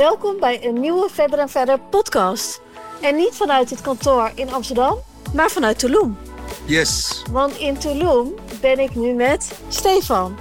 welkom 0.00 0.40
bij 0.40 0.64
een 0.64 0.80
nieuwe 0.80 1.08
Verder 1.10 1.38
en 1.38 1.48
Verder 1.48 1.78
podcast. 1.78 2.60
En 3.00 3.16
niet 3.16 3.34
vanuit 3.34 3.70
het 3.70 3.80
kantoor 3.80 4.30
in 4.34 4.52
Amsterdam, 4.52 4.98
maar 5.34 5.50
vanuit 5.50 5.78
Tulum. 5.78 6.18
Yes. 6.64 7.22
Want 7.30 7.56
in 7.56 7.78
Tulum 7.78 8.34
ben 8.60 8.78
ik 8.78 8.94
nu 8.94 9.12
met 9.12 9.52
Stefan. 9.68 10.38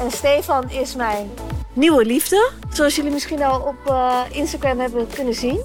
En 0.00 0.10
Stefan 0.10 0.70
is 0.70 0.94
mijn 0.94 1.30
nieuwe 1.72 2.04
liefde, 2.04 2.50
zoals 2.72 2.96
jullie 2.96 3.10
misschien 3.10 3.42
al 3.42 3.60
op 3.60 3.90
uh, 3.90 4.20
Instagram 4.30 4.78
hebben 4.78 5.06
kunnen 5.14 5.34
zien. 5.34 5.64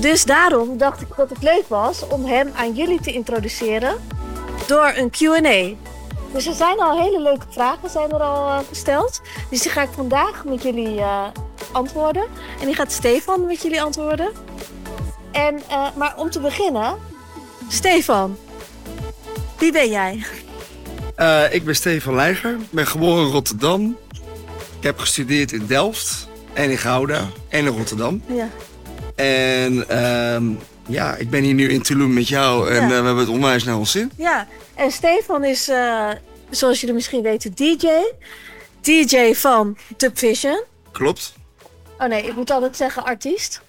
Dus 0.00 0.24
daarom 0.24 0.78
dacht 0.78 1.00
ik 1.00 1.08
dat 1.16 1.30
het 1.30 1.42
leuk 1.42 1.68
was 1.68 2.06
om 2.06 2.24
hem 2.24 2.52
aan 2.56 2.72
jullie 2.72 3.00
te 3.00 3.12
introduceren 3.12 3.96
door 4.66 4.92
een 4.96 5.10
Q&A. 5.10 5.89
Dus 6.32 6.46
er 6.46 6.54
zijn 6.54 6.80
al 6.80 7.00
hele 7.00 7.20
leuke 7.20 7.46
vragen 7.48 7.90
zijn 7.90 8.10
er 8.10 8.22
al 8.22 8.48
uh, 8.48 8.58
gesteld. 8.68 9.20
Dus 9.50 9.62
die 9.62 9.70
ga 9.70 9.82
ik 9.82 9.88
vandaag 9.94 10.44
met 10.44 10.62
jullie 10.62 10.94
uh, 10.94 11.26
antwoorden. 11.72 12.24
En 12.60 12.66
die 12.66 12.74
gaat 12.74 12.92
Stefan 12.92 13.46
met 13.46 13.62
jullie 13.62 13.82
antwoorden. 13.82 14.32
En, 15.32 15.60
uh, 15.70 15.86
maar 15.96 16.14
om 16.16 16.30
te 16.30 16.40
beginnen, 16.40 16.96
Stefan, 17.68 18.36
wie 19.58 19.72
ben 19.72 19.90
jij? 19.90 20.24
ik 21.50 21.64
ben 21.64 21.76
Stefan 21.76 22.14
Leiger, 22.14 22.50
ik 22.50 22.70
ben 22.70 22.86
geboren 22.86 23.26
in 23.26 23.32
Rotterdam. 23.32 23.96
Ik 24.78 24.86
heb 24.86 24.98
gestudeerd 24.98 25.52
in 25.52 25.66
Delft 25.66 26.28
en 26.52 26.70
in 26.70 26.78
Gouda 26.78 27.28
en 27.48 27.66
in 27.66 27.66
Rotterdam. 27.66 28.22
Ja. 28.26 28.48
En 29.14 29.88
ehm, 29.88 30.44
ja, 30.86 31.16
ik 31.16 31.30
ben 31.30 31.42
hier 31.42 31.54
nu 31.54 31.68
in 31.68 31.82
Tulum 31.82 32.12
met 32.12 32.28
jou 32.28 32.70
en 32.70 32.80
ja. 32.80 32.88
we 32.88 32.94
hebben 32.94 33.16
het 33.16 33.28
onwijs 33.28 33.64
naar 33.64 33.76
ons 33.76 33.90
zin. 33.90 34.10
Ja, 34.16 34.46
en 34.80 34.90
Stefan 34.90 35.44
is, 35.44 35.68
uh, 35.68 36.10
zoals 36.50 36.80
jullie 36.80 36.94
misschien 36.94 37.22
weten, 37.22 37.54
DJ. 37.54 37.86
DJ 38.80 39.32
van 39.34 39.78
Tub 39.96 40.18
Vision. 40.18 40.62
Klopt. 40.92 41.34
Oh 41.98 42.06
nee, 42.06 42.26
ik 42.26 42.36
moet 42.36 42.50
altijd 42.50 42.76
zeggen 42.76 43.04
artiest. 43.04 43.60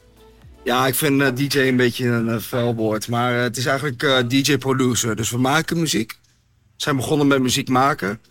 Ja, 0.63 0.87
ik 0.87 0.95
vind 0.95 1.21
uh, 1.21 1.27
DJ 1.33 1.59
een 1.59 1.75
beetje 1.75 2.07
een 2.07 2.27
uh, 2.27 2.37
vuil 2.39 2.75
woord. 2.75 3.07
Maar 3.07 3.33
het 3.33 3.57
is 3.57 3.65
eigenlijk 3.65 4.29
DJ-producer. 4.29 5.15
Dus 5.15 5.29
we 5.29 5.37
maken 5.37 5.79
muziek. 5.79 6.11
We 6.21 6.27
zijn 6.75 6.95
begonnen 6.95 7.27
met 7.27 7.41
muziek 7.41 7.69
maken. 7.69 8.21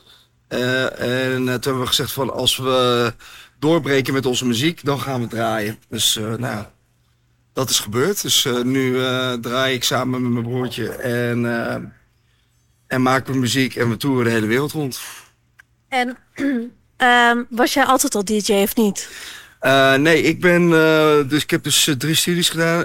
en 0.48 1.34
toen 1.34 1.47
hebben 1.47 1.81
we 1.81 1.87
gezegd 1.87 2.12
van 2.12 2.33
als 2.33 2.56
we 2.56 3.12
doorbreken 3.59 4.12
met 4.12 4.27
onze 4.27 4.47
muziek, 4.47 4.84
dan 4.84 5.00
gaan 5.00 5.20
we 5.20 5.27
draaien. 5.27 5.78
Dus 5.89 6.19
nou 6.37 6.65
dat 7.53 7.70
is 7.70 7.78
gebeurd. 7.78 8.22
Dus 8.22 8.48
nu 8.62 8.92
draai 9.41 9.75
ik 9.75 9.84
samen 9.84 10.22
met 10.22 10.33
mijn 10.33 10.44
broertje 10.44 10.89
en, 10.89 11.44
en 12.91 13.02
maken 13.02 13.33
we 13.33 13.38
muziek 13.38 13.74
en 13.77 13.88
we 13.88 13.96
toeren 13.96 14.24
de 14.24 14.30
hele 14.30 14.46
wereld 14.46 14.72
rond. 14.72 15.00
En 15.88 16.16
um, 16.36 17.47
was 17.60 17.74
jij 17.74 17.84
altijd 17.84 18.14
al 18.14 18.24
DJ 18.24 18.52
of 18.52 18.77
niet? 18.77 19.08
nee, 19.98 20.22
ik 20.22 20.41
ben 20.41 20.70
dus 21.28 21.42
ik 21.42 21.50
heb 21.50 21.62
dus 21.62 21.94
drie 21.98 22.14
studies 22.14 22.48
gedaan. 22.48 22.84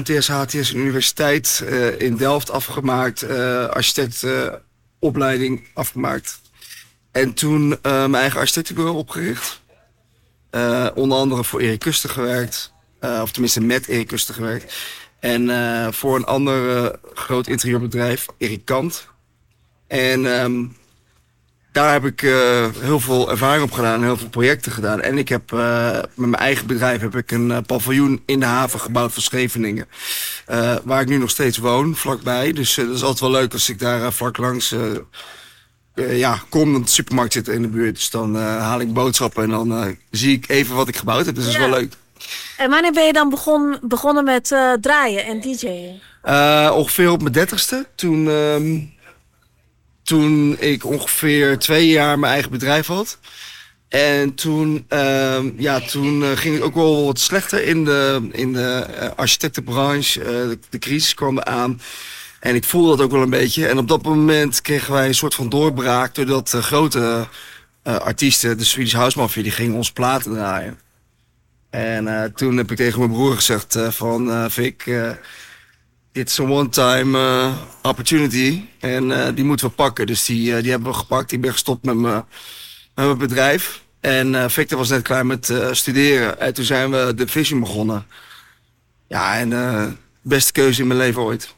MTS, 0.00 0.28
HTS 0.28 0.72
Universiteit 0.72 1.64
in 1.98 2.16
Delft 2.16 2.50
afgemaakt. 2.50 3.30
architectopleiding 3.70 5.66
afgemaakt. 5.74 6.40
En 7.12 7.34
toen 7.34 7.68
mijn 7.82 8.14
eigen 8.14 8.40
architectenbureau 8.40 8.98
opgericht. 8.98 9.60
onder 10.94 11.18
andere 11.18 11.44
voor 11.44 11.60
Erik 11.60 11.78
Kuster 11.78 12.10
gewerkt. 12.10 12.72
Of 13.00 13.30
tenminste 13.30 13.60
met 13.60 13.86
Erik 13.86 14.06
Kuster 14.06 14.34
gewerkt. 14.34 14.74
En 15.20 15.48
voor 15.94 16.16
een 16.16 16.26
ander 16.26 16.90
groot 17.14 17.46
interieurbedrijf, 17.46 18.26
Erik 18.38 18.64
Kant. 18.64 19.14
En 19.86 20.24
um, 20.24 20.76
daar 21.72 21.92
heb 21.92 22.04
ik 22.04 22.20
heel 22.80 23.00
veel 23.00 23.30
ervaring 23.30 23.62
op 23.64 23.72
gedaan, 23.72 24.02
heel 24.02 24.16
veel 24.16 24.28
projecten 24.28 24.72
gedaan. 24.72 25.00
En 25.00 25.18
ik 25.18 25.28
heb 25.28 25.50
met 25.50 26.08
mijn 26.14 26.34
eigen 26.34 26.66
bedrijf 26.66 27.00
heb 27.00 27.16
ik 27.16 27.30
een 27.30 27.64
paviljoen 27.66 28.22
in 28.26 28.40
de 28.40 28.46
haven 28.46 28.80
gebouwd 28.80 29.12
van 29.12 29.22
Scheveningen. 29.22 29.86
waar 30.84 31.00
ik 31.00 31.08
nu 31.08 31.18
nog 31.18 31.30
steeds 31.30 31.58
woon, 31.58 31.96
vlakbij. 31.96 32.52
Dus 32.52 32.74
dat 32.74 32.88
is 32.88 33.02
altijd 33.02 33.20
wel 33.20 33.40
leuk 33.40 33.52
als 33.52 33.68
ik 33.68 33.78
daar 33.78 34.12
vlak 34.12 34.36
langs 34.36 34.74
ja, 35.94 36.40
kom, 36.48 36.72
want 36.72 36.84
de 36.86 36.92
supermarkt 36.92 37.32
zit 37.32 37.48
in 37.48 37.62
de 37.62 37.68
buurt. 37.68 37.94
Dus 37.94 38.10
dan 38.10 38.36
haal 38.36 38.80
ik 38.80 38.92
boodschappen 38.92 39.42
en 39.42 39.50
dan 39.50 39.96
zie 40.10 40.36
ik 40.36 40.48
even 40.48 40.76
wat 40.76 40.88
ik 40.88 40.96
gebouwd 40.96 41.26
heb. 41.26 41.34
Dus 41.34 41.44
dat 41.44 41.52
is 41.54 41.60
Ja. 41.60 41.68
wel 41.68 41.78
leuk. 41.78 41.92
En 42.56 42.70
wanneer 42.70 42.92
ben 42.92 43.06
je 43.06 43.12
dan 43.12 43.28
begon, 43.30 43.78
begonnen 43.82 44.24
met 44.24 44.54
draaien 44.80 45.24
en 45.24 45.40
DJ'en? 45.40 46.00
Ongeveer 46.72 47.10
op 47.10 47.20
mijn 47.20 47.32
dertigste. 47.32 47.86
Toen, 47.94 48.26
um, 48.26 48.94
toen 50.06 50.56
ik 50.58 50.84
ongeveer 50.84 51.58
twee 51.58 51.88
jaar 51.88 52.18
mijn 52.18 52.32
eigen 52.32 52.50
bedrijf 52.50 52.86
had. 52.86 53.18
En 53.88 54.34
toen, 54.34 54.86
um, 54.88 55.54
ja, 55.58 55.80
toen 55.80 56.20
uh, 56.20 56.30
ging 56.34 56.54
het 56.54 56.64
ook 56.64 56.74
wel 56.74 57.04
wat 57.04 57.18
slechter 57.18 57.62
in 57.62 57.84
de, 57.84 58.28
in 58.32 58.52
de 58.52 58.86
architectenbranche. 59.16 60.18
De, 60.18 60.58
de, 60.70 60.78
crisis 60.78 61.14
kwam 61.14 61.38
eraan. 61.38 61.80
En 62.40 62.54
ik 62.54 62.64
voelde 62.64 62.96
dat 62.96 63.00
ook 63.00 63.10
wel 63.10 63.22
een 63.22 63.30
beetje. 63.30 63.66
En 63.66 63.78
op 63.78 63.88
dat 63.88 64.02
moment 64.02 64.60
kregen 64.60 64.92
wij 64.92 65.06
een 65.06 65.14
soort 65.14 65.34
van 65.34 65.48
doorbraak. 65.48 66.14
Doordat 66.14 66.50
grote 66.50 67.26
artiesten, 67.82 68.58
de 68.58 68.64
Swedish 68.64 68.94
House 68.94 69.18
Mafia, 69.18 69.42
die 69.42 69.52
gingen 69.52 69.76
ons 69.76 69.92
platen 69.92 70.32
draaien. 70.32 70.78
En 71.70 72.32
toen 72.34 72.56
heb 72.56 72.70
ik 72.70 72.76
tegen 72.76 72.98
mijn 72.98 73.10
broer 73.10 73.34
gezegd 73.34 73.78
van 73.88 74.50
Vic, 74.50 74.84
it's 76.16 76.40
a 76.40 76.44
one-time 76.44 77.18
opportunity 77.82 78.64
en 78.80 79.34
die 79.34 79.44
moeten 79.44 79.66
we 79.66 79.72
pakken. 79.72 80.06
Dus 80.06 80.24
die, 80.24 80.60
die 80.62 80.70
hebben 80.70 80.90
we 80.90 80.96
gepakt. 80.96 81.32
Ik 81.32 81.40
ben 81.40 81.52
gestopt 81.52 81.84
met, 81.84 81.94
me, 81.94 82.24
met 82.94 83.04
mijn 83.06 83.18
bedrijf. 83.18 83.82
En 84.00 84.50
Victor 84.50 84.78
was 84.78 84.88
net 84.88 85.02
klaar 85.02 85.26
met 85.26 85.54
studeren. 85.70 86.40
En 86.40 86.54
toen 86.54 86.64
zijn 86.64 86.90
we 86.90 87.12
de 87.14 87.26
Vision 87.26 87.60
begonnen. 87.60 88.06
Ja, 89.08 89.38
en 89.38 89.50
de 89.50 89.92
beste 90.22 90.52
keuze 90.52 90.80
in 90.80 90.86
mijn 90.86 90.98
leven 90.98 91.22
ooit. 91.22 91.54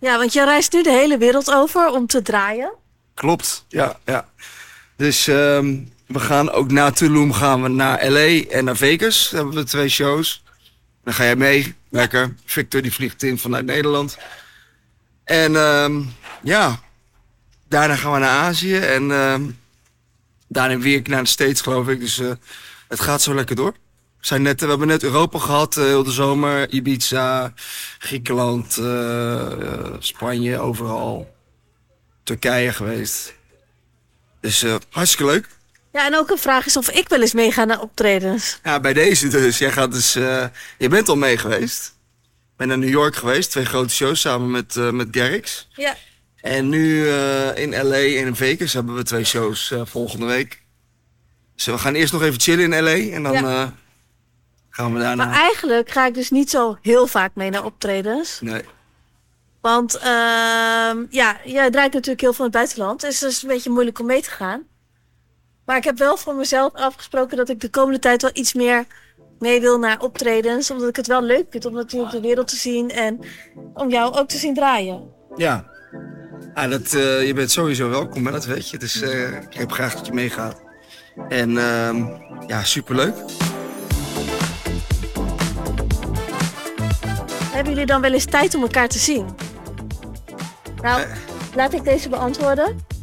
Ja, 0.00 0.18
want 0.18 0.32
je 0.32 0.44
reist 0.44 0.72
nu 0.72 0.82
de 0.82 0.90
hele 0.90 1.18
wereld 1.18 1.52
over 1.52 1.90
om 1.90 2.06
te 2.06 2.22
draaien. 2.22 2.72
Klopt, 3.14 3.64
ja. 3.68 3.98
ja. 4.04 4.28
Dus... 4.96 5.26
Um, 5.26 5.96
we 6.08 6.20
gaan 6.20 6.50
ook 6.50 6.70
na 6.70 6.90
Tulum 6.90 7.32
gaan 7.32 7.62
we 7.62 7.68
naar 7.68 8.10
LA 8.10 8.40
en 8.50 8.64
naar 8.64 8.76
Vegas. 8.76 9.28
Daar 9.30 9.40
hebben 9.40 9.58
we 9.58 9.64
twee 9.68 9.88
shows. 9.88 10.42
Dan 11.08 11.16
ga 11.16 11.24
jij 11.24 11.36
mee. 11.36 11.74
Lekker. 11.88 12.34
Victor 12.44 12.82
die 12.82 12.92
vliegt 12.92 13.22
in 13.22 13.38
vanuit 13.38 13.64
Nederland. 13.64 14.18
En 15.24 15.54
um, 15.54 16.12
ja, 16.42 16.80
daarna 17.68 17.96
gaan 17.96 18.12
we 18.12 18.18
naar 18.18 18.38
Azië. 18.38 18.76
En 18.76 19.10
um, 19.10 19.58
daarna 20.48 20.78
weer 20.78 21.00
naar 21.04 21.22
de 21.22 21.28
States 21.28 21.60
geloof 21.60 21.88
ik. 21.88 22.00
Dus 22.00 22.18
uh, 22.18 22.32
het 22.88 23.00
gaat 23.00 23.22
zo 23.22 23.34
lekker 23.34 23.56
door. 23.56 23.72
We, 23.72 24.26
zijn 24.26 24.42
net, 24.42 24.60
we 24.60 24.66
hebben 24.66 24.86
net 24.86 25.02
Europa 25.02 25.38
gehad, 25.38 25.76
uh, 25.76 25.84
heel 25.84 26.04
de 26.04 26.10
zomer. 26.10 26.70
Ibiza, 26.70 27.52
Griekenland, 27.98 28.76
uh, 28.80 29.52
Spanje, 29.98 30.58
overal. 30.58 31.34
Turkije 32.22 32.72
geweest. 32.72 33.34
Dus 34.40 34.64
hartstikke 34.90 35.32
leuk. 35.32 35.48
Ja, 35.92 36.06
en 36.06 36.16
ook 36.16 36.30
een 36.30 36.38
vraag 36.38 36.66
is 36.66 36.76
of 36.76 36.90
ik 36.90 37.08
wel 37.08 37.20
eens 37.20 37.32
meega 37.32 37.64
naar 37.64 37.80
optredens. 37.80 38.58
Ja, 38.62 38.80
bij 38.80 38.92
deze 38.92 39.28
dus. 39.28 39.58
Jij 39.58 39.72
gaat 39.72 39.92
dus, 39.92 40.16
uh, 40.16 40.44
je 40.78 40.88
bent 40.88 41.08
al 41.08 41.16
mee 41.16 41.38
geweest. 41.38 41.94
ben 42.56 42.68
naar 42.68 42.78
New 42.78 42.88
York 42.88 43.16
geweest, 43.16 43.50
twee 43.50 43.64
grote 43.64 43.94
shows 43.94 44.20
samen 44.20 44.50
met, 44.50 44.76
uh, 44.76 44.90
met. 44.90 45.66
Ja. 45.70 45.96
En 46.36 46.68
nu 46.68 47.04
uh, 47.04 47.56
in 47.56 47.70
LA 47.70 47.96
en 47.96 48.26
in 48.26 48.36
Vegas 48.36 48.72
hebben 48.72 48.94
we 48.94 49.02
twee 49.02 49.24
shows 49.24 49.74
volgende 49.84 50.26
week. 50.26 50.62
Dus 51.54 51.66
we 51.66 51.78
gaan 51.78 51.94
eerst 51.94 52.12
nog 52.12 52.22
even 52.22 52.40
chillen 52.40 52.72
in 52.72 52.82
LA 52.82 53.14
en 53.14 53.22
dan 53.22 53.32
ja. 53.32 53.72
gaan 54.70 54.94
we 54.94 55.00
daarna. 55.00 55.24
Maar 55.24 55.34
eigenlijk 55.34 55.90
ga 55.90 56.06
ik 56.06 56.14
dus 56.14 56.30
niet 56.30 56.50
zo 56.50 56.78
heel 56.82 57.06
vaak 57.06 57.30
mee 57.34 57.50
naar 57.50 57.64
optredens. 57.64 58.40
Nee. 58.40 58.62
Want 59.60 59.96
uh, 59.96 60.02
ja, 61.10 61.40
jij 61.44 61.70
draait 61.70 61.92
natuurlijk 61.92 62.20
heel 62.20 62.32
veel 62.32 62.44
in 62.44 62.50
het 62.50 62.60
buitenland. 62.60 63.00
Dus 63.00 63.20
het 63.20 63.30
is 63.30 63.42
een 63.42 63.48
beetje 63.48 63.70
moeilijk 63.70 63.98
om 63.98 64.06
mee 64.06 64.22
te 64.22 64.30
gaan. 64.30 64.66
Maar 65.68 65.76
ik 65.76 65.84
heb 65.84 65.98
wel 65.98 66.16
voor 66.16 66.34
mezelf 66.34 66.72
afgesproken 66.74 67.36
dat 67.36 67.48
ik 67.48 67.60
de 67.60 67.68
komende 67.68 67.98
tijd 67.98 68.22
wel 68.22 68.30
iets 68.34 68.54
meer 68.54 68.84
mee 69.38 69.60
wil 69.60 69.78
naar 69.78 70.00
optredens. 70.00 70.70
Omdat 70.70 70.88
ik 70.88 70.96
het 70.96 71.06
wel 71.06 71.22
leuk 71.22 71.46
vind 71.50 71.64
om 71.64 71.72
natuurlijk 71.72 72.12
de 72.12 72.20
wereld 72.20 72.48
te 72.48 72.56
zien 72.56 72.90
en 72.90 73.20
om 73.74 73.90
jou 73.90 74.14
ook 74.14 74.28
te 74.28 74.36
zien 74.36 74.54
draaien. 74.54 75.10
Ja, 75.36 75.64
ah, 76.54 76.70
dat, 76.70 76.92
uh, 76.92 77.26
je 77.26 77.32
bent 77.34 77.50
sowieso 77.50 77.88
welkom, 77.88 78.26
hè? 78.26 78.32
dat 78.32 78.44
weet 78.44 78.70
je. 78.70 78.78
Dus 78.78 79.02
uh, 79.02 79.40
ik 79.40 79.54
heb 79.54 79.72
graag 79.72 79.94
dat 79.94 80.06
je 80.06 80.12
meegaat. 80.12 80.62
En 81.28 81.50
uh, 81.50 82.06
ja, 82.46 82.62
superleuk. 82.62 83.14
Hebben 87.52 87.72
jullie 87.72 87.86
dan 87.86 88.00
wel 88.00 88.12
eens 88.12 88.24
tijd 88.24 88.54
om 88.54 88.62
elkaar 88.62 88.88
te 88.88 88.98
zien? 88.98 89.26
Nou, 90.82 91.00
uh, 91.00 91.06
laat 91.54 91.72
ik 91.72 91.84
deze 91.84 92.08
beantwoorden. 92.08 92.97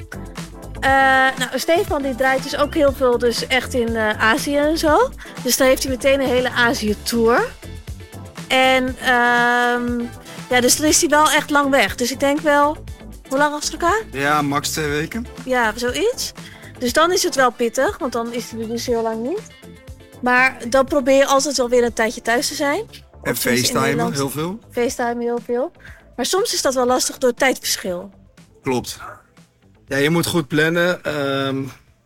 Uh, 0.85 0.91
nou, 1.37 1.59
Stefan 1.59 2.01
die 2.01 2.15
draait 2.15 2.43
dus 2.43 2.57
ook 2.57 2.73
heel 2.73 2.93
veel 2.93 3.17
dus 3.17 3.47
echt 3.47 3.73
in 3.73 3.89
uh, 3.89 4.21
Azië 4.21 4.57
en 4.57 4.77
zo. 4.77 5.09
Dus 5.43 5.57
dan 5.57 5.67
heeft 5.67 5.83
hij 5.83 5.91
meteen 5.91 6.21
een 6.21 6.27
hele 6.27 6.49
Azië-tour. 6.49 7.47
En 8.47 8.83
um, 8.87 10.09
ja, 10.49 10.61
dus 10.61 10.77
dan 10.77 10.87
is 10.87 10.99
hij 11.01 11.09
wel 11.09 11.31
echt 11.31 11.49
lang 11.49 11.69
weg. 11.69 11.95
Dus 11.95 12.11
ik 12.11 12.19
denk 12.19 12.39
wel, 12.39 12.77
hoe 13.27 13.37
lang 13.37 13.53
achter 13.53 13.71
elkaar? 13.71 14.01
Ja, 14.11 14.41
max 14.41 14.69
twee 14.69 14.89
weken. 14.89 15.27
Ja, 15.45 15.73
zoiets. 15.75 16.31
Dus 16.79 16.93
dan 16.93 17.11
is 17.11 17.23
het 17.23 17.35
wel 17.35 17.51
pittig, 17.51 17.97
want 17.97 18.13
dan 18.13 18.33
is 18.33 18.51
hij 18.51 18.61
er 18.61 18.67
dus 18.67 18.85
heel 18.85 19.01
lang 19.01 19.21
niet. 19.21 19.41
Maar 20.21 20.57
dan 20.69 20.85
probeer 20.85 21.17
je 21.17 21.25
altijd 21.25 21.57
wel 21.57 21.69
weer 21.69 21.83
een 21.83 21.93
tijdje 21.93 22.21
thuis 22.21 22.47
te 22.47 22.55
zijn. 22.55 22.85
En 23.23 23.35
FaceTime 23.35 24.11
heel 24.11 24.29
veel. 24.29 24.59
FaceTime 24.71 25.23
heel 25.23 25.39
veel. 25.45 25.71
Maar 26.15 26.25
soms 26.25 26.53
is 26.53 26.61
dat 26.61 26.73
wel 26.73 26.85
lastig 26.85 27.17
door 27.17 27.33
tijdverschil. 27.33 28.11
Klopt. 28.61 28.97
Ja, 29.87 29.97
je 29.97 30.09
moet 30.09 30.25
goed 30.25 30.47
plannen. 30.47 31.03
Ehm 31.03 31.63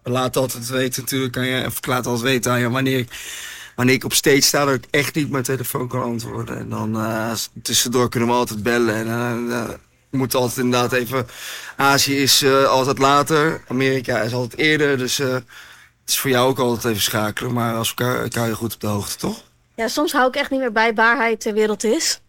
laat 0.10 0.38
altijd 0.38 0.70
weten 0.70 1.02
natuurlijk 1.02 1.38
aan 1.38 1.46
je, 1.46 1.66
of 1.66 1.78
ik 1.78 1.86
laat 1.86 2.06
altijd 2.06 2.24
weten 2.26 2.52
aan 2.52 2.60
je 2.60 2.70
wanneer 2.70 2.98
ik, 2.98 3.10
wanneer 3.76 3.96
ik 3.96 4.04
op 4.04 4.14
stage 4.14 4.42
sta 4.42 4.66
dat 4.66 4.74
ik 4.74 4.84
echt 4.90 5.16
niet 5.16 5.30
mijn 5.30 5.44
telefoon 5.44 5.88
kan 5.88 6.02
antwoorden. 6.02 6.58
En 6.58 6.70
dan 6.70 6.96
eh, 6.96 7.32
tussendoor 7.62 8.10
kunnen 8.10 8.30
we 8.30 8.36
altijd 8.36 8.64
bellen. 8.64 8.96
En 8.96 9.48
je 10.12 10.18
moet 10.18 10.36
altijd 10.36 10.66
inderdaad 10.66 10.94
even. 10.94 11.28
Azië 11.76 12.18
is 12.18 12.46
altijd 12.46 12.98
later, 12.98 13.62
Amerika 13.68 14.22
is 14.22 14.34
altijd 14.34 14.60
eerder. 14.62 14.98
Dus 14.98 15.18
het 15.18 15.44
is 16.06 16.20
voor 16.20 16.30
jou 16.30 16.50
ook 16.50 16.60
altijd 16.60 16.86
even 16.86 17.04
schakelen. 17.04 17.54
Maar 17.54 17.76
als 17.76 17.90
elkaar, 17.90 18.22
elkaar 18.22 18.48
je 18.48 18.56
goed 18.56 18.74
op 18.74 18.82
de 18.82 18.88
hoogte, 18.88 19.18
toch? 19.18 19.44
Ja, 19.76 19.88
soms 19.88 20.12
hou 20.12 20.28
ik 20.28 20.36
echt 20.36 20.50
niet 20.50 20.60
meer 20.60 20.72
bij 20.72 20.94
waarheid 20.94 21.42
ter 21.42 21.54
wereld 21.54 21.84
is. 21.84 22.20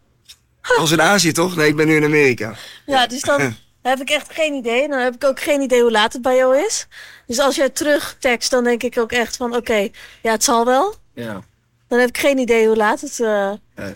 Als 0.79 0.91
in 0.91 1.03
Azië, 1.03 1.33
toch? 1.33 1.57
Nee, 1.57 1.69
ik 1.69 1.77
ben 1.77 1.87
nu 1.87 1.97
in 1.97 2.05
Amerika. 2.05 2.55
Ja, 2.87 3.07
dus 3.07 3.21
dan 3.21 3.57
heb 3.83 4.01
ik 4.01 4.11
echt 4.11 4.33
geen 4.33 4.55
idee. 4.55 4.89
Dan 4.89 4.99
heb 4.99 5.15
ik 5.15 5.25
ook 5.25 5.41
geen 5.41 5.61
idee 5.61 5.83
hoe 5.83 5.91
laat 5.91 6.13
het 6.13 6.23
bij 6.23 6.37
jou 6.37 6.59
is. 6.59 6.87
Dus 7.27 7.39
als 7.39 7.57
jij 7.57 7.69
terug 7.71 8.17
tekst, 8.19 8.51
dan 8.51 8.65
denk 8.65 8.83
ik 8.83 8.99
ook 8.99 9.13
echt 9.13 9.37
van 9.37 9.57
oké, 9.57 9.89
ja, 10.23 10.31
het 10.31 10.45
zal 10.45 10.65
wel. 10.65 10.95
Ja. 11.15 11.41
Dan 11.89 11.99
heb 11.99 12.09
ik 12.09 12.19
geen 12.19 12.39
idee 12.39 12.67
hoe 12.67 12.77
laat 12.77 13.01
het, 13.01 13.21
eh, 13.21 13.53
Nee. 13.77 13.95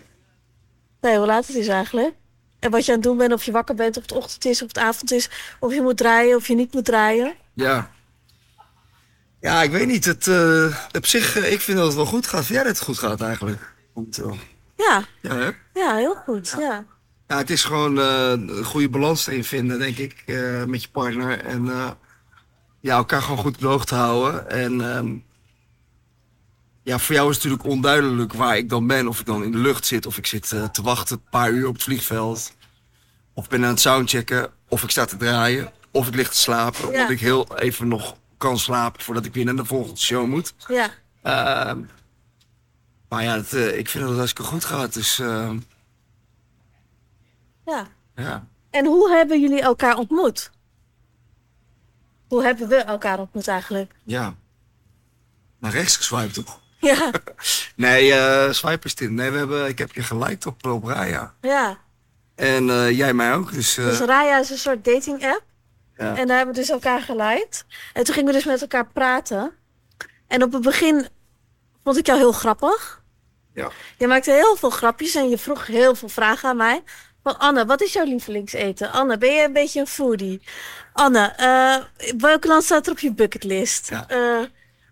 nee, 1.00 1.16
hoe 1.16 1.26
laat 1.26 1.46
het 1.46 1.56
is 1.56 1.68
eigenlijk. 1.68 2.14
En 2.58 2.70
wat 2.70 2.84
je 2.84 2.90
aan 2.92 2.98
het 2.98 3.06
doen 3.06 3.16
bent, 3.16 3.32
of 3.32 3.44
je 3.44 3.52
wakker 3.52 3.74
bent, 3.74 3.96
of 3.96 4.02
het 4.02 4.12
ochtend 4.12 4.44
is, 4.44 4.62
of 4.62 4.68
het 4.68 4.78
avond 4.78 5.12
is, 5.12 5.30
of 5.60 5.74
je 5.74 5.82
moet 5.82 5.96
draaien, 5.96 6.36
of 6.36 6.46
je 6.46 6.54
niet 6.54 6.72
moet 6.72 6.84
draaien. 6.84 7.34
Ja. 7.54 7.90
Ja, 9.40 9.62
ik 9.62 9.70
weet 9.70 9.86
niet. 9.86 10.04
Het, 10.04 10.26
eh, 10.26 10.76
op 10.96 11.06
zich, 11.06 11.36
eh, 11.36 11.52
ik 11.52 11.60
vind 11.60 11.76
dat 11.78 11.86
het 11.86 11.96
wel 11.96 12.06
goed 12.06 12.26
gaat. 12.26 12.44
Vind 12.44 12.54
jij 12.54 12.62
dat 12.62 12.76
het 12.76 12.84
goed 12.84 12.98
gaat 12.98 13.20
eigenlijk? 13.20 13.74
Momenteel. 13.94 14.36
Ja, 14.76 15.04
Ja, 15.20 15.34
hè? 15.36 15.50
ja, 15.80 15.96
heel 15.96 16.14
goed. 16.14 16.54
Ja. 16.58 16.60
Ja, 16.60 16.84
het 17.26 17.50
is 17.50 17.64
gewoon 17.64 17.98
eh, 18.00 18.30
een 18.30 18.64
goede 18.64 18.88
balans 18.88 19.26
erin 19.26 19.44
vinden, 19.44 19.78
denk 19.78 19.96
ik, 19.96 20.22
eh, 20.26 20.64
met 20.64 20.82
je 20.82 20.88
partner. 20.88 21.40
En 21.40 21.68
eh, 21.70 21.90
ja, 22.80 22.96
elkaar 22.96 23.22
gewoon 23.22 23.38
goed 23.38 23.54
op 23.54 23.60
de 23.60 23.66
hoogte 23.66 23.94
houden. 23.94 24.50
En 24.50 24.94
ehm, 24.96 25.14
ja, 26.82 26.98
voor 26.98 27.14
jou 27.14 27.30
is 27.30 27.34
het 27.36 27.44
natuurlijk 27.44 27.72
onduidelijk 27.72 28.32
waar 28.32 28.56
ik 28.56 28.68
dan 28.68 28.86
ben. 28.86 29.08
Of 29.08 29.20
ik 29.20 29.26
dan 29.26 29.44
in 29.44 29.52
de 29.52 29.58
lucht 29.58 29.86
zit, 29.86 30.06
of 30.06 30.18
ik 30.18 30.26
zit 30.26 30.48
te 30.48 30.82
wachten 30.82 31.16
een 31.16 31.30
paar 31.30 31.50
uur 31.50 31.66
op 31.68 31.74
het 31.74 31.82
vliegveld. 31.82 32.52
Of 33.34 33.44
ik 33.44 33.50
ben 33.50 33.62
aan 33.64 33.70
het 33.70 33.80
soundchecken, 33.80 34.50
of 34.68 34.82
ik 34.82 34.90
sta 34.90 35.04
te 35.04 35.16
draaien. 35.16 35.72
Of 35.90 36.08
ik 36.08 36.14
lig 36.14 36.28
te 36.30 36.36
slapen, 36.38 36.80
Ja. 36.80 36.86
omdat 36.88 37.10
ik 37.10 37.20
heel 37.20 37.58
even 37.58 37.88
nog 37.88 38.16
kan 38.36 38.58
slapen 38.58 39.02
voordat 39.02 39.24
ik 39.24 39.34
weer 39.34 39.44
naar 39.44 39.56
de 39.56 39.64
volgende 39.64 40.00
show 40.00 40.26
moet. 40.26 40.54
ja. 40.68 40.90
Ehm, 41.22 41.78
maar 43.08 43.22
ja, 43.22 43.34
ik 43.36 43.88
vind 43.88 43.92
dat 43.92 44.08
het 44.08 44.16
hartstikke 44.16 44.50
goed 44.50 44.64
gaat. 44.64 44.94
Dus 44.94 45.18
ehm, 45.18 45.58
ja. 47.66 47.86
ja. 48.14 48.46
En 48.70 48.86
hoe 48.86 49.10
hebben 49.10 49.40
jullie 49.40 49.60
elkaar 49.60 49.96
ontmoet? 49.96 50.50
Hoe 52.28 52.42
hebben 52.44 52.68
we 52.68 52.76
elkaar 52.76 53.18
ontmoet 53.18 53.48
eigenlijk? 53.48 53.92
Ja. 54.04 54.34
Naar 55.58 55.72
rechts 55.72 55.96
geswiped 55.96 56.34
toch? 56.34 56.60
Ja, 56.80 57.10
Nee, 57.76 58.12
eh 58.12 58.52
swipe 58.52 58.86
is 58.86 58.94
dit. 58.94 59.10
Nee, 59.10 59.30
we 59.30 59.38
hebben, 59.38 59.66
ik 59.68 59.78
heb 59.78 59.92
je 59.92 60.02
geliked 60.02 60.46
op, 60.46 60.66
op 60.66 60.84
Raya. 60.84 61.34
ja. 61.40 61.78
En 62.34 62.70
eh, 62.70 62.90
jij 62.90 63.14
mij 63.14 63.34
ook. 63.34 63.52
Dus, 63.52 63.76
eh, 63.76 63.84
Dus 63.84 63.98
Raya 64.00 64.38
is 64.38 64.50
een 64.50 64.58
soort 64.58 64.84
dating 64.84 65.24
app. 65.24 65.42
ja. 65.96 66.16
En 66.16 66.26
daar 66.26 66.36
hebben 66.36 66.54
we 66.54 66.60
dus 66.60 66.70
elkaar 66.70 67.00
geliked. 67.00 67.64
En 67.92 68.04
toen 68.04 68.14
gingen 68.14 68.28
we 68.28 68.34
dus 68.38 68.44
met 68.44 68.60
elkaar 68.60 68.86
praten. 68.86 69.52
En 70.26 70.42
op 70.42 70.52
het 70.52 70.62
begin 70.62 71.08
vond 71.84 71.96
ik 71.96 72.06
jou 72.06 72.18
heel 72.18 72.32
grappig. 72.32 73.02
ja. 73.54 73.70
Je 73.98 74.06
maakte 74.06 74.30
heel 74.30 74.56
veel 74.56 74.70
grapjes 74.70 75.14
en 75.14 75.28
je 75.28 75.38
vroeg 75.38 75.66
heel 75.66 75.94
veel 75.94 76.08
vragen 76.08 76.48
aan 76.48 76.56
mij. 76.56 76.82
Van 77.24 77.38
Anne, 77.38 77.66
wat 77.66 77.80
is 77.82 77.92
jouw 77.92 78.04
lievelingseten? 78.04 78.92
Anne, 78.92 79.18
ben 79.18 79.32
je 79.32 79.44
een 79.44 79.52
beetje 79.52 79.80
een 79.80 79.86
foodie? 79.86 80.40
Anne, 80.92 81.32
eh, 81.36 81.76
welk 82.18 82.44
land 82.44 82.64
staat 82.64 82.86
er 82.86 82.92
op 82.92 82.98
je 82.98 83.12
bucketlist? 83.12 83.88
Ja. 83.90 84.08
Eh, 84.08 84.42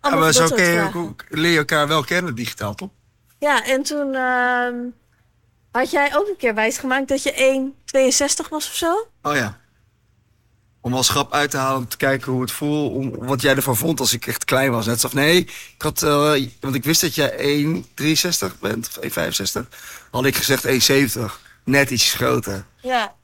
Ja, 0.01 0.15
maar 0.15 0.33
zo 0.33 0.43
je 0.55 1.13
leer 1.29 1.51
je 1.51 1.57
elkaar 1.57 1.87
wel 1.87 2.03
kennen 2.03 2.35
digitaal, 2.35 2.75
toch? 2.75 2.89
Ja, 3.39 3.65
en 3.65 3.83
toen 3.83 4.15
ehm, 4.15 4.75
had 5.71 5.91
jij 5.91 6.15
ook 6.15 6.27
een 6.27 6.37
keer 6.37 6.55
wijsgemaakt 6.55 7.07
dat 7.07 7.23
je 7.23 7.33
1,62 7.33 8.49
was 8.49 8.67
of 8.67 8.75
zo? 8.75 9.07
Oh 9.21 9.35
ja. 9.35 9.61
Om 10.81 10.93
als 10.93 11.09
grap 11.09 11.33
uit 11.33 11.51
te 11.51 11.57
halen, 11.57 11.77
om 11.77 11.87
te 11.87 11.97
kijken 11.97 12.31
hoe 12.31 12.41
het 12.41 12.51
voelt, 12.51 12.93
om, 12.93 13.25
wat 13.25 13.41
jij 13.41 13.55
ervan 13.55 13.77
vond 13.77 13.99
als 13.99 14.13
ik 14.13 14.27
echt 14.27 14.45
klein 14.45 14.71
was. 14.71 14.85
Net 14.85 14.99
zo, 14.99 15.09
nee, 15.11 15.37
ik 15.37 15.81
had, 15.81 16.03
eh, 16.03 16.35
want 16.59 16.75
ik 16.75 16.83
wist 16.83 17.01
dat 17.01 17.15
jij 17.15 17.37
1,63 17.37 18.59
bent, 18.59 18.87
of 18.87 18.97
1,65. 19.03 19.67
Had 20.11 20.25
ik 20.25 20.35
gezegd 20.35 20.65
1,70. 20.65 21.41
Net 21.63 21.89
iets 21.89 22.13
groter. 22.13 22.65
Ja. 22.81 23.15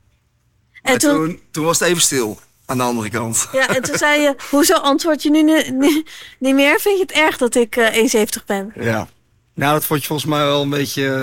En 0.82 0.94
En 0.94 1.00
toen, 1.00 1.14
toen, 1.16 1.42
toen 1.52 1.66
was 1.66 1.80
het 1.80 1.88
even 1.90 2.02
stil, 2.02 2.40
aan 2.66 2.78
de 2.78 2.84
andere 2.84 3.10
kant. 3.10 3.48
ja, 3.52 3.68
en 3.76 3.82
toen 3.82 3.98
zei 3.98 4.22
je, 4.22 4.36
hoezo 4.52 4.74
antwoord 4.74 5.24
je 5.24 5.30
nu 5.30 5.44
ni- 5.44 5.70
ni- 5.72 6.04
niet 6.40 6.56
meer? 6.56 6.80
Vind 6.80 6.96
je 6.98 7.02
het 7.02 7.12
erg 7.12 7.38
dat 7.38 7.56
ik 7.56 7.76
eh 7.76 8.26
1,70 8.40 8.46
ben? 8.46 8.72
Ja. 8.76 9.08
Nou, 9.54 9.74
dat 9.74 9.86
vond 9.86 10.02
je 10.02 10.08
volgens 10.08 10.30
mij 10.30 10.46
wel 10.46 10.62
een 10.62 10.70
beetje 10.70 11.06
eh, 11.16 11.22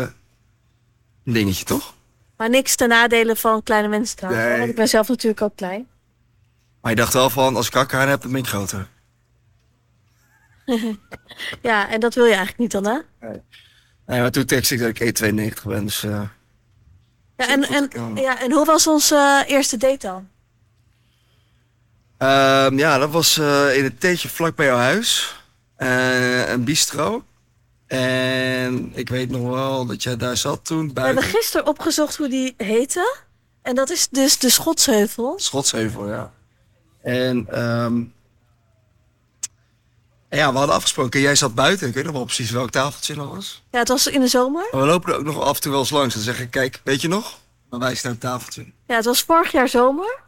een 1.24 1.32
dingetje, 1.32 1.64
toch? 1.64 1.94
Maar 2.36 2.50
niks 2.50 2.76
ten 2.76 2.88
nadele 2.88 3.36
van 3.36 3.62
kleine 3.62 3.88
mensen 3.88 4.16
trouwens. 4.16 4.44
Nee. 4.44 4.56
Want 4.58 4.70
ik 4.70 4.76
ben 4.76 4.88
zelf 4.88 5.08
natuurlijk 5.08 5.42
ook 5.42 5.56
klein. 5.56 5.88
Maar 6.80 6.90
je 6.90 6.96
dacht 6.96 7.12
wel 7.12 7.30
van, 7.30 7.56
als 7.56 7.66
ik 7.66 7.74
hakhaar 7.74 8.08
heb, 8.08 8.22
dan 8.22 8.30
ben 8.30 8.40
ik 8.40 8.46
groter. 8.46 8.88
Ja, 11.62 11.88
en 11.90 12.00
dat 12.00 12.14
wil 12.14 12.24
je 12.24 12.34
eigenlijk 12.34 12.58
niet 12.58 12.70
dan, 12.70 12.84
hè? 12.86 12.98
Nee, 14.06 14.20
maar 14.20 14.30
toen 14.30 14.44
tekst 14.44 14.70
ik 14.70 14.78
dat 14.78 14.88
ik 15.00 15.22
1,92 15.22 15.62
ben, 15.64 15.84
dus... 15.84 16.04
eh, 16.04 16.20
Ja, 17.36 17.48
en, 17.48 17.62
en, 17.64 17.90
ja, 18.14 18.40
en 18.40 18.52
hoe 18.52 18.64
was 18.64 18.86
onze 18.86 19.42
eh, 19.46 19.54
eerste 19.54 19.76
date 19.76 20.06
dan? 20.06 20.28
Ehm, 22.18 22.78
ja, 22.78 22.98
dat 22.98 23.10
was 23.10 23.38
eh, 23.38 23.76
in 23.76 23.84
het 23.84 24.00
theetje 24.00 24.28
vlak 24.28 24.56
bij 24.56 24.66
jouw 24.66 24.76
huis. 24.76 25.36
Eh, 25.76 26.48
een 26.50 26.64
bistro. 26.64 27.24
En 27.86 28.92
ik 28.94 29.08
weet 29.08 29.30
nog 29.30 29.48
wel 29.50 29.86
dat 29.86 30.02
jij 30.02 30.16
daar 30.16 30.36
zat 30.36 30.64
toen, 30.64 30.86
We 30.86 30.92
buiten. 30.92 31.22
hebben 31.22 31.40
gisteren 31.40 31.66
opgezocht 31.66 32.16
hoe 32.16 32.28
die 32.28 32.54
heette. 32.56 33.16
En 33.62 33.74
dat 33.74 33.90
is 33.90 34.08
dus 34.08 34.38
de 34.38 34.50
Schotsheuvel. 34.50 35.34
Schotsheuvel, 35.38 36.08
ja. 36.08 36.32
En 37.02 37.46
ja, 40.30 40.52
we 40.52 40.58
hadden 40.58 40.74
afgesproken, 40.76 41.20
jij 41.20 41.34
zat 41.34 41.54
buiten. 41.54 41.88
Ik 41.88 41.94
weet 41.94 42.04
nog 42.04 42.12
wel 42.12 42.24
precies 42.24 42.50
welk 42.50 42.70
tafeltje 42.70 43.14
dat 43.14 43.28
was. 43.28 43.62
Ja, 43.70 43.78
het 43.78 43.88
was 43.88 44.06
in 44.06 44.20
de 44.20 44.28
zomer. 44.28 44.68
Maar 44.72 44.80
we 44.80 44.86
lopen 44.86 45.12
er 45.12 45.18
ook 45.18 45.24
nog 45.24 45.40
af 45.40 45.54
en 45.56 45.60
toe 45.62 45.70
wel 45.70 45.80
eens 45.80 45.90
langs. 45.90 46.14
Dan 46.14 46.22
zeg 46.22 46.40
ik, 46.40 46.50
kijk, 46.50 46.80
weet 46.84 47.00
je 47.00 47.08
nog? 47.08 47.38
Ik 47.70 47.78
naar 47.78 47.90
het 48.02 48.20
tafeltje. 48.20 48.66
Ja, 48.86 48.94
het 48.96 49.04
was 49.04 49.22
vorig 49.22 49.52
jaar 49.52 49.68
zomer. 49.68 50.18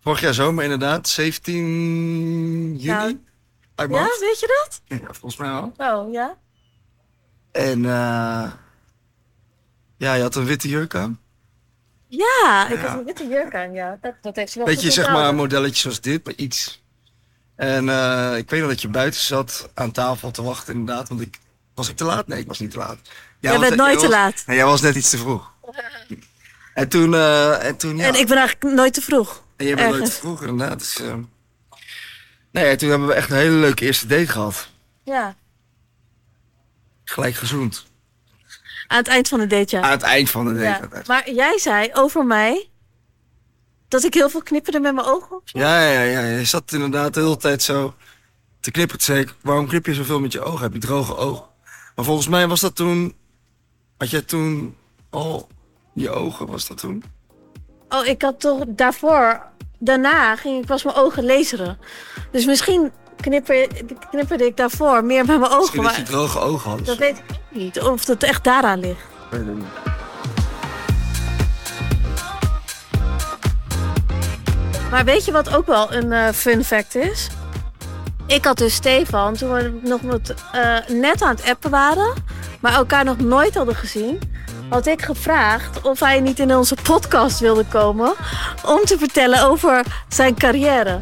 Vorig 0.00 0.20
jaar 0.20 0.34
zomer 0.34 0.64
inderdaad, 0.64 1.08
17 1.08 1.56
juni. 2.76 2.76
Ja. 2.78 3.12
Uit 3.74 3.90
Ja, 3.90 4.02
weet 4.20 4.40
je 4.40 4.64
dat? 4.64 4.80
Ja, 5.00 5.06
volgens 5.12 5.36
mij 5.36 5.50
wel. 5.50 5.72
Oh, 5.76 6.12
ja. 6.12 6.36
En 7.52 7.84
eh 7.84 8.52
ja, 9.96 10.14
je 10.14 10.22
had 10.22 10.34
een 10.34 10.44
witte 10.44 10.68
jurk 10.68 10.94
aan. 10.94 11.20
Ja, 12.06 12.68
ik 12.70 12.80
Ja. 12.80 12.88
had 12.88 12.98
een 12.98 13.04
witte 13.04 13.26
jurk 13.28 13.54
aan, 13.54 13.72
ja. 13.72 13.98
Dat, 14.00 14.14
dat 14.22 14.36
heeft 14.36 14.52
ze 14.52 14.58
wel 14.58 14.66
Beetje 14.66 14.90
zeg 14.90 14.96
maar 15.04 15.14
onthouden. 15.14 15.30
een 15.30 15.48
modelletje 15.48 15.80
zoals 15.82 16.00
dit, 16.00 16.24
maar 16.24 16.34
iets. 16.34 16.82
En 17.58 17.88
eh, 17.88 18.36
ik 18.36 18.50
weet 18.50 18.60
nog 18.60 18.68
dat 18.68 18.80
je 18.82 18.88
buiten 18.88 19.20
zat 19.20 19.68
aan 19.74 19.90
tafel 19.92 20.30
te 20.30 20.42
wachten 20.42 20.74
inderdaad. 20.74 21.08
Want 21.08 21.20
ik, 21.20 21.38
was 21.74 21.88
ik 21.88 21.96
te 21.96 22.04
laat? 22.04 22.26
Nee, 22.26 22.40
ik 22.40 22.46
was 22.46 22.58
niet 22.58 22.70
te 22.70 22.78
laat. 22.78 22.98
Jij 23.40 23.50
was 23.50 23.60
bent 23.60 23.70
net- 23.76 23.78
nooit 23.86 23.98
te 23.98 24.04
was- 24.06 24.14
laat. 24.14 24.42
Nee, 24.46 24.56
jij 24.56 24.64
was 24.66 24.80
net 24.80 24.94
iets 24.94 25.10
te 25.10 25.18
vroeg. 25.18 25.52
En 26.74 26.88
toen, 26.88 27.14
eh, 27.14 27.64
en 27.64 27.76
toen 27.76 27.96
ja. 27.96 28.06
En 28.06 28.14
ik 28.14 28.26
ben 28.26 28.36
eigenlijk 28.36 28.74
nooit 28.74 28.94
te 28.94 29.00
vroeg. 29.00 29.42
En 29.56 29.66
jij 29.66 29.74
bent 29.74 29.90
nooit 29.90 30.04
te 30.04 30.10
vroeg 30.10 30.42
inderdaad. 30.42 30.78
Dus, 30.78 31.00
eh, 31.00 31.14
nee, 32.50 32.76
toen 32.76 32.88
hebben 32.90 33.08
we 33.08 33.14
echt 33.14 33.30
een 33.30 33.36
hele 33.36 33.56
leuke 33.56 33.84
eerste 33.84 34.06
date 34.06 34.26
gehad. 34.28 34.68
Ja, 35.04 35.34
Gelijk 37.04 37.34
gezoend. 37.34 37.86
aan 38.86 38.96
het 38.98 39.08
eind 39.08 39.28
van 39.28 39.38
de 39.38 39.46
date, 39.46 39.76
ja. 39.76 39.82
Aan 39.82 39.90
het 39.90 40.02
eind 40.02 40.30
van 40.30 40.44
de 40.54 40.60
date. 40.60 40.88
ja. 40.92 41.02
Maar 41.06 41.30
jij 41.30 41.58
zei 41.58 41.90
over 41.92 42.24
mij 42.26 42.67
dat 43.88 44.04
ik 44.04 44.14
heel 44.14 44.28
veel 44.30 44.42
knipperde 44.42 44.80
met 44.80 44.94
mijn 44.94 45.06
ogen. 45.06 45.40
Ja, 45.44 45.82
ja, 45.90 46.02
ja. 46.02 46.20
Je 46.20 46.44
zat 46.44 46.72
inderdaad 46.72 47.14
de 47.14 47.20
hele 47.20 47.36
tijd 47.36 47.62
zo 47.62 47.94
te 48.60 48.70
knippen. 48.70 48.96
Toen 48.98 49.06
zei 49.06 49.20
ik, 49.20 49.34
waarom 49.42 49.66
knip 49.68 49.86
je 49.86 49.94
zoveel 49.94 50.20
met 50.20 50.32
je 50.32 50.40
ogen? 50.42 50.60
Heb 50.62 50.72
je 50.72 50.78
droge 50.78 51.16
ogen? 51.16 51.44
Maar 51.96 52.04
volgens 52.04 52.28
mij 52.28 52.48
was 52.48 52.60
dat 52.60 52.74
toen... 52.76 53.14
Had 53.96 54.10
jij 54.10 54.22
toen 54.22 54.76
al 55.10 55.48
je 55.94 56.10
ogen, 56.10 56.46
was 56.46 56.68
dat 56.68 56.78
toen? 56.78 57.02
Oh, 57.88 58.06
ik 58.06 58.22
had 58.22 58.40
toch 58.40 58.64
daarvoor, 58.66 59.42
daarna 59.78 60.36
ging 60.36 60.60
ik 60.60 60.66
pas 60.66 60.82
mijn 60.84 60.96
ogen 60.96 61.24
laseren. 61.26 61.78
Dus 62.30 62.46
misschien 62.46 62.92
knipper, 63.20 63.68
knipperde 64.10 64.44
ik 64.46 64.56
daarvoor 64.56 65.04
meer 65.04 65.24
met 65.24 65.38
mijn 65.38 65.52
ogen. 65.52 65.58
Misschien 65.58 65.82
dat 65.82 65.94
je 65.94 66.00
Maar 66.02 66.10
droge 66.10 66.38
ogen 66.38 66.70
had. 66.70 66.84
dat 66.86 66.96
weet 66.98 67.18
ik 67.18 67.24
niet. 67.50 67.80
Of 67.80 68.04
dat 68.04 68.22
echt 68.22 68.44
daaraan 68.44 68.80
ligt. 68.80 69.00
Ik 69.00 69.30
weet 69.30 69.46
het 69.46 69.54
niet. 69.56 69.66
Maar 74.90 75.04
weet 75.04 75.24
je 75.24 75.32
wat 75.32 75.56
ook 75.56 75.66
wel 75.66 75.92
een 75.92 76.12
eh, 76.12 76.28
fun 76.32 76.64
fact 76.64 76.94
is? 76.94 77.28
ik 78.28 78.44
had 78.44 78.58
dus 78.58 78.74
Stefan, 78.74 79.34
toen 79.34 79.52
we 79.52 79.78
nog 79.82 80.00
wat, 80.00 80.34
eh, 80.52 80.76
net 80.88 81.22
aan 81.22 81.34
het 81.36 81.44
appen 81.44 81.70
waren, 81.70 82.12
maar 82.60 82.72
elkaar 82.72 83.04
nog 83.04 83.18
nooit 83.18 83.54
hadden 83.54 83.74
gezien, 83.74 84.18
had 84.68 84.86
ik 84.86 85.02
gevraagd 85.02 85.80
of 85.82 86.00
hij 86.00 86.20
niet 86.20 86.38
in 86.38 86.56
onze 86.56 86.76
podcast 86.82 87.38
wilde 87.38 87.64
komen 87.64 88.14
om 88.64 88.84
te 88.84 88.98
vertellen 88.98 89.42
over 89.42 89.84
zijn 90.08 90.34
carrière. 90.34 90.98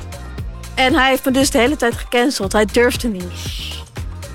En 0.74 0.94
hij 0.94 1.08
heeft 1.10 1.24
me 1.24 1.30
dus 1.30 1.50
de 1.50 1.58
hele 1.58 1.76
tijd 1.76 1.94
gecanceld. 1.94 2.52
Hij 2.52 2.64
durfde 2.64 3.08
niet. 3.08 3.24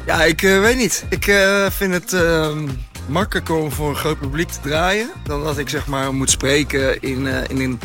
Ja, 0.06 0.24
ik 0.24 0.42
eh, 0.42 0.60
weet 0.60 0.78
niet. 0.78 1.06
Ik 1.10 1.24
vind 1.70 1.94
het 1.94 2.14
ehm, 2.14 2.68
makkelijker 3.08 3.56
om 3.56 3.72
voor 3.72 3.90
een 3.90 3.96
groot 3.96 4.20
publiek 4.20 4.50
te 4.50 4.60
draaien 4.62 5.10
dan 5.24 5.44
dat 5.44 5.58
ik 5.58 5.70
zeg 5.70 5.88
maar 5.88 6.14
moet 6.14 6.30
spreken 6.30 7.02
in, 7.02 7.28
in 7.28 7.60
een, 7.60 7.80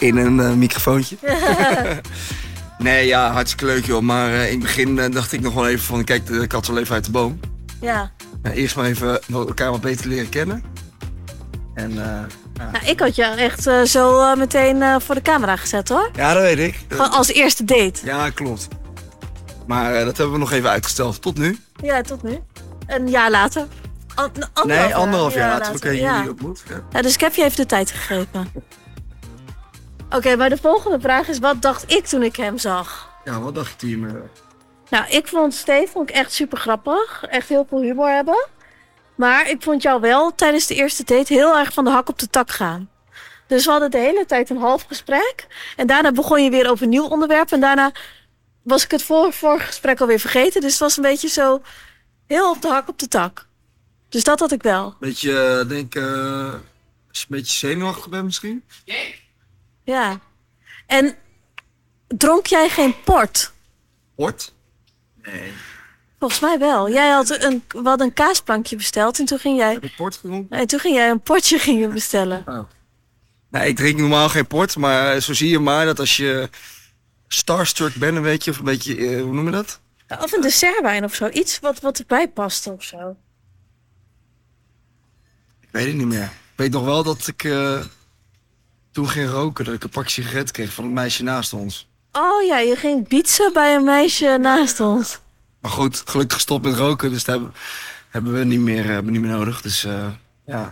in 0.00 0.16
een 0.16 0.40
eh, 0.40 0.52
microfoontje. 0.52 1.16
nee, 2.78 3.06
ja, 3.06 3.30
hartstikke 3.32 3.64
leuk 3.64 3.86
joh. 3.86 4.00
Maar 4.02 4.32
eh, 4.32 4.44
in 4.46 4.50
het 4.50 4.60
begin 4.60 4.98
eh, 4.98 5.10
dacht 5.12 5.32
ik 5.32 5.40
nog 5.40 5.54
wel 5.54 5.68
even 5.68 5.84
van, 5.84 6.04
kijk 6.04 6.26
de 6.26 6.46
kat 6.46 6.66
wel 6.66 6.78
even 6.78 6.94
uit 6.94 7.04
de 7.04 7.10
boom. 7.10 7.40
Ja. 7.80 8.10
Ja, 8.42 8.50
eerst 8.50 8.76
maar 8.76 8.84
even 8.84 9.20
elkaar 9.32 9.70
wat 9.70 9.80
beter 9.80 10.08
leren 10.08 10.28
kennen. 10.28 10.62
En 11.74 11.94
Nou, 11.94 12.84
ik 12.84 13.00
had 13.00 13.14
jou 13.16 13.36
echt 13.38 13.70
zo 13.84 14.36
meteen 14.36 15.00
voor 15.00 15.14
de 15.14 15.22
camera 15.22 15.56
gezet 15.56 15.88
hoor. 15.88 16.10
ja, 16.16 16.32
dat 16.34 16.42
weet 16.42 16.58
ik. 16.58 16.78
Gewoon 16.88 17.10
als 17.10 17.28
eerste 17.28 17.64
date. 17.64 18.00
Ja, 18.04 18.30
klopt. 18.30 18.68
Maar 19.66 20.04
dat 20.04 20.16
hebben 20.16 20.32
we 20.32 20.38
nog 20.40 20.52
even 20.52 20.70
uitgesteld. 20.70 21.22
Tot 21.22 21.38
nu. 21.38 21.58
Ja, 21.82 22.00
tot 22.02 22.22
nu. 22.22 22.38
Een 22.86 23.08
jaar 23.08 23.30
later. 23.30 23.66
An- 24.14 24.30
anderhalf 24.52 24.86
nee, 24.86 24.94
anderhalf 24.94 25.34
jaar 25.34 25.58
later. 25.58 25.74
Oké, 25.74 25.88
jullie 25.90 26.30
ontmoet. 26.30 26.62
Ja. 26.68 26.80
Ja, 26.92 27.02
dus 27.02 27.14
ik 27.14 27.20
heb 27.20 27.34
je 27.34 27.44
even 27.44 27.56
de 27.56 27.66
tijd 27.66 27.90
gegeven. 27.90 28.52
Oké, 30.10 30.36
maar 30.36 30.48
de 30.48 30.56
volgende 30.56 31.00
vraag 31.00 31.28
is: 31.28 31.38
wat 31.38 31.62
dacht 31.62 31.92
ik 31.92 32.06
toen 32.06 32.22
ik 32.22 32.36
hem 32.36 32.58
zag? 32.58 33.08
ja, 33.24 33.40
wat 33.40 33.54
dacht 33.54 33.80
je 33.80 33.96
eh? 34.06 34.12
Nou, 34.90 35.10
ik 35.10 35.28
vond 35.28 35.54
Steve 35.54 35.90
vond 35.92 36.08
ik 36.10 36.14
echt 36.16 36.32
super 36.32 36.58
grappig. 36.58 37.24
Echt 37.28 37.48
heel 37.48 37.66
veel 37.68 37.80
humor 37.82 38.08
hebben. 38.10 38.46
Maar 39.14 39.48
ik 39.50 39.62
vond 39.62 39.82
jou 39.82 40.00
wel 40.00 40.34
tijdens 40.34 40.66
de 40.66 40.74
eerste 40.74 41.04
date 41.04 41.32
heel 41.32 41.58
erg 41.58 41.72
van 41.72 41.84
de 41.84 41.90
hak 41.90 42.08
op 42.08 42.18
de 42.18 42.28
tak 42.28 42.50
gaan. 42.50 42.90
Dus 43.46 43.64
we 43.64 43.70
hadden 43.70 43.90
de 43.90 43.98
hele 43.98 44.26
tijd 44.26 44.50
een 44.50 44.56
half 44.58 44.82
gesprek. 44.88 45.46
En 45.76 45.86
daarna 45.86 46.12
begon 46.12 46.44
je 46.44 46.50
weer 46.50 46.70
over 46.70 46.82
een 46.84 46.88
nieuw 46.88 47.06
onderwerp. 47.06 47.52
En 47.52 47.60
daarna 47.60 47.92
was 48.62 48.84
ik 48.84 48.90
het 48.90 49.02
vor- 49.02 49.32
vorige 49.32 49.66
gesprek 49.66 50.00
alweer 50.00 50.18
vergeten. 50.20 50.60
Dus 50.60 50.70
het 50.70 50.80
was 50.80 50.96
een 50.96 51.02
beetje 51.02 51.28
zo 51.28 51.62
heel 52.26 52.50
op 52.50 52.62
de 52.62 52.68
hak 52.68 52.88
op 52.88 52.98
de 52.98 53.08
tak. 53.08 53.46
Dus 54.08 54.24
dat 54.24 54.40
had 54.40 54.52
ik 54.52 54.62
wel. 54.62 54.94
Beetje, 55.00 55.58
eh, 55.62 55.68
denk 55.68 55.94
eh, 55.94 56.02
als 57.08 57.18
je 57.20 57.26
een 57.28 57.36
beetje 57.36 57.58
zenuwachtig 57.58 58.08
bent 58.08 58.24
misschien? 58.24 58.64
Ja. 59.82 60.20
En 60.86 61.14
dronk 62.08 62.46
jij 62.46 62.68
geen 62.68 62.94
port? 63.04 63.52
Port? 64.16 64.54
Nee. 65.22 65.52
Volgens 66.18 66.40
mij 66.40 66.58
wel. 66.58 66.90
Jij 66.90 67.10
had 67.10 67.30
een, 67.42 67.64
we 67.68 67.80
hadden 67.82 68.06
een 68.06 68.12
kaasplankje 68.12 68.76
besteld 68.76 69.18
en 69.18 69.24
toen 69.24 69.38
ging 69.38 69.56
jij, 69.58 69.72
Heb 69.72 69.84
ik 69.84 69.96
port 69.96 70.16
gedronken? 70.16 70.58
en 70.58 70.66
toen 70.66 70.78
ging 70.80 70.94
jij 70.94 71.10
een 71.10 71.20
potje 71.20 71.58
gingen 71.58 71.92
bestellen. 72.00 72.42
Oh. 72.46 72.68
Nee, 73.50 73.68
ik 73.68 73.76
drink 73.76 73.98
normaal 73.98 74.28
geen 74.28 74.46
port, 74.46 74.76
maar 74.76 75.20
zo 75.20 75.32
zie 75.32 75.48
je 75.48 75.58
maar 75.58 75.84
dat 75.84 75.98
als 75.98 76.16
je 76.16 76.48
starstruck 77.28 77.94
bent, 77.94 78.16
een 78.16 78.22
beetje, 78.22 78.50
of 78.50 78.58
een 78.58 78.64
beetje, 78.64 78.96
eh, 78.96 79.22
hoe 79.22 79.32
noem 79.32 79.44
je 79.44 79.50
dat? 79.50 79.80
Of 80.20 80.32
een 80.32 80.40
dessertwijn 80.40 81.04
of 81.04 81.14
zo. 81.14 81.28
Iets 81.28 81.58
wat, 81.60 81.80
wat 81.80 81.98
erbij 81.98 82.28
past 82.28 82.66
of 82.66 82.82
zo. 82.84 83.16
Ik 85.60 85.68
weet 85.70 85.86
het 85.86 85.94
niet 85.94 86.06
meer. 86.06 86.22
Ik 86.24 86.56
weet 86.56 86.70
nog 86.70 86.84
wel 86.84 87.02
dat 87.02 87.26
ik 87.26 87.44
eh, 87.44 87.84
toen 88.92 89.08
ging 89.08 89.30
roken, 89.30 89.64
dat 89.64 89.74
ik 89.74 89.82
een 89.82 89.90
pakje 89.90 90.22
sigaret 90.22 90.50
kreeg 90.50 90.72
van 90.72 90.84
het 90.84 90.92
meisje 90.92 91.22
naast 91.22 91.52
ons. 91.52 91.88
Oh 92.12 92.42
ja, 92.42 92.58
je 92.58 92.76
ging 92.76 93.08
bietsen 93.08 93.52
bij 93.52 93.74
een 93.74 93.84
meisje 93.84 94.38
naast 94.40 94.80
ons. 94.80 95.18
Maar 95.60 95.70
goed, 95.70 96.02
gelukkig 96.06 96.36
gestopt 96.36 96.64
met 96.64 96.74
roken, 96.74 97.10
dus 97.10 97.24
dat 97.24 97.34
hebben, 97.34 97.54
hebben 98.08 98.32
we 98.32 98.44
niet 98.44 98.60
meer, 98.60 98.84
hebben 98.84 99.04
we 99.04 99.10
niet 99.10 99.20
meer 99.20 99.36
nodig. 99.36 99.60
Dus 99.60 99.84
eh, 99.84 100.08
ja. 100.46 100.70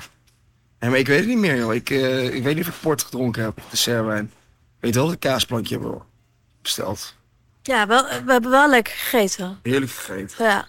Nee, 0.78 0.90
maar 0.90 0.98
ik 0.98 1.06
weet 1.06 1.18
het 1.18 1.28
niet 1.28 1.38
meer, 1.38 1.56
joh. 1.56 1.74
Ik, 1.74 1.90
eh, 1.90 2.34
ik 2.34 2.42
weet 2.42 2.56
niet 2.56 2.68
of 2.68 2.74
ik 2.74 2.80
port 2.80 3.02
gedronken 3.02 3.42
heb, 3.42 3.58
dessertwijn. 3.70 4.24
Ik 4.24 4.84
weet 4.84 4.94
wel 4.94 5.04
dat 5.04 5.14
ik 5.14 5.24
een 5.24 5.30
kaasplankje 5.30 5.78
heb 5.78 6.04
besteld. 6.62 7.14
Ja, 7.62 7.86
wel, 7.86 8.02
we 8.02 8.32
hebben 8.32 8.50
wel 8.50 8.70
lekker 8.70 8.92
gegeten. 8.92 9.58
Heerlijk 9.62 9.92
gegeten. 9.92 10.44
Ja. 10.44 10.66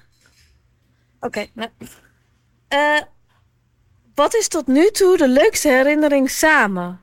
Oké. 1.19 1.45
nou. 1.53 1.69
Eh, 2.67 3.01
wat 4.15 4.35
is 4.35 4.47
tot 4.47 4.67
nu 4.67 4.91
toe 4.91 5.17
de 5.17 5.27
leukste 5.27 5.67
herinnering 5.67 6.29
samen? 6.29 7.01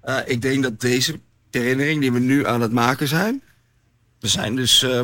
Eh, 0.00 0.18
ik 0.24 0.42
denk 0.42 0.62
dat 0.62 0.80
deze 0.80 1.20
herinnering 1.50 2.00
die 2.00 2.12
we 2.12 2.18
nu 2.18 2.46
aan 2.46 2.60
het 2.60 2.72
maken 2.72 3.08
zijn. 3.08 3.42
We 4.20 4.28
zijn 4.28 4.56
dus 4.56 4.82
eh, 4.82 5.00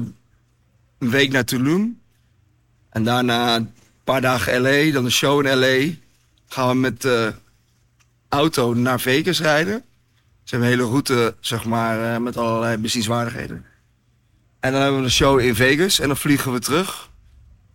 een 0.99 1.11
week 1.11 1.33
naar 1.33 1.45
Tulum. 1.45 2.01
En 2.91 3.05
daarna 3.05 3.57
een 3.57 3.71
paar 4.05 4.21
dagen 4.21 4.61
LA, 4.61 4.93
dan 4.93 5.05
een 5.05 5.11
show 5.11 5.47
in 5.47 5.59
LA. 5.59 5.95
Gaan 6.49 6.69
we 6.69 6.75
met 6.75 7.03
de 7.03 7.35
auto 8.29 8.75
naar 8.75 9.01
Vegas 9.01 9.41
rijden. 9.41 9.85
Ze 10.45 10.55
hebben 10.55 10.69
een 10.69 10.79
hele 10.79 10.89
route, 10.91 11.35
zeg 11.41 11.65
maar, 11.65 12.15
eh, 12.15 12.21
met 12.21 12.37
allerlei 12.37 12.77
bezienswaardigheden. 12.77 13.65
En 14.61 14.73
dan 14.73 14.81
hebben 14.81 14.99
we 14.99 15.05
een 15.05 15.13
show 15.13 15.41
in 15.41 15.55
Vegas 15.55 16.01
en 16.01 16.07
dan 16.07 16.17
vliegen 16.17 16.53
we 16.53 16.59
terug. 16.59 17.11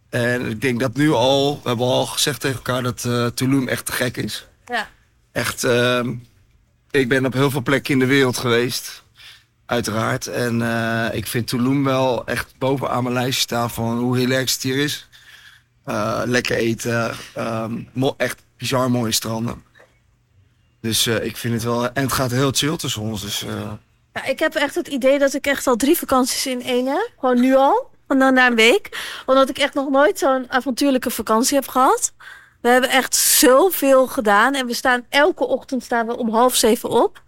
En 0.09 0.45
ik 0.45 0.61
denk 0.61 0.79
dat 0.79 0.95
nu 0.95 1.11
al, 1.11 1.59
we 1.63 1.67
hebben 1.67 1.85
al 1.85 2.05
gezegd 2.05 2.41
tegen 2.41 2.57
elkaar 2.57 2.83
dat 2.83 3.05
eh, 3.05 3.25
Tulum 3.25 3.67
echt 3.67 3.85
te 3.85 3.91
gek 3.91 4.17
is. 4.17 4.46
Ja. 4.67 4.87
Echt, 5.31 5.63
ehm, 5.63 6.13
ik 6.91 7.09
ben 7.09 7.25
op 7.25 7.33
heel 7.33 7.51
veel 7.51 7.61
plekken 7.61 7.93
in 7.93 7.99
de 7.99 8.05
wereld 8.05 8.37
geweest. 8.37 9.03
Uiteraard. 9.65 10.27
En 10.27 10.61
eh, 10.61 11.15
ik 11.17 11.27
vind 11.27 11.47
Tulum 11.47 11.83
wel 11.83 12.25
echt 12.25 12.53
bovenaan 12.57 13.03
mijn 13.03 13.15
lijstje 13.15 13.41
staan 13.41 13.69
van 13.69 13.97
hoe 13.97 14.17
relaxed 14.17 14.53
het 14.53 14.61
hier 14.61 14.83
is. 14.83 15.07
Eh, 15.83 16.21
lekker 16.25 16.57
eten. 16.57 17.15
ehm, 17.33 17.81
echt 18.17 18.43
bizar 18.57 18.91
mooie 18.91 19.11
stranden. 19.11 19.63
Dus 20.81 21.07
eh, 21.07 21.25
ik 21.25 21.37
vind 21.37 21.53
het 21.53 21.63
wel... 21.63 21.91
En 21.91 22.03
het 22.03 22.13
gaat 22.13 22.31
heel 22.31 22.51
chill 22.51 22.77
tussen 22.77 23.01
ons. 23.01 23.21
Dus 23.21 23.45
Ja, 24.13 24.25
ik 24.25 24.39
heb 24.39 24.55
echt 24.55 24.75
het 24.75 24.87
idee 24.87 25.19
dat 25.19 25.33
ik 25.33 25.45
echt 25.47 25.67
al 25.67 25.75
drie 25.75 25.97
vakanties 25.97 26.45
in 26.45 26.63
één 26.63 26.85
heb. 26.85 27.11
Gewoon 27.19 27.39
nu 27.39 27.55
al. 27.55 27.89
En 28.07 28.19
dan 28.19 28.33
na 28.33 28.47
een 28.47 28.55
week. 28.55 29.15
Omdat 29.25 29.49
ik 29.49 29.57
echt 29.57 29.73
nog 29.73 29.89
nooit 29.89 30.19
zo'n 30.19 30.51
avontuurlijke 30.51 31.09
vakantie 31.09 31.55
heb 31.55 31.67
gehad. 31.67 32.13
We 32.61 32.69
hebben 32.69 32.89
echt 32.89 33.15
zoveel 33.15 34.07
gedaan. 34.07 34.53
En 34.55 34.65
we 34.65 34.73
staan 34.73 35.05
elke 35.09 35.45
ochtend 35.47 35.83
staan 35.83 36.07
we 36.07 36.17
om 36.17 36.29
half 36.29 36.55
zeven 36.55 36.89
op. 36.89 37.21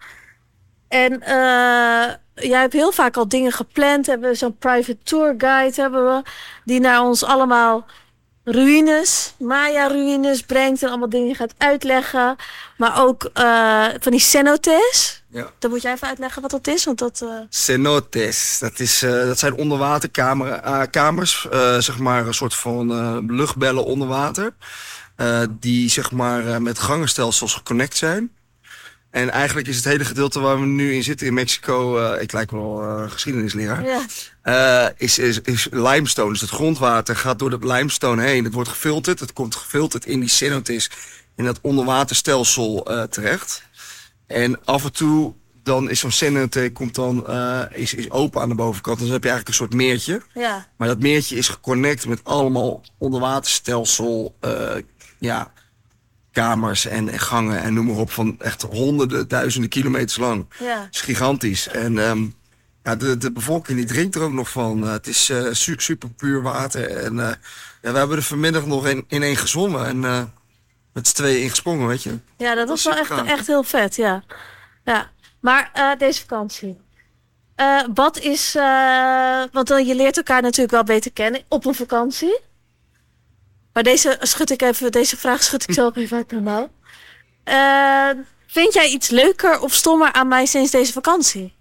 En 0.88 1.21
eh, 1.21 2.13
jij 2.33 2.59
hebt 2.59 2.74
heel 2.74 2.91
vaak 2.91 3.17
al 3.17 3.27
dingen 3.27 3.51
gepland. 3.51 4.05
Hebben 4.05 4.29
we 4.29 4.36
zo'n 4.36 4.57
private 4.57 4.98
tour 5.03 5.33
guide 5.38 5.81
hebben 5.81 6.05
we. 6.05 6.21
Die 6.65 6.79
naar 6.79 7.01
ons 7.01 7.24
allemaal 7.24 7.86
ruïnes, 8.43 9.33
Maya-ruïnes 9.39 10.41
brengt. 10.41 10.83
En 10.83 10.89
allemaal 10.89 11.09
dingen 11.09 11.36
gaat 11.36 11.53
uitleggen. 11.57 12.36
Maar 12.77 13.01
ook 13.03 13.29
eh, 13.33 13.86
van 14.00 14.12
die 14.12 14.21
cenotes. 14.21 15.24
ja. 15.31 15.50
Dan 15.59 15.69
moet 15.69 15.81
jij 15.81 15.93
even 15.93 16.07
uitleggen 16.07 16.41
wat 16.41 16.51
dat 16.51 16.67
is, 16.67 16.86
want 16.86 16.98
dat... 16.98 17.21
eh, 17.21 17.29
Cenotes, 17.50 18.57
dat, 18.59 18.79
is, 18.79 19.00
dat 19.00 19.39
zijn 19.39 19.55
onderwaterkamers, 19.55 21.48
zeg 21.79 21.98
maar 22.00 22.27
een 22.27 22.33
soort 22.33 22.55
van 22.55 23.25
luchtbellen 23.36 23.86
onder 23.86 24.07
water. 24.07 24.53
Eh, 25.19 25.41
die 25.59 25.89
zeg 25.89 26.11
maar 26.11 26.47
eh, 26.47 26.57
met 26.57 26.79
gangenstelsels 26.79 27.53
geconnect 27.53 27.97
zijn. 27.97 28.31
En 29.11 29.29
eigenlijk 29.29 29.67
is 29.67 29.75
het 29.75 29.85
hele 29.85 30.05
gedeelte 30.05 30.39
waar 30.39 30.59
we 30.59 30.65
nu 30.65 30.93
in 30.93 31.03
zitten 31.03 31.27
in 31.27 31.33
Mexico, 31.33 31.97
eh, 31.97 32.21
ik 32.21 32.31
lijk 32.31 32.51
wel 32.51 33.07
geschiedenisleraar, 33.09 33.85
ja. 34.43 34.93
is, 34.97 35.19
is, 35.19 35.41
is 35.41 35.67
limestone. 35.71 36.31
Dus 36.31 36.41
het 36.41 36.49
grondwater 36.49 37.15
gaat 37.15 37.39
door 37.39 37.49
dat 37.49 37.63
limestone 37.63 38.23
heen. 38.23 38.43
Het 38.43 38.53
wordt 38.53 38.69
gefilterd, 38.69 39.19
het 39.19 39.33
komt 39.33 39.55
gefilterd 39.55 40.05
in 40.05 40.19
die 40.19 40.29
cenotes, 40.29 40.89
in 41.35 41.45
dat 41.45 41.59
onderwaterstelsel 41.61 42.88
terecht. 43.09 43.63
En 44.27 44.65
af 44.65 44.83
en 44.83 44.93
toe 44.93 45.33
dan 45.63 45.89
is 45.89 45.99
zo'n 45.99 46.11
cenote 46.11 46.69
komt 46.73 46.95
dan, 46.95 47.29
is, 47.73 47.93
is 47.93 48.09
open 48.09 48.41
aan 48.41 48.49
de 48.49 48.55
bovenkant. 48.55 48.97
Dus 48.97 49.05
dan 49.05 49.15
heb 49.15 49.23
je 49.23 49.29
eigenlijk 49.29 49.59
een 49.59 49.65
soort 49.65 49.81
meertje. 49.81 50.21
ja. 50.33 50.67
Maar 50.77 50.88
dat 50.88 50.99
meertje 50.99 51.35
is 51.35 51.47
geconnect 51.47 52.07
met 52.07 52.23
allemaal 52.23 52.81
onderwaterstelsel, 52.97 54.35
ja, 55.19 55.51
kamers 56.31 56.85
en, 56.85 57.09
en 57.09 57.19
gangen 57.19 57.61
en 57.61 57.73
noem 57.73 57.85
maar 57.85 57.95
op. 57.95 58.11
Van 58.11 58.35
echt 58.39 58.61
honderden, 58.61 59.27
duizenden 59.27 59.69
kilometers 59.69 60.17
lang. 60.17 60.45
Ja. 60.59 60.81
Het 60.81 60.95
is 60.95 61.01
gigantisch. 61.01 61.67
En 61.67 61.97
ehm, 61.99 62.25
ja, 62.83 62.95
de, 62.95 63.17
de 63.17 63.31
bevolking 63.31 63.77
die 63.77 63.88
drinkt 63.88 64.15
er 64.15 64.21
ook 64.21 64.31
nog 64.33 64.49
van. 64.49 64.83
Eh, 64.85 64.91
het 64.91 65.07
is 65.07 65.29
eh, 65.29 65.47
su- 65.51 65.75
super 65.77 66.09
puur 66.09 66.41
water. 66.41 66.97
En 66.97 67.19
eh, 67.19 67.33
ja, 67.81 67.91
we 67.91 67.97
hebben 67.97 68.17
er 68.17 68.23
vanmiddag 68.23 68.65
nog 68.65 68.88
in, 68.88 69.05
in 69.07 69.23
één 69.23 69.35
gezwommen. 69.35 69.85
En 69.85 69.99
met 70.93 71.07
z'n 71.07 71.15
tweeën 71.15 71.41
ingesprongen, 71.41 71.88
weet 71.88 72.03
je. 72.03 72.17
ja, 72.38 72.55
dat 72.55 72.67
was 72.67 72.83
wel 72.83 72.95
echt, 72.97 73.11
echt 73.25 73.47
heel 73.47 73.63
vet, 73.63 73.95
ja. 73.95 74.23
ja. 74.83 75.11
Maar 75.39 75.95
deze 75.97 76.19
vakantie. 76.19 76.77
Wat 77.93 78.19
is... 78.19 78.53
want 79.51 79.67
dan, 79.67 79.85
je 79.85 79.95
leert 79.95 80.17
elkaar 80.17 80.41
natuurlijk 80.41 80.71
wel 80.71 80.83
beter 80.83 81.11
kennen 81.11 81.41
op 81.47 81.65
een 81.65 81.75
vakantie. 81.75 82.39
Maar 83.79 83.93
deze 83.93 84.17
schud 84.21 84.50
ik 84.51 84.62
even, 84.62 84.91
deze 84.91 85.17
vraag 85.17 85.43
schud 85.43 85.63
ik 85.63 85.74
zelf 85.74 85.95
even 85.95 86.17
uit 86.17 86.31
mijn 86.31 86.43
mouw. 86.43 86.69
Eh, 87.43 88.09
Vind 88.48 88.74
jij 88.74 88.89
iets 88.89 89.09
leuker 89.09 89.59
of 89.59 89.74
stommer 89.74 90.13
aan 90.13 90.27
mij 90.27 90.45
sinds 90.45 90.71
deze 90.71 90.91
vakantie? 90.93 91.53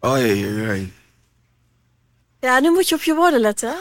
Oh 0.00 0.16
jee, 0.16 0.38
jee, 0.38 0.54
jee. 0.54 0.92
Ja, 2.40 2.60
nu 2.60 2.70
moet 2.70 2.88
je 2.88 2.94
op 2.94 3.02
je 3.02 3.14
woorden 3.14 3.40
letten. 3.40 3.74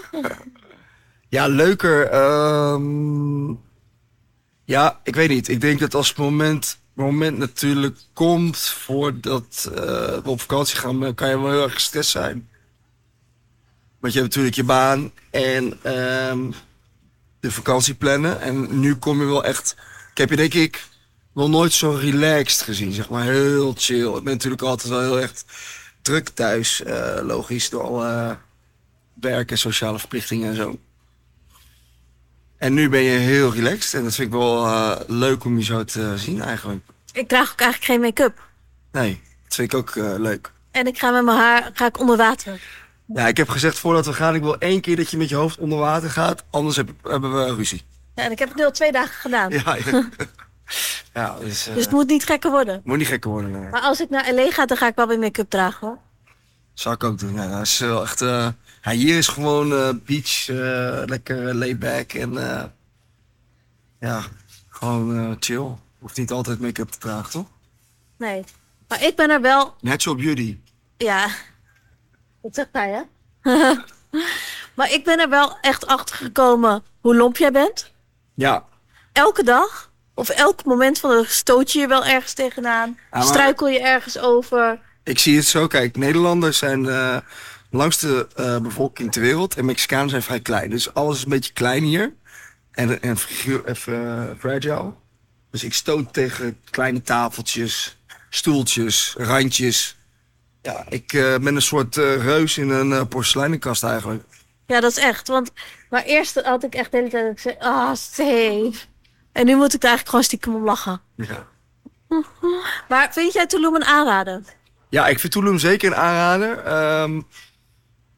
Ja, 1.30 1.48
leuker. 1.48 2.08
ehm, 2.10 3.50
ja, 4.66 5.00
ik 5.04 5.16
weet 5.16 5.30
niet. 5.30 5.48
Ik 5.48 5.62
denk 5.62 5.80
dat 5.80 5.94
als 5.94 6.10
het 6.10 6.18
moment, 6.18 6.80
moment 6.94 7.38
natuurlijk 7.38 7.98
komt 8.14 8.60
voordat 8.60 9.70
eh, 9.76 9.82
we 10.24 10.30
op 10.30 10.42
vakantie 10.42 10.78
gaan, 10.78 11.00
dan 11.00 11.14
kan 11.16 11.30
je 11.30 11.40
wel 11.40 11.52
heel 11.52 11.64
erg 11.64 11.74
gestrest 11.74 12.10
zijn. 12.10 12.50
Want 14.00 14.14
je 14.14 14.20
hebt 14.20 14.30
natuurlijk 14.30 14.56
je 14.56 14.64
baan 14.64 15.12
en 15.30 15.80
ehm, 15.84 16.52
de 17.40 17.52
vakantie 17.52 17.94
plannen. 17.94 18.42
En 18.42 18.80
nu 18.80 18.96
kom 18.96 19.20
je 19.20 19.26
wel 19.26 19.44
echt. 19.44 19.76
Ik 20.12 20.18
heb 20.18 20.30
je 20.30 20.36
denk 20.36 20.54
ik 20.54 20.88
nog 21.34 21.50
nooit 21.50 21.74
zo 21.74 21.92
relaxed 21.92 22.62
gezien, 22.62 22.92
zeg 22.92 23.10
maar. 23.10 23.24
Heel 23.24 23.74
chill. 23.78 24.16
Ik 24.16 24.24
ben 24.24 24.34
natuurlijk 24.34 24.62
altijd 24.62 24.90
wel 24.90 25.02
heel 25.02 25.20
echt 25.20 25.46
druk 26.02 26.30
thuis, 26.30 26.84
eh, 26.84 27.20
logisch, 27.22 27.70
door 27.70 27.84
alle 27.84 28.38
werk 29.14 29.52
en 29.52 29.58
sociale 29.58 30.00
verplichtingen 30.00 30.50
en 30.50 30.56
zo. 30.56 30.80
En 32.58 32.74
nu 32.74 32.90
ben 32.90 33.02
je 33.02 33.18
heel 33.18 33.54
relaxed 33.54 33.94
en 33.94 34.04
dat 34.04 34.16
vind 34.16 34.28
ik 34.28 34.40
wel 34.40 34.66
eh, 34.66 35.00
leuk 35.08 35.44
om 35.44 35.58
je 35.58 35.64
zo 35.64 35.84
te 35.84 36.14
zien 36.18 36.42
eigenlijk. 36.42 36.86
Ik 37.14 37.28
draag 37.28 37.52
ook 37.52 37.60
eigenlijk 37.60 37.92
geen 37.92 38.02
make-up. 38.02 38.42
Nee, 38.92 39.22
dat 39.44 39.56
vind 39.56 39.74
ik 39.74 39.80
ook 39.80 39.96
eh, 39.96 40.14
leuk. 40.18 40.52
En 40.72 40.88
ik 40.88 41.00
ga 41.00 41.12
met 41.12 41.24
mijn 41.24 41.38
haar 41.38 41.72
ga 41.74 41.86
ik 41.86 42.00
onder 42.00 42.18
water. 42.18 42.62
Ja, 43.14 43.28
ik 43.28 43.38
heb 43.38 43.50
gezegd 43.50 43.80
voordat 43.80 44.06
we 44.06 44.14
gaan, 44.14 44.36
ik 44.36 44.42
wil 44.42 44.58
één 44.58 44.82
keer 44.82 44.96
dat 44.96 45.10
je 45.12 45.18
met 45.18 45.30
je 45.30 45.36
hoofd 45.36 45.58
onder 45.58 45.78
water 45.80 46.10
gaat, 46.10 46.44
anders 46.50 46.76
heb- 46.76 46.90
hebben 47.04 47.34
we 47.34 47.56
ruzie. 47.56 47.82
Ja, 48.16 48.24
en 48.24 48.32
ik 48.32 48.40
heb 48.40 48.48
het 48.48 48.58
nu 48.58 48.64
al 48.64 48.72
twee 48.72 48.92
dagen 48.92 49.14
gedaan. 49.16 49.50
Ja, 49.52 49.76
ja. 49.86 50.10
ja 51.14 51.38
dus, 51.40 51.68
eh, 51.68 51.74
Dus 51.74 51.84
het 51.84 51.94
moet 51.94 52.08
niet 52.08 52.26
gekker 52.26 52.52
worden. 52.52 52.82
moet 52.84 52.98
niet 52.98 53.08
gekker 53.08 53.30
worden. 53.30 53.52
nee. 53.52 53.70
Maar 53.70 53.82
als 53.82 54.00
ik 54.02 54.10
naar 54.10 54.34
LA 54.34 54.52
ga, 54.52 54.66
dan 54.66 54.78
ga 54.78 54.88
ik 54.88 54.96
wel 54.96 55.08
weer 55.08 55.20
make-up 55.20 55.50
dragen 55.50 55.88
hoor. 55.88 55.98
Zou 56.74 56.96
ik 56.96 57.04
ook 57.04 57.20
doen. 57.20 57.34
Ja, 57.34 57.48
dat 57.48 57.62
is 57.62 57.80
wel 57.80 58.02
echt. 58.04 58.22
eh, 58.22 58.48
ja, 58.82 58.92
hier 58.92 59.18
is 59.18 59.28
gewoon 59.28 59.74
eh, 59.74 59.90
beach, 60.06 60.48
lekker 61.10 61.56
layback 61.56 62.14
en 62.14 62.34
ja, 64.00 64.24
gewoon 64.70 65.38
chill. 65.40 65.68
Hoeft 66.00 66.18
niet 66.18 66.32
altijd 66.32 66.60
make-up 66.60 66.90
te 66.90 66.98
dragen, 66.98 67.30
toch? 67.32 67.46
Nee. 68.18 68.44
Maar 68.88 69.04
ik 69.04 69.16
ben 69.16 69.30
er 69.30 69.42
wel, 69.42 69.76
Natural 69.82 70.18
beauty. 70.18 70.58
ja. 70.98 71.28
Wat 72.42 72.56
zegt 72.56 72.70
hij 72.72 72.90
hè? 72.90 73.02
maar 74.76 74.92
ik 74.92 75.04
ben 75.04 75.20
er 75.20 75.30
wel 75.30 75.58
echt 75.62 75.88
achter 75.88 76.16
gekomen 76.16 76.84
hoe 77.02 77.16
lomp 77.16 77.38
jij 77.38 77.52
bent. 77.52 77.92
Ja, 78.34 78.66
Elke 79.14 79.44
dag. 79.44 79.92
Of 80.14 80.30
elk 80.30 80.66
moment 80.66 81.00
van 81.00 81.10
de 81.10 81.16
dag 81.16 81.32
stoot 81.32 81.72
je 81.72 81.80
je 81.80 81.88
wel 81.88 82.06
ergens 82.06 82.34
tegenaan. 82.34 82.98
Struikel 83.12 83.68
je 83.68 83.80
ergens 83.80 84.18
over. 84.18 84.80
ik 85.04 85.20
zie 85.20 85.36
het 85.36 85.46
zo. 85.46 85.68
Kijk, 85.68 85.98
Nederlanders 85.98 86.58
zijn 86.58 86.86
eh, 86.86 87.18
de 87.70 87.78
langste 87.78 88.28
eh, 88.36 88.58
bevolking 88.58 89.12
ter 89.12 89.22
wereld 89.22 89.58
en 89.58 89.66
Mexicanen 89.66 90.10
zijn 90.10 90.22
vrij 90.22 90.40
klein. 90.40 90.70
Dus 90.70 90.94
alles 90.94 91.18
is 91.18 91.24
een 91.24 91.30
beetje 91.30 91.54
klein 91.54 91.84
hier 91.84 92.14
en, 92.72 93.02
en 93.02 93.18
figuur, 93.18 93.66
even 93.66 94.28
eh, 94.30 94.36
fragile. 94.40 94.94
Dus 95.52 95.64
ik 95.64 95.74
stoot 95.74 96.14
tegen 96.14 96.60
kleine 96.70 97.02
tafeltjes, 97.02 97.98
stoeltjes, 98.30 99.16
randjes. 99.18 99.98
Ja, 100.62 100.86
ik 100.90 101.14
eh, 101.14 101.38
ben 101.38 101.56
een 101.56 101.62
soort 101.62 101.98
eh, 101.98 102.24
reus 102.24 102.58
in 102.58 102.70
een 102.70 102.92
eh, 102.92 103.02
porseleinenkast 103.10 103.84
eigenlijk. 103.84 104.24
Ja, 104.66 104.80
dat 104.80 104.92
is 104.92 104.98
echt. 104.98 105.28
Want, 105.28 105.52
maar 105.90 106.04
eerst 106.04 106.42
had 106.42 106.64
ik 106.64 106.76
echt 106.76 106.92
de 106.92 106.98
hele 106.98 107.10
tijd 107.10 107.24
dat 107.24 107.32
ik 107.32 107.40
zei, 107.40 107.56
ah, 107.60 107.96
Steve. 107.96 108.80
En 109.32 109.46
nu 109.46 109.56
moet 109.56 109.74
ik 109.74 109.82
daar 109.82 109.90
eigenlijk 109.90 110.10
gewoon 110.10 110.24
stiekem 110.24 110.56
om 110.56 110.64
lachen. 110.64 111.02
Ja. 111.16 111.48
Maar 112.90 113.14
vind 113.14 113.34
jij 113.34 113.48
Tulum 113.48 113.76
een 113.76 113.86
aanrader? 113.86 114.42
Ja, 114.90 115.08
ik 115.08 115.20
vind 115.20 115.34
Tulum 115.34 115.60
zeker 115.60 115.92
een 115.92 115.98
aanrader. 115.98 116.58
Ehm, 116.58 117.22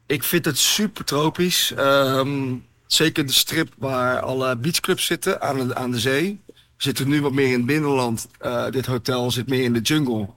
ik 0.06 0.22
vind 0.22 0.44
het 0.44 0.58
super 0.58 1.04
tropisch. 1.04 1.72
Ehm, 1.76 2.54
zeker 2.86 3.26
de 3.26 3.32
strip 3.32 3.72
waar 3.78 4.20
alle 4.20 4.56
beachclubs 4.56 5.06
zitten 5.06 5.40
aan 5.40 5.68
de, 5.68 5.74
aan 5.74 5.90
de 5.90 6.00
zee. 6.00 6.40
We 6.46 6.54
zitten 6.76 7.08
nu 7.08 7.22
wat 7.22 7.32
meer 7.32 7.46
in 7.46 7.52
het 7.52 7.66
binnenland. 7.66 8.28
Dit 8.70 8.86
hotel 8.86 9.30
zit 9.30 9.48
meer 9.48 9.62
in 9.62 9.72
de 9.72 9.80
jungle. 9.80 10.28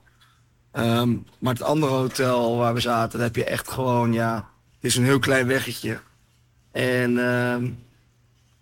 Ehm, 0.76 1.16
maar 1.38 1.52
het 1.52 1.62
andere 1.62 1.92
hotel 1.92 2.56
waar 2.56 2.74
we 2.74 2.80
zaten, 2.80 3.18
daar 3.18 3.26
heb 3.26 3.36
je 3.36 3.44
echt 3.44 3.70
gewoon, 3.70 4.12
ja... 4.12 4.48
Het 4.74 4.84
is 4.84 4.96
een 4.96 5.04
heel 5.04 5.18
klein 5.18 5.46
weggetje. 5.46 6.00
En 6.72 7.18
ehm, 7.18 7.70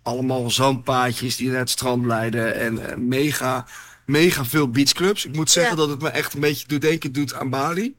allemaal 0.03 0.51
zandpaadjes 0.51 1.37
die 1.37 1.49
naar 1.51 1.59
het 1.59 1.71
strand 1.71 2.05
leiden. 2.05 2.55
En 2.55 2.91
eh, 2.91 2.97
mega, 2.97 3.67
mega 4.07 4.45
veel 4.45 4.71
beachclubs. 4.71 5.25
Ik 5.25 5.35
moet 5.37 5.51
zeggen 5.51 5.73
Ja. 5.73 5.79
dat 5.79 5.89
het 5.89 6.03
me 6.03 6.09
echt 6.09 6.35
een 6.35 6.41
beetje 6.41 6.67
doet 6.69 6.81
denken 6.81 7.13
doet 7.13 7.35
aan 7.35 7.51
Bali. 7.51 7.97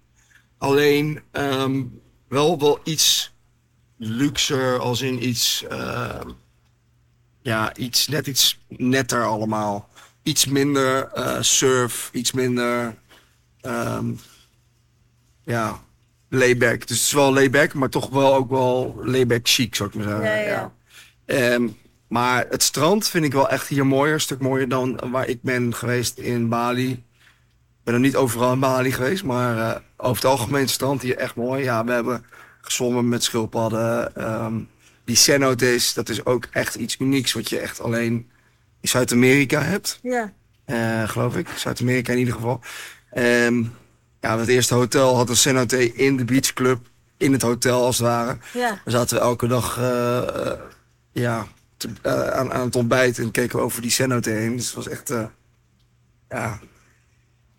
Alleen 0.58 1.21
ehm, 1.32 1.84
wel, 2.28 2.60
wel 2.60 2.80
iets 2.84 3.34
luxer, 3.97 4.80
als 4.80 5.01
in 5.01 5.28
iets, 5.28 5.63
ehm, 5.69 6.30
ja, 7.41 7.75
iets, 7.75 8.08
net 8.08 8.28
iets 8.28 8.60
netter 8.67 9.23
allemaal. 9.23 9.89
Iets 10.23 10.45
minder 10.45 11.08
eh, 11.08 11.41
surf, 11.41 12.10
iets 12.13 12.32
minder, 12.32 12.95
ehm, 13.65 14.06
ja, 15.43 15.84
layback. 16.30 16.88
Dus 16.88 16.97
het 16.97 17.06
is 17.06 17.12
wel 17.13 17.34
layback, 17.34 17.73
maar 17.73 17.89
toch 17.89 18.10
wel 18.10 18.36
ook 18.36 18.49
wel 18.49 18.99
layback 19.04 19.47
chic, 19.47 19.75
zou 19.75 19.89
ik 19.89 19.95
maar 19.95 20.04
zeggen. 20.04 20.25
Ja, 20.25 20.36
ja. 20.36 20.73
Ehm, 21.25 21.67
maar 22.08 22.45
het 22.49 22.63
strand 22.63 23.08
vind 23.08 23.25
ik 23.25 23.34
wel 23.34 23.49
echt 23.49 23.67
hier 23.67 23.86
mooier. 23.86 24.13
Een 24.13 24.21
stuk 24.21 24.39
mooier 24.39 24.69
dan 24.69 24.99
waar 25.12 25.28
ik 25.28 25.41
ben 25.41 25.73
geweest 25.73 26.17
in 26.17 26.49
Bali. 26.49 26.91
Ik 26.91 27.84
ben 27.84 27.93
er 27.93 27.99
niet 27.99 28.15
overal 28.15 28.54
in 28.54 28.60
Bali 28.60 28.91
geweest, 28.91 29.23
maar 29.23 29.58
eh, 29.58 29.82
over 29.97 30.15
het 30.15 30.32
algemeen 30.32 30.62
het 30.62 30.69
strand 30.69 31.01
hier 31.01 31.17
echt 31.17 31.36
mooi. 31.36 31.63
Ja, 31.63 31.86
we 31.86 31.91
hebben 31.91 32.25
gezwommen 32.62 33.10
met 33.10 33.23
schildpadden. 33.23 34.15
ehm, 34.15 34.54
die 35.06 35.15
cenotes, 35.15 35.93
dat 35.93 36.10
is 36.10 36.25
ook 36.25 36.47
echt 36.51 36.75
iets 36.75 36.95
unieks 36.99 37.34
wat 37.34 37.49
je 37.49 37.60
echt 37.60 37.82
alleen 37.82 38.30
in 38.82 38.89
Zuid-Amerika 38.89 39.62
hebt. 39.62 39.99
Ja. 40.04 40.34
Eh, 40.65 41.10
geloof 41.10 41.36
ik. 41.38 41.47
Zuid-Amerika 41.56 42.12
in 42.12 42.19
ieder 42.19 42.34
geval. 42.34 42.62
Ehm, 43.15 43.63
ja, 44.21 44.39
het 44.39 44.47
eerste 44.47 44.73
hotel 44.73 45.15
had 45.15 45.30
een 45.30 45.36
cenote 45.36 45.93
in 45.93 46.17
de 46.17 46.25
beachclub. 46.25 46.80
In 47.17 47.32
het 47.32 47.41
hotel 47.41 47.84
als 47.86 47.97
het 47.97 48.08
ware. 48.08 48.38
Ja. 48.54 48.67
Dan 48.69 48.93
zaten 48.93 49.17
we 49.17 49.23
elke 49.23 49.47
dag 49.47 49.78
eh, 49.78 50.17
eh, 50.17 50.58
ja, 51.12 51.45
te- 51.78 51.89
eh, 52.01 52.28
aan, 52.28 52.54
aan 52.54 52.65
het 52.65 52.75
ontbijt 52.75 53.19
en 53.19 53.32
keken 53.32 53.58
we 53.58 53.63
over 53.63 53.82
die 53.82 53.91
cenote 53.91 54.30
heen. 54.30 54.56
Dus 54.56 54.65
het 54.65 54.75
was 54.75 54.88
echt 54.88 55.13
ja, 56.30 56.60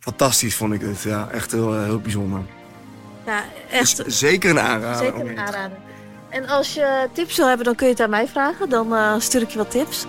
fantastisch 0.01 0.55
vond 0.57 0.73
ik 0.73 0.81
het. 0.81 1.03
Ja, 1.03 1.29
echt 1.31 1.53
heel, 1.53 1.83
heel 1.83 2.01
bijzonder. 2.01 2.41
Ja, 3.27 3.45
echt. 3.71 4.05
Dus 4.05 4.19
zeker 4.19 4.51
een 4.51 4.61
aanrader. 4.61 5.05
Zeker 5.07 5.31
een 5.31 5.39
aanrader. 5.39 5.79
En 6.29 6.47
als 6.49 6.75
je 6.75 7.09
tips 7.13 7.37
wil 7.37 7.47
hebben, 7.49 7.65
dan 7.67 7.75
kun 7.75 7.87
je 7.87 7.93
het 7.93 8.03
aan 8.03 8.11
mij 8.11 8.29
vragen. 8.29 8.69
Dan 8.69 9.21
stuur 9.21 9.43
ik 9.43 9.51
je 9.51 9.59
wat 9.59 9.71
tips. 9.71 10.05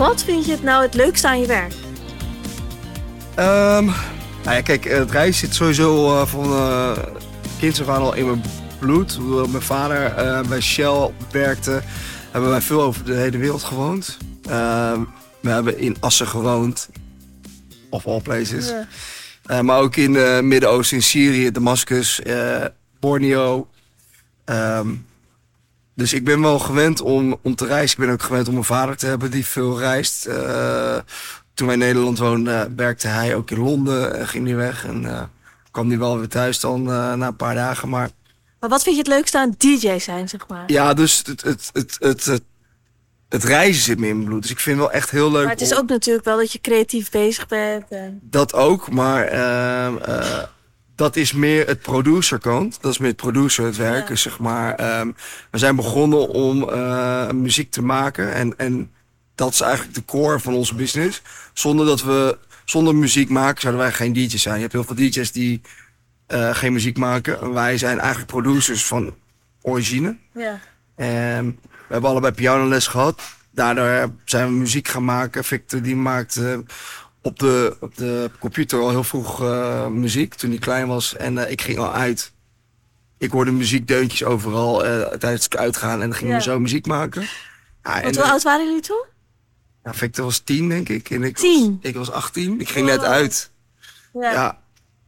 Wat 0.00 0.22
vind 0.22 0.44
je 0.44 0.50
het 0.50 0.62
nou 0.62 0.82
het 0.82 0.94
leukste 0.94 1.28
aan 1.28 1.40
je 1.40 1.46
werk? 1.46 1.72
Ehm, 3.34 3.84
nou 4.44 4.56
ja, 4.56 4.60
kijk, 4.60 4.84
het 4.84 5.10
reis 5.10 5.38
zit 5.38 5.54
sowieso 5.54 6.20
eh, 6.20 6.26
van 6.26 6.44
eh 6.44 6.92
kinds 7.58 7.80
af 7.80 7.88
aan 7.88 8.02
al 8.02 8.14
in 8.14 8.26
mijn 8.26 8.42
bloed. 8.78 9.14
Hoewel 9.14 9.46
Mijn 9.46 9.62
vader 9.62 10.04
eh, 10.04 10.40
bij 10.48 10.60
Shell 10.60 11.10
werkte, 11.30 11.82
hebben 12.30 12.50
wij 12.50 12.60
veel 12.60 12.82
over 12.82 13.04
de 13.04 13.14
hele 13.14 13.38
wereld 13.38 13.62
gewoond. 13.62 14.16
Ehm, 14.48 15.00
we 15.40 15.50
hebben 15.50 15.78
in 15.78 15.96
Assen 16.00 16.26
gewoond, 16.26 16.88
of 17.90 18.06
all 18.06 18.20
places. 18.20 18.68
Ja. 18.68 18.86
Eh, 19.44 19.60
maar 19.60 19.80
ook 19.80 19.96
in 19.96 20.14
het 20.14 20.44
Midden-Oosten, 20.44 20.96
in 20.96 21.02
Syrië, 21.02 21.50
Damascus, 21.50 22.22
eh, 22.22 22.64
Borneo. 23.00 23.68
Ehm, 24.44 24.88
dus 26.00 26.12
ik 26.12 26.24
ben 26.24 26.40
wel 26.40 26.58
gewend 26.58 27.00
om, 27.00 27.38
om 27.42 27.54
te 27.54 27.66
reizen. 27.66 27.98
Ik 28.00 28.04
ben 28.04 28.12
ook 28.14 28.22
gewend 28.22 28.48
om 28.48 28.56
een 28.56 28.64
vader 28.64 28.96
te 28.96 29.06
hebben 29.06 29.30
die 29.30 29.46
veel 29.46 29.78
reist. 29.78 30.26
Eh, 30.26 30.96
toen 31.54 31.66
wij 31.66 31.76
in 31.76 31.82
Nederland 31.82 32.18
woonden, 32.18 32.76
werkte 32.76 33.06
hij 33.08 33.34
ook 33.34 33.50
in 33.50 33.58
Londen 33.58 34.14
en 34.18 34.28
ging 34.28 34.46
hij 34.46 34.56
weg. 34.56 34.84
En 34.84 35.04
eh, 35.04 35.22
kwam 35.70 35.88
hij 35.88 35.98
wel 35.98 36.18
weer 36.18 36.28
thuis 36.28 36.60
dan 36.60 36.80
eh, 36.80 37.12
na 37.14 37.26
een 37.26 37.36
paar 37.36 37.54
dagen. 37.54 37.88
Maar 37.88 38.10
Maar 38.60 38.70
wat 38.70 38.82
vind 38.82 38.94
je 38.96 39.02
het 39.02 39.10
leukste 39.10 39.38
aan 39.38 39.54
DJ 39.58 39.98
zijn, 39.98 40.28
zeg 40.28 40.48
maar? 40.48 40.64
ja, 40.66 40.94
dus 40.94 41.22
het, 41.26 41.42
het, 41.42 41.70
het, 41.72 41.96
het, 41.98 42.24
het, 42.24 42.42
het 43.28 43.44
reizen 43.44 43.82
zit 43.82 43.98
me 43.98 44.06
in 44.08 44.14
mijn 44.16 44.28
bloed. 44.28 44.42
Dus 44.42 44.50
ik 44.50 44.60
vind 44.60 44.76
het 44.78 44.86
wel 44.86 44.94
echt 44.96 45.10
heel 45.10 45.30
leuk. 45.32 45.42
Maar 45.42 45.52
het 45.52 45.60
is 45.60 45.72
om- 45.72 45.78
ook 45.78 45.88
natuurlijk 45.88 46.24
wel 46.24 46.36
dat 46.36 46.52
je 46.52 46.60
creatief 46.60 47.10
bezig 47.10 47.46
bent. 47.46 47.84
En... 47.90 48.18
Dat 48.22 48.54
ook, 48.54 48.90
maar 48.90 49.24
ehm, 49.24 49.96
eh, 49.96 50.38
dat 51.00 51.16
is 51.16 51.32
meer 51.32 51.66
het 51.66 51.80
producerkant. 51.80 52.78
Dat 52.80 52.92
is 52.92 52.98
meer 52.98 53.08
het 53.08 53.16
producer, 53.16 53.64
het 53.64 53.76
werken, 53.76 54.14
Ja. 54.14 54.20
zeg 54.20 54.38
maar. 54.38 54.74
Ehm, 54.74 55.10
we 55.50 55.58
zijn 55.58 55.76
begonnen 55.76 56.28
om 56.28 56.68
eh, 56.68 57.30
muziek 57.30 57.70
te 57.70 57.82
maken. 57.82 58.32
En, 58.34 58.54
en 58.58 58.90
dat 59.34 59.52
is 59.52 59.60
eigenlijk 59.60 59.94
de 59.94 60.04
core 60.04 60.40
van 60.40 60.54
onze 60.54 60.74
business. 60.74 61.22
Zonder 61.52 61.86
dat 61.86 62.02
we, 62.02 62.38
zonder 62.64 62.94
muziek 62.94 63.28
maken, 63.28 63.60
zouden 63.60 63.82
wij 63.82 63.92
geen 63.92 64.12
DJ's 64.12 64.42
zijn. 64.42 64.54
Je 64.54 64.60
hebt 64.60 64.72
heel 64.72 64.84
veel 64.84 64.94
DJ's 64.96 65.32
die 65.32 65.60
eh, 66.26 66.54
geen 66.54 66.72
muziek 66.72 66.96
maken. 66.96 67.40
En 67.40 67.52
wij 67.52 67.78
zijn 67.78 67.98
eigenlijk 67.98 68.30
producers 68.30 68.86
van 68.86 69.14
origine. 69.62 70.16
Ja. 70.34 70.60
En 70.96 71.58
we 71.62 71.92
hebben 71.92 72.10
allebei 72.10 72.32
pianoles 72.32 72.86
gehad. 72.86 73.22
daardoor 73.50 74.12
zijn 74.24 74.46
we 74.46 74.52
muziek 74.52 74.88
gaan 74.88 75.04
maken. 75.04 75.44
Victor 75.44 75.82
die 75.82 75.96
maakte 75.96 76.64
op 77.22 77.38
de, 77.38 77.76
op 77.80 77.96
de 77.96 78.30
computer 78.38 78.80
al 78.80 78.90
heel 78.90 79.04
vroeg 79.04 79.42
uh, 79.42 79.86
muziek 79.86 80.34
toen 80.34 80.50
hij 80.50 80.58
klein 80.58 80.86
was. 80.86 81.16
En 81.16 81.36
uh, 81.36 81.50
ik 81.50 81.60
ging 81.60 81.78
al 81.78 81.92
uit. 81.92 82.32
Ik 83.18 83.30
hoorde 83.30 83.50
muziekdeuntjes 83.50 84.24
overal 84.24 84.86
uh, 84.86 85.06
tijdens 85.06 85.44
het 85.44 85.56
uitgaan. 85.56 86.02
En 86.02 86.08
dan 86.08 86.18
gingen 86.18 86.36
we 86.36 86.42
zo 86.42 86.60
muziek 86.60 86.86
maken. 86.86 87.22
Ja, 87.82 88.02
en, 88.02 88.14
hoe 88.14 88.24
oud 88.24 88.42
waren 88.42 88.66
jullie 88.66 88.82
toen? 88.82 89.04
Ja, 89.84 89.94
Victor 89.94 90.24
was 90.24 90.38
tien, 90.38 90.68
denk 90.68 90.88
ik. 90.88 91.10
En 91.10 91.22
ik 91.22 91.36
tien? 91.36 91.78
Was, 91.82 91.90
ik 91.90 91.96
was 91.96 92.10
18. 92.10 92.60
Ik 92.60 92.68
ging 92.68 92.86
net 92.86 93.04
uit. 93.04 93.50
Ja. 94.12 94.32
ja. 94.32 94.58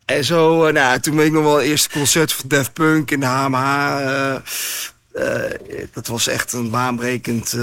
En 0.05 0.25
zo, 0.25 0.71
nou, 0.71 1.01
toen 1.01 1.17
ben 1.17 1.25
ik 1.25 1.33
nog 1.33 1.43
wel 1.43 1.57
het 1.57 1.65
eerste 1.65 1.89
concert 1.89 2.33
van 2.33 2.49
Def 2.49 2.73
Punk 2.73 3.11
in 3.11 3.21
de 3.21 3.27
HMH. 3.27 4.37
dat 5.93 6.07
was 6.07 6.27
echt 6.27 6.53
een 6.53 6.71
baanbrekend 6.71 7.55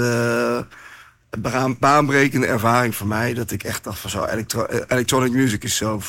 baan, 1.38 1.76
baanbrekende 1.78 2.46
ervaring 2.46 2.94
voor 2.94 3.06
mij. 3.06 3.34
Dat 3.34 3.50
ik 3.50 3.62
echt 3.62 3.84
dacht 3.84 3.98
van 3.98 4.10
zo, 4.10 4.24
electro 4.24 4.66
electronic 4.66 5.32
music 5.32 5.64
is 5.64 5.76
zo 5.76 6.00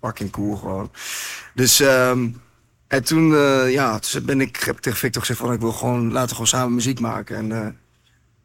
fucking 0.00 0.30
cool 0.30 0.56
gewoon. 0.56 0.90
Dus, 1.54 1.80
um, 1.80 2.40
en 2.86 3.04
toen, 3.04 3.30
uh, 3.30 3.72
ja, 3.72 3.98
toen 3.98 4.24
ben 4.24 4.40
ik, 4.40 4.56
heb 4.56 4.76
ik 4.76 4.82
tegen 4.82 4.98
Victor 4.98 5.20
gezegd 5.20 5.40
van 5.40 5.52
ik 5.52 5.60
wil 5.60 5.72
gewoon, 5.72 6.12
laten 6.12 6.28
we 6.28 6.32
gewoon 6.32 6.46
samen 6.46 6.74
muziek 6.74 7.00
maken. 7.00 7.36
En 7.36 7.50
uh, 7.50 7.66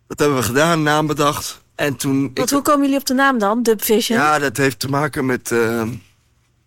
dat 0.07 0.19
hebben 0.19 0.38
we 0.38 0.43
gedaan, 0.43 0.84
naam 0.84 1.07
bedacht. 1.07 1.62
En 1.75 1.95
toen... 1.95 2.31
Wat, 2.34 2.49
hoe 2.49 2.62
komen 2.62 2.81
jullie 2.81 2.99
op 2.99 3.05
de 3.05 3.13
naam 3.13 3.39
dan, 3.39 3.63
Dub 3.63 3.84
Vision? 3.84 4.17
Ja, 4.19 4.39
dat 4.39 4.57
heeft 4.57 4.79
te 4.79 4.89
maken 4.89 5.25
met 5.25 5.51
uh, 5.51 5.84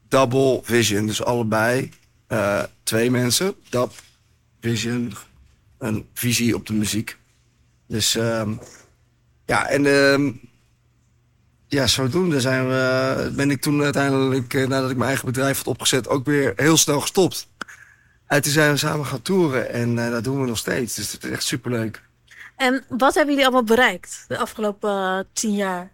Double 0.09 0.61
Vision. 0.63 1.07
Dus 1.07 1.25
allebei 1.25 1.91
twee 2.83 3.11
mensen. 3.11 3.55
Dub 3.69 3.93
Vision, 4.61 5.13
een 5.79 6.07
visie 6.15 6.55
op 6.55 6.67
de 6.67 6.73
muziek. 6.73 7.17
Dus... 7.87 8.15
Um, 8.15 8.61
ja, 9.47 9.69
en 9.69 9.85
uh, 9.85 10.33
ja, 11.69 11.87
zodoende 11.87 12.41
zijn 12.41 12.69
we, 12.69 13.33
ben 13.37 13.51
ik 13.51 13.61
toen 13.61 13.83
uiteindelijk, 13.83 14.55
uh, 14.55 14.67
nadat 14.69 14.91
ik 14.91 14.97
mijn 14.97 15.09
eigen 15.09 15.27
bedrijf 15.27 15.57
had 15.57 15.67
opgezet, 15.67 16.09
ook 16.09 16.25
weer 16.25 16.53
heel 16.57 16.77
snel 16.77 17.01
gestopt. 17.01 17.49
En 18.27 18.43
toen 18.43 18.53
zijn 18.53 18.73
we 18.73 18.77
samen 18.77 19.07
gaan 19.07 19.23
toeren 19.23 19.71
en 19.71 19.97
uh, 19.97 20.11
dat 20.11 20.25
doen 20.25 20.41
we 20.41 20.47
nog 20.47 20.59
steeds. 20.59 20.95
Dus 20.95 21.13
het 21.13 21.25
is 21.25 21.31
echt 21.31 21.45
superleuk. 21.45 22.03
En 22.57 22.85
wat 22.89 23.15
hebben 23.15 23.35
jullie 23.35 23.49
allemaal 23.49 23.77
bereikt 23.77 24.25
de 24.29 24.39
afgelopen 24.39 24.91
uh, 24.91 25.19
tien 25.33 25.55
jaar? 25.55 25.93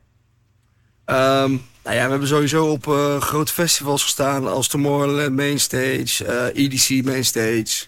Um, 1.07 1.63
nou 1.85 1.97
ja, 1.97 2.05
we 2.05 2.11
hebben 2.11 2.29
sowieso 2.29 2.67
op 2.67 2.87
grote 3.21 3.53
festivals 3.53 4.03
gestaan 4.03 4.47
als 4.47 4.69
Tomorrowland 4.69 5.37
Mainstage, 5.37 6.53
EDC 6.55 7.05
Mainstage. 7.05 7.87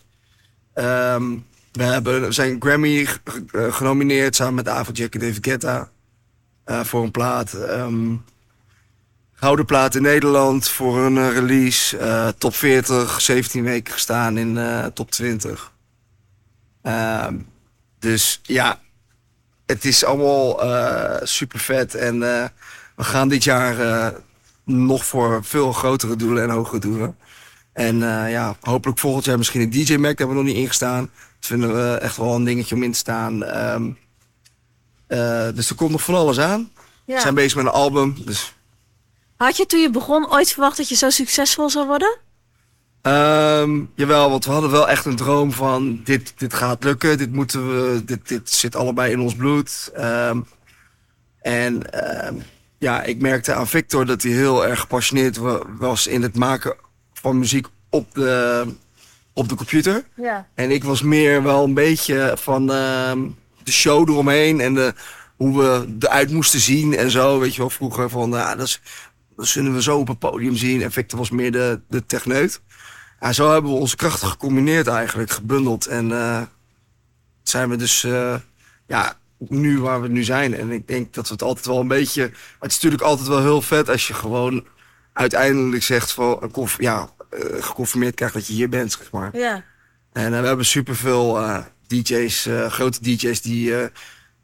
Um, 0.75 1.47
we, 1.73 1.83
hebben, 1.83 2.35
zijn 2.35 2.57
Grammy 2.61 3.07
eh, 3.53 3.73
genomineerd 3.73 4.37
samen 4.37 4.55
met 4.55 4.69
Afrojack 4.69 5.15
en 5.15 5.21
David 5.21 5.47
Guetta. 5.47 5.91
Uh, 6.67 6.81
voor 6.81 7.03
een 7.03 7.11
plaat. 7.11 7.53
Um, 7.53 8.25
gouden 9.33 9.65
plaat 9.65 9.95
in 9.95 10.03
Nederland 10.03 10.69
voor 10.69 10.99
een 10.99 11.17
uh, 11.17 11.33
release. 11.33 12.35
Top 12.39 12.55
40, 12.55 13.21
17 13.21 13.65
weken 13.65 13.93
gestaan 13.93 14.39
in 14.39 14.59
top 14.95 15.11
20. 15.11 15.73
Ehm, 16.83 17.37
dus 17.99 18.41
ja, 18.43 18.81
het 19.67 19.85
is 19.85 20.05
allemaal 20.05 20.61
super 21.27 21.59
vet. 21.59 21.95
En 21.95 22.19
we 22.97 23.05
gaan 23.05 23.29
dit 23.29 23.45
jaar 23.45 24.13
nog 24.65 25.07
voor 25.07 25.45
veel 25.45 25.73
grotere 25.73 26.17
doelen 26.17 26.43
en 26.43 26.51
hogere 26.51 26.81
doelen. 26.81 27.17
En 27.73 27.99
ja, 28.29 28.57
hopelijk 28.61 28.99
volgend 28.99 29.25
jaar 29.25 29.39
misschien 29.39 29.61
een 29.61 29.71
DJ 29.71 29.93
Mac, 29.93 30.03
daar 30.03 30.15
hebben 30.17 30.29
we 30.29 30.43
nog 30.43 30.45
niet 30.45 30.63
ingestaan. 30.63 31.11
Dat 31.43 31.51
vinden 31.51 31.75
we 31.75 31.95
echt 31.95 32.17
wel 32.17 32.35
een 32.35 32.45
dingetje 32.45 32.75
om 32.75 32.83
in 32.83 32.93
te 32.93 32.99
staan. 32.99 33.43
Um, 33.73 33.99
uh, 35.09 35.49
dus 35.55 35.71
er 35.71 35.75
komt 35.75 35.91
nog 35.91 36.03
van 36.03 36.15
alles 36.15 36.39
aan. 36.39 36.71
Ja. 37.05 37.15
We 37.15 37.21
zijn 37.21 37.35
bezig 37.35 37.57
met 37.57 37.65
een 37.65 37.71
album. 37.71 38.17
Dus. 38.25 38.55
Had 39.37 39.57
je 39.57 39.67
toen 39.67 39.81
je 39.81 39.91
begon 39.91 40.33
ooit 40.33 40.53
verwacht 40.53 40.77
dat 40.77 40.89
je 40.89 40.95
zo 40.95 41.11
succesvol 41.11 41.71
zou 41.71 41.87
worden? 41.87 42.19
Um, 43.03 43.91
jawel, 43.95 44.31
want 44.31 44.45
we 44.45 44.51
hadden 44.51 44.71
wel 44.71 44.89
echt 44.89 45.05
een 45.05 45.17
droom 45.17 45.53
van 45.53 46.01
dit, 46.05 46.33
dit 46.37 46.55
gaat 46.55 46.85
lukken, 46.85 47.19
dit 47.19 47.33
moeten 47.33 47.69
we, 47.69 48.05
dit, 48.05 48.29
dit 48.29 48.51
zit 48.51 48.77
allebei 48.77 49.13
in 49.13 49.21
ons 49.21 49.35
bloed. 49.35 49.93
Um, 49.99 50.47
en 51.41 51.83
ja, 52.79 53.03
ik 53.03 53.21
merkte 53.21 53.55
aan 53.55 53.69
Victor 53.69 54.07
dat 54.07 54.23
hij 54.23 54.33
heel 54.33 54.67
erg 54.67 54.81
gepassioneerd 54.81 55.39
was 55.79 56.07
in 56.07 56.23
het 56.23 56.37
maken 56.37 56.77
van 57.13 57.39
muziek 57.39 57.67
op 57.91 58.15
de, 58.15 58.67
op 59.33 59.49
de 59.49 59.55
computer. 59.55 60.05
Ja. 60.17 60.49
En 60.55 60.71
ik 60.71 60.85
was 60.85 61.03
meer 61.03 61.43
wel 61.43 61.65
een 61.65 61.75
beetje 61.75 62.35
van 62.39 62.63
uh, 62.63 63.13
de 63.63 63.73
show 63.73 64.09
eromheen 64.09 64.61
en 64.61 64.75
de, 64.75 64.95
hoe 65.37 65.59
we 65.59 65.97
eruit 65.99 66.31
moesten 66.31 66.61
zien 66.61 66.97
en 66.97 67.11
zo. 67.11 67.39
Weet 67.39 67.55
je 67.55 67.61
wel, 67.61 67.71
vroeger 67.71 68.11
van, 68.11 68.31
ja, 68.31 68.57
dat, 68.57 68.67
is, 68.67 68.81
dat 69.37 69.47
zullen 69.47 69.75
we 69.75 69.83
zo 69.83 69.99
op 69.99 70.09
het 70.09 70.19
podium 70.19 70.57
zien. 70.57 70.83
En 70.83 70.93
Victor 70.93 71.19
was 71.19 71.31
meer 71.31 71.53
de, 71.53 71.81
de 71.89 72.07
techneut. 72.07 72.61
Ja, 73.21 73.33
zo 73.33 73.53
hebben 73.53 73.71
we 73.71 73.77
onze 73.77 73.97
krachten 73.97 74.29
gecombineerd 74.29 74.87
eigenlijk, 74.87 75.31
gebundeld. 75.31 75.87
En 75.87 76.09
uh, 76.09 76.43
zijn 77.43 77.69
we 77.69 77.77
dus, 77.77 78.03
uh, 78.03 78.35
ja, 78.87 79.19
nu 79.39 79.81
waar 79.81 80.03
we 80.03 80.09
nu 80.09 80.25
zijn. 80.25 80.55
En 80.55 80.71
ik 80.71 80.89
denk 80.89 81.15
dat 81.15 81.27
we 81.27 81.33
het 81.33 81.43
altijd 81.43 81.67
wel 81.67 81.81
een 81.81 81.89
beetje... 81.89 82.23
Het 82.61 82.71
is 82.71 82.75
natuurlijk 82.75 83.03
altijd 83.03 83.29
wel 83.29 83.41
heel 83.41 83.63
vet 83.63 83.89
als 83.89 84.07
je 84.07 84.15
gewoon 84.15 84.67
uiteindelijk 85.13 85.83
zegt 85.83 86.13
van... 86.13 86.51
Ja, 86.79 86.99
uh, 87.01 87.22
geconfirmeerd 87.61 88.15
krijgt 88.15 88.35
dat 88.35 88.47
je 88.47 88.53
hier 88.53 88.69
bent, 88.69 88.93
zeg 88.93 89.11
maar. 89.13 89.37
Ja. 89.37 89.65
En 90.13 90.33
uh, 90.33 90.41
we 90.41 90.47
hebben 90.47 90.67
superveel 90.67 91.41
uh, 91.41 91.59
DJ's, 91.87 92.49
grote 92.69 93.03
DJ's 93.03 93.41
die, 93.41 93.75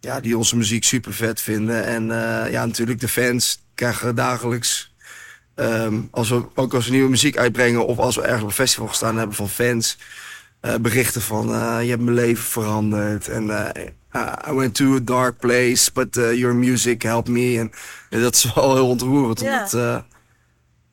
ja, 0.00 0.20
die 0.20 0.36
onze 0.36 0.56
muziek 0.56 0.84
super 0.84 1.12
vet 1.14 1.40
vinden. 1.40 1.84
En 1.84 2.06
ja, 2.50 2.66
natuurlijk 2.66 3.00
de 3.00 3.08
fans 3.08 3.62
krijgen 3.74 4.14
dagelijks, 4.14 4.94
um, 5.54 6.08
als 6.10 6.28
we, 6.28 6.44
ook 6.54 6.74
als 6.74 6.84
we 6.84 6.90
nieuwe 6.90 7.10
muziek 7.10 7.36
uitbrengen 7.36 7.86
of 7.86 7.98
als 7.98 8.16
we 8.16 8.22
ergens 8.22 8.42
op 8.42 8.48
een 8.48 8.54
festival 8.54 8.88
gestaan 8.88 9.16
hebben 9.16 9.36
van 9.36 9.48
fans, 9.48 9.98
berichten 10.80 11.22
van 11.22 11.46
je 11.84 11.90
hebt 11.90 12.02
mijn 12.02 12.16
leven 12.16 12.44
veranderd. 12.44 13.28
En 13.28 13.72
I 14.48 14.52
went 14.52 14.74
to 14.74 14.94
a 14.94 15.00
dark 15.02 15.38
place, 15.38 15.92
but 15.92 16.14
your 16.14 16.54
music 16.54 17.02
helped 17.02 17.32
me. 17.32 17.58
En, 18.10 18.20
dat 18.20 18.34
is 18.34 18.52
wel 18.54 18.74
heel 18.74 18.88
ontroerend. 18.88 19.40
Ja. 19.40 19.68
Omdat, 19.72 20.04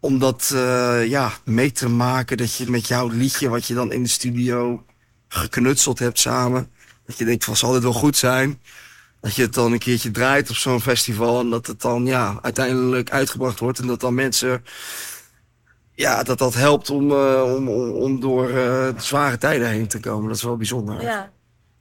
om 0.06 0.20
dat 0.20 0.52
uh, 0.54 1.08
ja, 1.08 1.32
mee 1.44 1.72
te 1.72 1.89
maken. 1.89 2.38
Dat 2.38 2.56
je 2.56 2.70
met 2.70 2.88
jouw 2.88 3.08
liedje, 3.08 3.50
wat 3.50 3.65
je 3.65 3.74
dan 3.74 3.91
in 3.91 4.04
de 4.04 4.10
studio 4.10 4.86
geknutseld 5.28 6.00
hebt 6.00 6.20
samen. 6.20 6.72
Dat 7.06 7.18
je 7.18 7.26
denkt 7.26 7.44
van 7.44 7.56
zal 7.56 7.72
dit 7.72 7.84
wel 7.84 7.94
goed 7.94 8.18
zijn. 8.18 8.62
Dat 9.22 9.36
je 9.36 9.41
het 9.41 9.54
dan 9.54 9.72
een 9.72 9.80
keertje 9.80 10.12
draait 10.12 10.50
op 10.50 10.56
zo'n 10.56 10.82
festival. 10.82 11.39
En 11.39 11.50
dat 11.50 11.68
het 11.68 11.82
dan 11.82 12.06
ja, 12.06 12.39
uiteindelijk 12.41 13.12
uitgebracht 13.12 13.60
wordt. 13.60 13.80
En 13.80 13.88
dat 13.88 14.00
dan 14.00 14.13
mensen. 14.13 14.63
Ja, 15.96 16.24
dat 16.24 16.38
dat 16.38 16.54
helpt 16.54 16.89
om, 16.89 17.12
uh, 17.12 17.56
om, 17.56 17.70
om, 17.70 17.89
om, 17.89 18.20
door 18.20 18.48
uh, 18.48 18.56
de 18.56 18.94
zware 18.98 19.38
tijden 19.38 19.68
heen 19.68 19.88
te 19.88 20.00
komen. 20.00 20.28
Dat 20.28 20.38
is 20.38 20.44
wel 20.44 20.58
bijzonder. 20.58 21.02
Ja. 21.02 21.32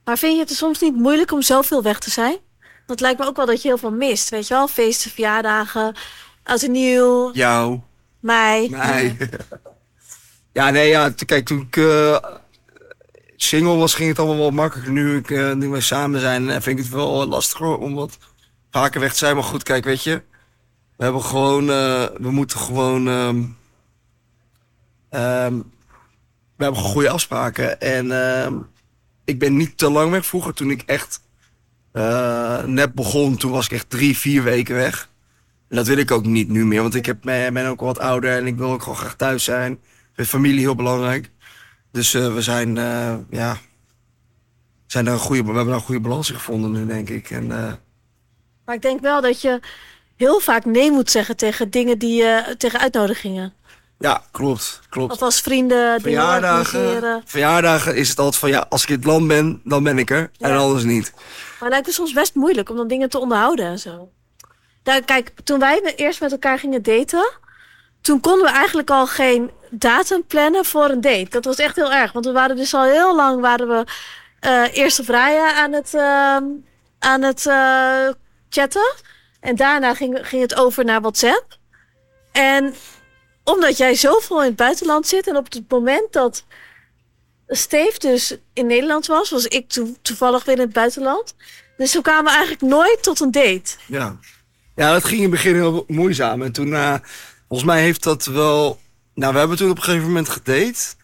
Maar 0.03 0.17
vind 0.17 0.33
je 0.33 0.39
het 0.39 0.51
soms 0.51 0.79
niet 0.79 0.95
moeilijk 0.95 1.31
om 1.31 1.41
zoveel 1.41 1.83
weg 1.83 1.99
te 1.99 2.09
zijn? 2.09 2.37
Want 2.59 2.99
het 2.99 2.99
lijkt 2.99 3.19
me 3.19 3.25
ook 3.25 3.35
wel 3.35 3.45
dat 3.45 3.61
je 3.61 3.67
heel 3.67 3.77
veel 3.77 3.91
mist. 3.91 4.29
Weet 4.29 4.47
je 4.47 4.53
wel, 4.53 4.67
feesten, 4.67 5.11
verjaardagen, 5.11 5.95
als 6.43 6.61
een 6.61 6.71
nieuw. 6.71 7.31
Jou. 7.33 7.81
Mij. 8.25 8.69
ja, 10.53 10.69
nee, 10.69 10.89
ja, 10.89 11.09
kijk, 11.25 11.45
toen 11.45 11.61
ik 11.61 11.75
uh, 11.75 12.17
single 13.35 13.75
was, 13.75 13.93
ging 13.93 14.09
het 14.09 14.19
allemaal 14.19 14.37
wel 14.37 14.51
makkelijker. 14.51 14.93
Nu, 14.93 15.17
ik, 15.17 15.29
uh, 15.29 15.53
nu 15.53 15.69
we 15.69 15.81
samen 15.81 16.19
zijn, 16.19 16.49
eh, 16.49 16.61
vind 16.61 16.79
ik 16.79 16.83
het 16.83 16.93
wel 16.93 17.27
lastiger 17.27 17.77
om 17.77 17.93
wat 17.93 18.17
vaker 18.71 18.99
weg 18.99 19.11
te 19.11 19.17
zijn. 19.17 19.35
Maar 19.35 19.43
goed, 19.43 19.63
kijk, 19.63 19.83
weet 19.83 20.03
je, 20.03 20.21
we 20.97 21.03
hebben 21.03 21.23
gewoon, 21.23 21.65
we 21.65 22.31
moeten 22.31 22.59
gewoon, 22.59 23.07
um, 23.07 23.57
um, 25.09 25.71
we 26.55 26.63
hebben 26.63 26.81
goede 26.81 27.09
afspraken. 27.09 27.81
En 27.81 28.11
um, 28.11 28.67
ik 29.25 29.39
ben 29.39 29.57
niet 29.57 29.77
te 29.77 29.89
lang 29.89 30.11
weg. 30.11 30.25
Vroeger, 30.25 30.53
toen 30.53 30.71
ik 30.71 30.81
echt 30.85 31.21
net 32.65 32.93
begon, 32.93 33.37
toen 33.37 33.51
was 33.51 33.65
ik 33.65 33.71
echt 33.71 33.89
drie, 33.89 34.17
vier 34.17 34.43
weken 34.43 34.75
weg. 34.75 35.09
En 35.69 35.75
dat 35.75 35.87
wil 35.87 35.97
ik 35.97 36.11
ook 36.11 36.25
niet 36.25 36.49
nu 36.49 36.65
meer, 36.65 36.81
want 36.81 36.95
ik 36.95 37.05
heb, 37.05 37.17
ben 37.21 37.67
ook 37.67 37.79
wat 37.79 37.99
ouder 37.99 38.37
en 38.37 38.47
ik 38.47 38.57
wil 38.57 38.71
ook 38.71 38.81
gewoon 38.81 38.97
graag 38.97 39.15
thuis 39.15 39.43
zijn. 39.43 39.71
Ik 39.71 40.11
vind 40.13 40.27
familie 40.27 40.59
heel 40.59 40.75
belangrijk. 40.75 41.31
Dus 41.91 42.13
uh, 42.13 42.33
we 42.33 42.41
zijn, 42.41 42.75
uh, 42.75 43.15
ja, 43.29 43.57
zijn 44.87 45.07
er 45.07 45.13
een 45.13 45.19
goede, 45.19 45.41
we 45.41 45.47
hebben 45.47 45.65
daar 45.65 45.75
een 45.75 45.81
goede 45.81 46.01
balans 46.01 46.29
gevonden 46.29 46.71
nu, 46.71 46.85
denk 46.85 47.09
ik. 47.09 47.29
En, 47.29 47.45
uh... 47.45 47.71
Maar 48.65 48.75
ik 48.75 48.81
denk 48.81 49.01
wel 49.01 49.21
dat 49.21 49.41
je 49.41 49.59
heel 50.15 50.39
vaak 50.39 50.65
nee 50.65 50.91
moet 50.91 51.11
zeggen 51.11 51.37
tegen 51.37 51.69
dingen 51.69 51.99
die 51.99 52.15
je, 52.15 52.55
tegen 52.57 52.79
uitnodigingen. 52.79 53.53
Ja, 53.99 54.23
klopt, 54.31 54.81
klopt. 54.89 55.11
Of 55.11 55.21
als 55.21 55.41
vrienden, 55.41 56.01
verjaardagen. 56.01 57.21
Verjaardagen 57.25 57.95
is 57.95 58.09
het 58.09 58.19
altijd 58.19 58.37
van 58.37 58.49
ja, 58.49 58.65
als 58.69 58.83
ik 58.83 58.89
in 58.89 58.95
het 58.95 59.05
land 59.05 59.27
ben, 59.27 59.61
dan 59.63 59.83
ben 59.83 59.97
ik 59.97 60.09
er. 60.09 60.29
Ja. 60.33 60.47
En 60.49 60.57
anders 60.57 60.83
niet. 60.83 61.11
Maar 61.15 61.23
het 61.59 61.69
lijkt 61.69 61.87
me 61.87 61.93
soms 61.93 62.13
best 62.13 62.35
moeilijk 62.35 62.69
om 62.69 62.75
dan 62.75 62.87
dingen 62.87 63.09
te 63.09 63.19
onderhouden 63.19 63.65
en 63.65 63.79
zo. 63.79 64.11
Nou, 64.85 65.01
kijk, 65.01 65.31
toen 65.43 65.59
wij 65.59 65.93
eerst 65.95 66.21
met 66.21 66.31
elkaar 66.31 66.59
gingen 66.59 66.83
daten, 66.83 67.29
toen 68.01 68.19
konden 68.19 68.43
we 68.45 68.51
eigenlijk 68.51 68.89
al 68.89 69.07
geen 69.07 69.51
datum 69.69 70.25
plannen 70.27 70.65
voor 70.65 70.89
een 70.89 71.01
date. 71.01 71.27
Dat 71.29 71.45
was 71.45 71.55
echt 71.57 71.75
heel 71.75 71.93
erg, 71.93 72.11
want 72.11 72.25
we 72.25 72.31
waren 72.31 72.55
dus 72.55 72.73
al 72.73 72.83
heel 72.83 73.15
lang 73.15 73.41
waren 73.41 73.67
we 73.67 73.83
uh, 74.47 74.77
eerste 74.77 75.03
vrijen 75.03 75.55
aan 75.55 75.71
het 75.73 75.93
uh, 75.93 76.37
aan 76.99 77.21
het 77.21 77.45
eh, 77.45 78.07
chatten. 78.49 78.93
En 79.39 79.55
daarna 79.55 79.93
ging, 79.93 80.19
ging 80.21 80.41
het 80.41 80.55
over 80.55 80.85
naar 80.85 81.01
WhatsApp. 81.01 81.57
En 82.31 82.75
omdat 83.43 83.77
jij 83.77 83.95
zoveel 83.95 84.39
in 84.41 84.47
het 84.47 84.55
buitenland 84.55 85.07
zit 85.07 85.27
en 85.27 85.35
op 85.37 85.45
het 85.53 85.63
moment 85.71 86.13
dat 86.13 86.43
Steve 87.47 87.99
dus 87.99 88.37
in 88.53 88.65
Nederland 88.67 89.05
was, 89.05 89.29
was 89.29 89.45
ik 89.45 89.69
to- 89.69 89.95
toevallig 90.01 90.43
weer 90.43 90.55
in 90.55 90.61
het 90.61 90.73
buitenland. 90.73 91.35
Dus 91.77 91.93
we 91.93 92.01
kwamen 92.01 92.31
eigenlijk 92.31 92.61
nooit 92.61 93.03
tot 93.03 93.19
een 93.19 93.31
date. 93.31 93.75
Ja. 93.87 94.17
Ja, 94.75 94.91
dat 94.91 95.03
ging 95.03 95.15
in 95.15 95.21
het 95.21 95.31
begin 95.31 95.53
heel 95.53 95.83
moeizaam. 95.87 96.41
En 96.41 96.51
toen, 96.51 96.73
eh, 96.73 96.95
volgens 97.47 97.69
mij 97.69 97.81
heeft 97.81 98.03
dat 98.03 98.25
wel... 98.25 98.79
Nou, 99.13 99.33
we 99.33 99.39
hebben 99.39 99.57
toen 99.57 99.69
op 99.69 99.77
een 99.77 99.83
gegeven 99.83 100.07
moment 100.07 100.29
gedate. 100.29 100.95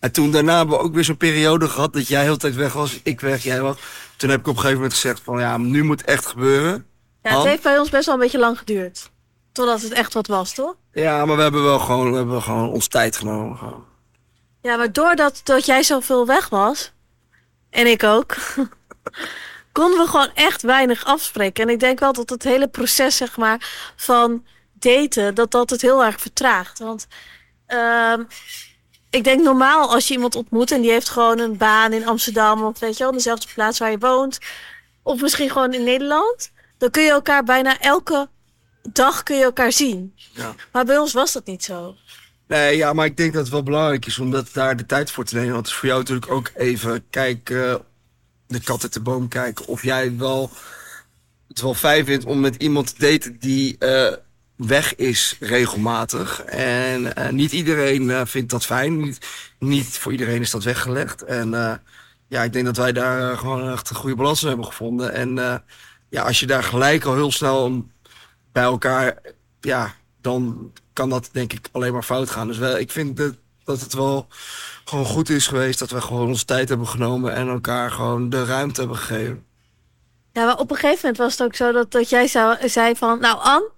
En 0.00 0.12
toen 0.12 0.30
daarna 0.30 0.56
hebben 0.56 0.78
we 0.78 0.84
ook 0.84 0.94
weer 0.94 1.04
zo'n 1.04 1.16
periode 1.16 1.68
gehad 1.68 1.92
dat 1.92 2.08
jij 2.08 2.22
heel 2.22 2.32
de 2.32 2.38
tijd 2.38 2.54
weg 2.54 2.72
was, 2.72 3.00
ik 3.02 3.20
weg, 3.20 3.42
jij 3.42 3.62
weg. 3.62 3.76
Toen 4.16 4.30
heb 4.30 4.40
ik 4.40 4.46
op 4.46 4.52
een 4.52 4.60
gegeven 4.60 4.76
moment 4.76 4.94
gezegd 4.94 5.20
van, 5.24 5.40
ja, 5.40 5.56
nu 5.56 5.82
moet 5.82 6.00
het 6.00 6.08
echt 6.08 6.26
gebeuren. 6.26 6.72
Ja, 7.22 7.28
het 7.28 7.32
Han? 7.32 7.46
heeft 7.46 7.62
bij 7.62 7.78
ons 7.78 7.90
best 7.90 8.06
wel 8.06 8.14
een 8.14 8.20
beetje 8.20 8.38
lang 8.38 8.58
geduurd. 8.58 9.10
Totdat 9.52 9.82
het 9.82 9.92
echt 9.92 10.12
wat 10.14 10.26
was, 10.26 10.54
toch? 10.54 10.74
Ja, 10.92 11.24
maar 11.24 11.36
we 11.36 11.42
hebben 11.42 11.62
wel 11.62 11.78
gewoon, 11.78 12.10
we 12.10 12.16
hebben 12.16 12.42
gewoon 12.42 12.70
ons 12.70 12.88
tijd 12.88 13.16
genomen. 13.16 13.56
Gewoon. 13.56 13.84
Ja, 14.62 14.76
maar 14.76 14.92
doordat 14.92 15.40
dat 15.44 15.66
jij 15.66 15.82
zoveel 15.82 16.26
weg 16.26 16.48
was, 16.48 16.92
en 17.70 17.86
ik 17.86 18.02
ook, 18.02 18.36
konden 19.74 19.98
we 19.98 20.06
gewoon 20.06 20.30
echt 20.34 20.62
weinig 20.62 21.04
afspreken. 21.04 21.64
En 21.64 21.70
ik 21.70 21.80
denk 21.80 22.00
wel 22.00 22.12
dat 22.12 22.30
het 22.30 22.42
hele 22.42 22.68
proces, 22.68 23.16
zeg 23.16 23.36
maar, 23.36 23.92
van 23.96 24.44
daten, 24.72 25.34
dat 25.34 25.50
dat 25.50 25.70
het 25.70 25.82
heel 25.82 26.04
erg 26.04 26.20
vertraagt. 26.20 26.78
Want 26.78 27.06
ehm, 27.66 28.22
ik 29.10 29.24
denk 29.24 29.42
normaal 29.42 29.92
als 29.92 30.08
je 30.08 30.14
iemand 30.14 30.36
ontmoet 30.36 30.70
en 30.70 30.80
die 30.80 30.90
heeft 30.90 31.08
gewoon 31.08 31.38
een 31.38 31.56
baan 31.56 31.92
in 31.92 32.06
Amsterdam, 32.06 32.64
of 32.64 32.78
weet 32.78 32.96
je 32.96 33.02
wel, 33.02 33.12
dezelfde 33.12 33.46
plaats 33.54 33.78
waar 33.78 33.90
je 33.90 33.98
woont, 33.98 34.38
of 35.02 35.20
misschien 35.20 35.50
gewoon 35.50 35.72
in 35.72 35.84
Nederland, 35.84 36.52
dan 36.78 36.90
kun 36.90 37.02
je 37.02 37.10
elkaar 37.10 37.44
bijna 37.44 37.80
elke 37.80 38.28
dag 38.92 39.22
kun 39.22 39.36
je 39.36 39.44
elkaar 39.44 39.72
zien. 39.72 40.14
Ja. 40.32 40.54
Maar 40.72 40.84
bij 40.84 40.98
ons 40.98 41.12
was 41.12 41.32
dat 41.32 41.46
niet 41.46 41.64
zo. 41.64 41.94
Nee, 42.46 42.76
ja, 42.76 42.92
maar 42.92 43.06
ik 43.06 43.16
denk 43.16 43.32
dat 43.32 43.42
het 43.42 43.52
wel 43.52 43.62
belangrijk 43.62 44.06
is 44.06 44.18
om 44.18 44.30
dat 44.30 44.52
daar 44.52 44.76
de 44.76 44.86
tijd 44.86 45.10
voor 45.10 45.24
te 45.24 45.34
nemen. 45.34 45.52
Want 45.52 45.66
het 45.66 45.74
is 45.74 45.80
voor 45.80 45.88
jou 45.88 46.00
natuurlijk 46.00 46.30
ook 46.30 46.50
even 46.54 47.04
kijken, 47.10 47.84
de 48.46 48.60
kat 48.60 48.82
uit 48.82 48.92
de 48.92 49.00
boom 49.00 49.28
kijken. 49.28 49.66
Of 49.66 49.82
jij 49.82 50.16
wel 50.16 50.50
het 51.48 51.60
wel 51.60 51.74
fijn 51.74 52.04
vindt 52.04 52.24
om 52.24 52.40
met 52.40 52.56
iemand 52.56 52.96
te 52.96 53.10
daten 53.10 53.38
die 53.38 53.78
eh, 53.78 54.12
weg 54.56 54.94
is 54.94 55.36
regelmatig. 55.40 56.42
En 56.44 57.16
eh, 57.16 57.30
niet 57.30 57.52
iedereen 57.52 58.10
eh, 58.10 58.20
vindt 58.24 58.50
dat 58.50 58.64
fijn. 58.64 59.00
Niet, 59.00 59.18
niet 59.58 59.98
voor 59.98 60.12
iedereen 60.12 60.40
is 60.40 60.50
dat 60.50 60.64
weggelegd. 60.64 61.22
En 61.22 61.50
ja, 62.28 62.42
ik 62.42 62.52
denk 62.52 62.64
dat 62.64 62.76
wij 62.76 62.92
daar 62.92 63.38
gewoon 63.38 63.72
echt 63.72 63.90
een 63.90 63.96
goede 63.96 64.16
balans 64.16 64.42
in 64.42 64.48
hebben 64.48 64.66
gevonden. 64.66 65.12
En 65.12 65.62
ja, 66.08 66.22
als 66.22 66.40
je 66.40 66.46
daar 66.46 66.62
gelijk 66.62 67.04
al 67.04 67.14
heel 67.14 67.32
snel 67.32 67.86
bij 68.52 68.62
elkaar, 68.62 69.18
ja, 69.60 69.94
dan 70.20 70.72
kan 70.92 71.10
dat 71.10 71.28
denk 71.32 71.52
ik 71.52 71.68
alleen 71.72 71.92
maar 71.92 72.02
fout 72.02 72.30
gaan. 72.30 72.46
Dus 72.46 72.58
wel, 72.58 72.78
ik 72.78 72.90
vind 72.90 73.16
dat, 73.16 73.34
dat 73.64 73.80
het 73.80 73.94
wel 73.94 74.26
gewoon 74.84 75.04
goed 75.04 75.28
is 75.28 75.46
geweest 75.46 75.78
dat 75.78 75.90
we 75.90 76.00
gewoon 76.00 76.28
onze 76.28 76.44
tijd 76.44 76.68
hebben 76.68 76.88
genomen 76.88 77.34
en 77.34 77.48
elkaar 77.48 77.90
gewoon 77.90 78.28
de 78.28 78.44
ruimte 78.44 78.80
hebben 78.80 78.98
gegeven. 78.98 79.46
Ja, 80.32 80.44
maar 80.44 80.58
op 80.58 80.70
een 80.70 80.76
gegeven 80.76 80.98
moment 81.00 81.16
was 81.16 81.32
het 81.32 81.42
ook 81.42 81.54
zo 81.54 81.72
dat, 81.72 81.90
dat 81.90 82.08
jij 82.08 82.26
zou, 82.26 82.68
zei 82.68 82.96
van... 82.96 83.20
Nou, 83.20 83.38
Anne, 83.40 83.70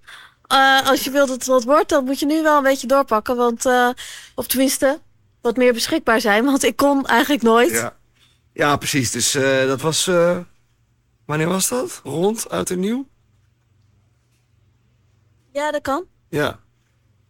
eh, 0.46 0.88
als 0.88 1.04
je 1.04 1.10
wilt 1.10 1.28
dat 1.28 1.36
het 1.36 1.46
wat 1.46 1.64
wordt, 1.64 1.88
dan 1.88 2.04
moet 2.04 2.18
je 2.18 2.26
nu 2.26 2.42
wel 2.42 2.56
een 2.56 2.62
beetje 2.62 2.86
doorpakken. 2.86 3.36
Want, 3.36 3.66
eh, 3.66 3.88
of 4.34 4.46
tenminste, 4.46 5.00
wat 5.40 5.56
meer 5.56 5.72
beschikbaar 5.72 6.20
zijn. 6.20 6.44
Want 6.44 6.62
ik 6.62 6.76
kon 6.76 7.06
eigenlijk 7.06 7.42
nooit. 7.42 7.70
Ja, 7.70 7.76
Ja, 7.76 7.96
ja 8.52 8.76
precies. 8.76 9.10
Dus 9.10 9.34
eh, 9.34 9.66
dat 9.66 9.80
was. 9.80 10.10
wanneer 11.24 11.48
was 11.48 11.68
dat? 11.68 12.00
Rond, 12.04 12.48
oud 12.50 12.70
en 12.70 12.80
nieuw? 12.80 13.06
dat 15.52 15.80
kan. 15.82 16.04
Ja. 16.28 16.58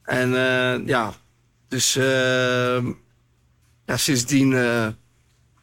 En 0.02 0.30
ja, 0.86 1.12
dus 1.76 1.96
eh, 1.96 2.84
ja, 3.86 3.96
sindsdien. 3.96 4.52
eh, 4.52 4.86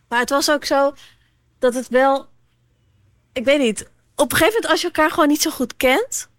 Maar 0.09 0.19
het 0.19 0.29
was 0.29 0.51
ook 0.51 0.65
zo 0.65 0.93
dat 1.59 1.73
het 1.73 1.87
wel... 1.87 2.27
Ik 3.33 3.45
weet 3.45 3.59
niet. 3.59 3.89
Op 4.15 4.31
een 4.31 4.37
gegeven 4.37 4.53
moment 4.53 4.71
als 4.71 4.81
je 4.81 4.87
elkaar 4.87 5.09
gewoon 5.09 5.27
niet 5.27 5.41
zo 5.41 5.49
goed 5.51 5.77
kent... 5.77 6.29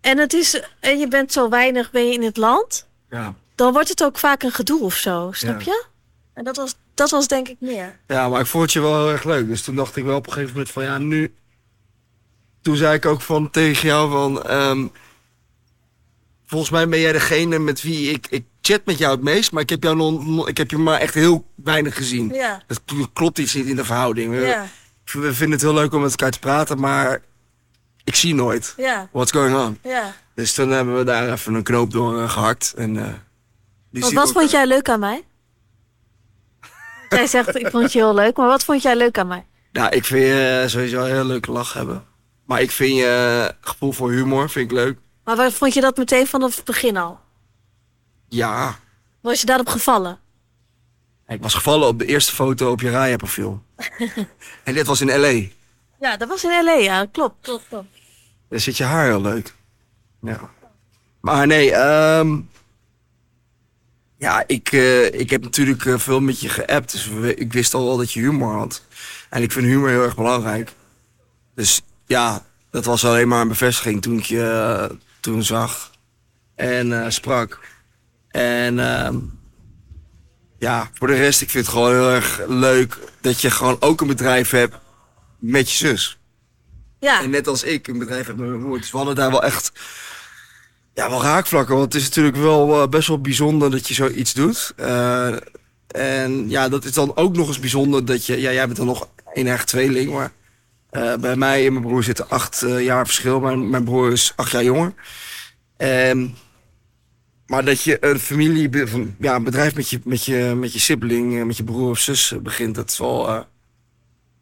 En, 0.00 0.18
het 0.18 0.32
is, 0.32 0.62
en 0.80 0.98
je 0.98 1.08
bent 1.08 1.32
zo 1.32 1.48
weinig 1.48 1.90
ben 1.90 2.06
je 2.06 2.12
in 2.12 2.22
het 2.22 2.36
land... 2.36 2.86
ja. 3.10 3.34
Dan 3.54 3.72
wordt 3.72 3.88
het 3.88 4.04
ook 4.04 4.18
vaak 4.18 4.42
een 4.42 4.52
gedoe 4.52 4.80
of 4.82 4.94
zo, 4.94 5.30
snap 5.32 5.60
Ja. 5.60 5.64
je? 5.72 5.84
En 6.34 6.44
dat 6.44 6.56
was, 6.56 6.74
dat 6.94 7.10
was 7.10 7.28
denk 7.28 7.48
ik 7.48 7.56
meer. 7.60 7.98
ja, 8.06 8.28
maar 8.28 8.40
ik 8.40 8.46
vond 8.46 8.62
het 8.62 8.72
je 8.72 8.80
wel 8.80 8.96
heel 8.98 9.10
erg 9.12 9.24
leuk. 9.24 9.46
Dus 9.48 9.62
toen 9.62 9.76
dacht 9.76 9.96
ik 9.96 10.04
wel 10.04 10.16
op 10.16 10.26
een 10.26 10.32
gegeven 10.32 10.52
moment 10.54 10.70
van 10.70 10.82
ja, 10.84 10.98
nu. 10.98 11.34
Toen 12.62 12.76
zei 12.76 12.94
ik 12.94 13.06
ook 13.06 13.20
van 13.20 13.50
tegen 13.50 13.88
jou 13.88 14.10
van. 14.10 14.42
ehm, 14.42 14.86
volgens 16.52 16.70
mij 16.70 16.88
ben 16.88 17.00
jij 17.00 17.12
degene 17.12 17.58
met 17.58 17.82
wie 17.82 18.10
ik. 18.10 18.26
Ik 18.30 18.44
chat 18.60 18.80
met 18.84 18.98
jou 18.98 19.12
het 19.14 19.22
meest, 19.22 19.52
maar 19.52 19.62
ik 19.62 19.70
heb 19.70 19.82
jou 19.82 19.96
nog, 19.96 20.48
ik 20.48 20.56
heb 20.56 20.70
je 20.70 20.78
maar 20.78 21.00
echt 21.00 21.14
heel 21.14 21.46
weinig 21.54 21.94
gezien. 21.96 22.28
Ja, 22.32 22.62
Dat 22.66 22.82
klopt 23.12 23.38
iets 23.38 23.54
niet 23.54 23.66
in 23.66 23.76
de 23.76 23.84
verhouding. 23.84 24.30
We, 24.30 24.40
ja, 24.40 24.66
we 25.04 25.34
vinden 25.34 25.50
het 25.50 25.60
heel 25.60 25.74
leuk 25.74 25.92
om 25.92 26.00
met 26.00 26.10
elkaar 26.10 26.30
te 26.30 26.38
praten, 26.38 26.80
maar 26.80 27.22
ik 28.04 28.14
zie 28.14 28.34
nooit. 28.34 28.74
ja, 28.76 29.08
What's 29.12 29.32
going 29.32 29.56
on? 29.56 29.78
ja. 29.82 30.14
Dus 30.34 30.54
toen 30.54 30.70
hebben 30.70 30.96
we 30.96 31.04
daar 31.04 31.32
even 31.32 31.54
een 31.54 31.62
knoop 31.62 31.90
door 31.90 32.22
eh, 32.22 32.30
gehakt. 32.30 32.74
En, 32.76 32.96
eh, 32.96 33.12
die 33.90 34.14
wat 34.14 34.32
vond 34.32 34.50
jij 34.50 34.66
leuk 34.66 34.88
aan 34.88 35.00
mij? 35.00 35.24
Jij 37.08 37.26
zegt, 37.26 37.56
ik 37.56 37.68
vond 37.70 37.92
je 37.92 37.98
heel 37.98 38.14
leuk, 38.14 38.36
maar 38.36 38.46
wat 38.46 38.64
vond 38.64 38.82
jij 38.82 38.96
leuk 38.96 39.18
aan 39.18 39.26
mij? 39.26 39.46
Nou, 39.72 39.90
ik 39.96 40.04
vind 40.04 40.22
je 40.26 40.64
sowieso 40.66 41.04
een 41.04 41.10
heel 41.12 41.24
leuke 41.24 41.52
lach 41.52 41.72
hebben. 41.72 42.04
Maar 42.44 42.60
ik 42.60 42.70
vind 42.70 42.96
je 42.96 43.54
gevoel 43.60 43.92
voor 43.92 44.10
humor 44.10 44.50
vind 44.50 44.70
ik 44.70 44.76
leuk. 44.76 44.98
Maar 45.24 45.36
waar 45.36 45.52
vond 45.52 45.74
je 45.74 45.80
dat 45.80 45.96
meteen 45.96 46.26
vanaf 46.26 46.56
het 46.56 46.64
begin 46.64 46.96
al? 46.96 47.20
Ja, 48.28 48.78
Was 49.20 49.40
je 49.40 49.46
daarop 49.46 49.68
gevallen? 49.68 50.20
ik 51.26 51.42
was 51.42 51.54
gevallen 51.54 51.88
op 51.88 51.98
de 51.98 52.06
eerste 52.06 52.32
foto 52.32 52.70
op 52.70 52.80
je 52.80 52.90
Raya 52.90 53.16
profiel. 53.16 53.62
en 54.64 54.74
dit 54.74 54.86
was 54.86 55.00
in 55.00 55.20
L.A. 55.20 55.48
Ja, 56.00 56.16
dat 56.16 56.28
was 56.28 56.44
in 56.44 56.64
L.A., 56.64 56.72
ja, 56.72 57.06
klopt, 57.12 57.34
klopt, 57.40 57.64
klopt. 57.68 57.98
Daar 58.48 58.60
zit 58.60 58.76
je 58.76 58.84
haar 58.84 59.06
heel 59.06 59.20
leuk. 59.20 59.54
Ja. 60.20 60.50
Maar 61.20 61.46
nee, 61.46 61.72
ehm 61.72 62.40
ja, 64.22 64.44
ik, 64.46 64.72
eh, 64.72 65.04
ik 65.20 65.30
heb 65.30 65.42
natuurlijk 65.42 65.84
eh, 65.84 65.98
veel 65.98 66.20
met 66.20 66.40
je 66.40 66.48
geappt. 66.48 66.92
Dus 66.92 67.06
ik 67.34 67.52
wist 67.52 67.74
al 67.74 67.84
wel 67.84 67.96
dat 67.96 68.12
je 68.12 68.20
humor 68.20 68.54
had. 68.54 68.82
En 69.30 69.42
ik 69.42 69.52
vind 69.52 69.66
humor 69.66 69.88
heel 69.88 70.02
erg 70.02 70.16
belangrijk. 70.16 70.72
Dus 71.54 71.82
ja, 72.06 72.44
dat 72.70 72.84
was 72.84 73.04
alleen 73.04 73.28
maar 73.28 73.40
een 73.40 73.48
bevestiging 73.48 74.02
toen 74.02 74.18
ik 74.18 74.24
je 74.24 74.42
eh, 74.42 74.96
toen 75.22 75.42
zag 75.42 75.90
en 76.54 77.04
eh, 77.04 77.10
sprak. 77.10 77.60
En 78.28 78.78
ehm, 78.78 79.16
ja, 80.58 80.90
voor 80.94 81.06
de 81.06 81.14
rest, 81.14 81.40
ik 81.40 81.50
vind 81.50 81.64
het 81.66 81.74
gewoon 81.74 81.92
heel 81.92 82.10
erg 82.10 82.40
leuk 82.48 82.98
dat 83.20 83.40
je 83.40 83.50
gewoon 83.50 83.76
ook 83.80 84.00
een 84.00 84.06
bedrijf 84.06 84.50
hebt 84.50 84.76
met 85.38 85.70
je 85.70 85.76
zus. 85.76 86.18
Ja, 87.00 87.22
En 87.22 87.30
net 87.30 87.46
als 87.46 87.62
ik 87.62 87.88
een 87.88 87.98
bedrijf 87.98 88.26
heb 88.26 88.36
met 88.36 88.48
mijn 88.48 88.60
broer. 88.60 88.78
Dus 88.78 88.90
we 88.90 88.96
hadden 88.96 89.14
daar 89.14 89.30
wel 89.30 89.42
echt 89.42 89.72
ja, 90.94 91.10
wel 91.10 91.22
raakvlakken. 91.22 91.76
Want 91.76 91.92
het 91.92 92.02
is 92.02 92.08
natuurlijk 92.08 92.36
wel 92.36 92.82
eh, 92.82 92.88
best 92.88 93.08
wel 93.08 93.20
bijzonder 93.20 93.70
dat 93.70 93.88
je 93.88 93.94
zoiets 93.94 94.32
doet. 94.32 94.72
Eh, 94.76 95.36
en 95.86 96.50
ja, 96.50 96.68
dat 96.68 96.84
is 96.84 96.92
dan 96.92 97.16
ook 97.16 97.36
nog 97.36 97.48
eens 97.48 97.58
bijzonder 97.58 98.04
dat 98.04 98.26
je... 98.26 98.40
Ja, 98.40 98.52
jij 98.52 98.64
bent 98.64 98.76
dan 98.76 98.86
nog 98.86 99.08
één 99.32 99.46
eigen 99.46 99.66
tweeling, 99.66 100.12
maar... 100.12 100.32
eh, 100.92 101.14
bij 101.16 101.36
mij 101.36 101.66
en 101.66 101.72
mijn 101.72 101.84
broer 101.84 102.02
zitten 102.02 102.28
acht 102.30 102.62
eh, 102.62 102.84
jaar 102.84 103.04
verschil. 103.06 103.40
Mijn, 103.40 103.70
mijn 103.70 103.84
broer 103.84 104.12
is 104.12 104.32
acht 104.36 104.50
jaar 104.52 104.64
jonger. 104.64 104.94
Ehm, 105.76 106.28
maar 107.46 107.64
dat 107.64 107.82
je 107.82 107.96
een 108.04 108.18
familie, 108.18 108.86
van- 108.88 109.14
ja, 109.18 109.34
een 109.34 109.44
bedrijf 109.44 109.74
met 109.74 109.88
je, 109.90 110.00
met 110.04 110.24
je, 110.24 110.52
met 110.56 110.72
je 110.72 110.78
sibling, 110.78 111.38
eh, 111.38 111.44
met 111.44 111.56
je 111.56 111.64
broer 111.64 111.90
of 111.90 111.98
zus 111.98 112.34
begint, 112.42 112.74
dat 112.74 112.90
is 112.90 112.98
wel, 112.98 113.46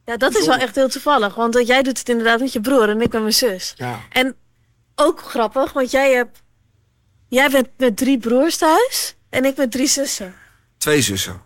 ja, 0.04 0.16
dat 0.16 0.36
is 0.36 0.46
wel 0.46 0.56
echt 0.56 0.74
heel 0.74 0.88
toevallig. 0.88 1.34
Want 1.34 1.66
jij 1.66 1.82
doet 1.82 1.98
het 1.98 2.08
inderdaad 2.08 2.40
met 2.40 2.52
je 2.52 2.60
broer 2.60 2.88
en 2.88 3.00
ik 3.00 3.12
met 3.12 3.20
mijn 3.22 3.32
zus. 3.34 3.74
ja. 3.76 4.00
En 4.10 4.36
ook 4.94 5.20
grappig, 5.20 5.72
want 5.72 5.90
jij 5.90 6.12
hebt... 6.12 6.42
Jij 7.28 7.50
bent 7.50 7.68
met 7.76 7.96
drie 7.96 8.18
broers 8.18 8.56
thuis 8.56 9.16
en 9.28 9.44
ik 9.44 9.56
met 9.56 9.70
drie 9.70 9.86
zussen. 9.86 10.34
twee 10.78 11.00
zussen. 11.02 11.40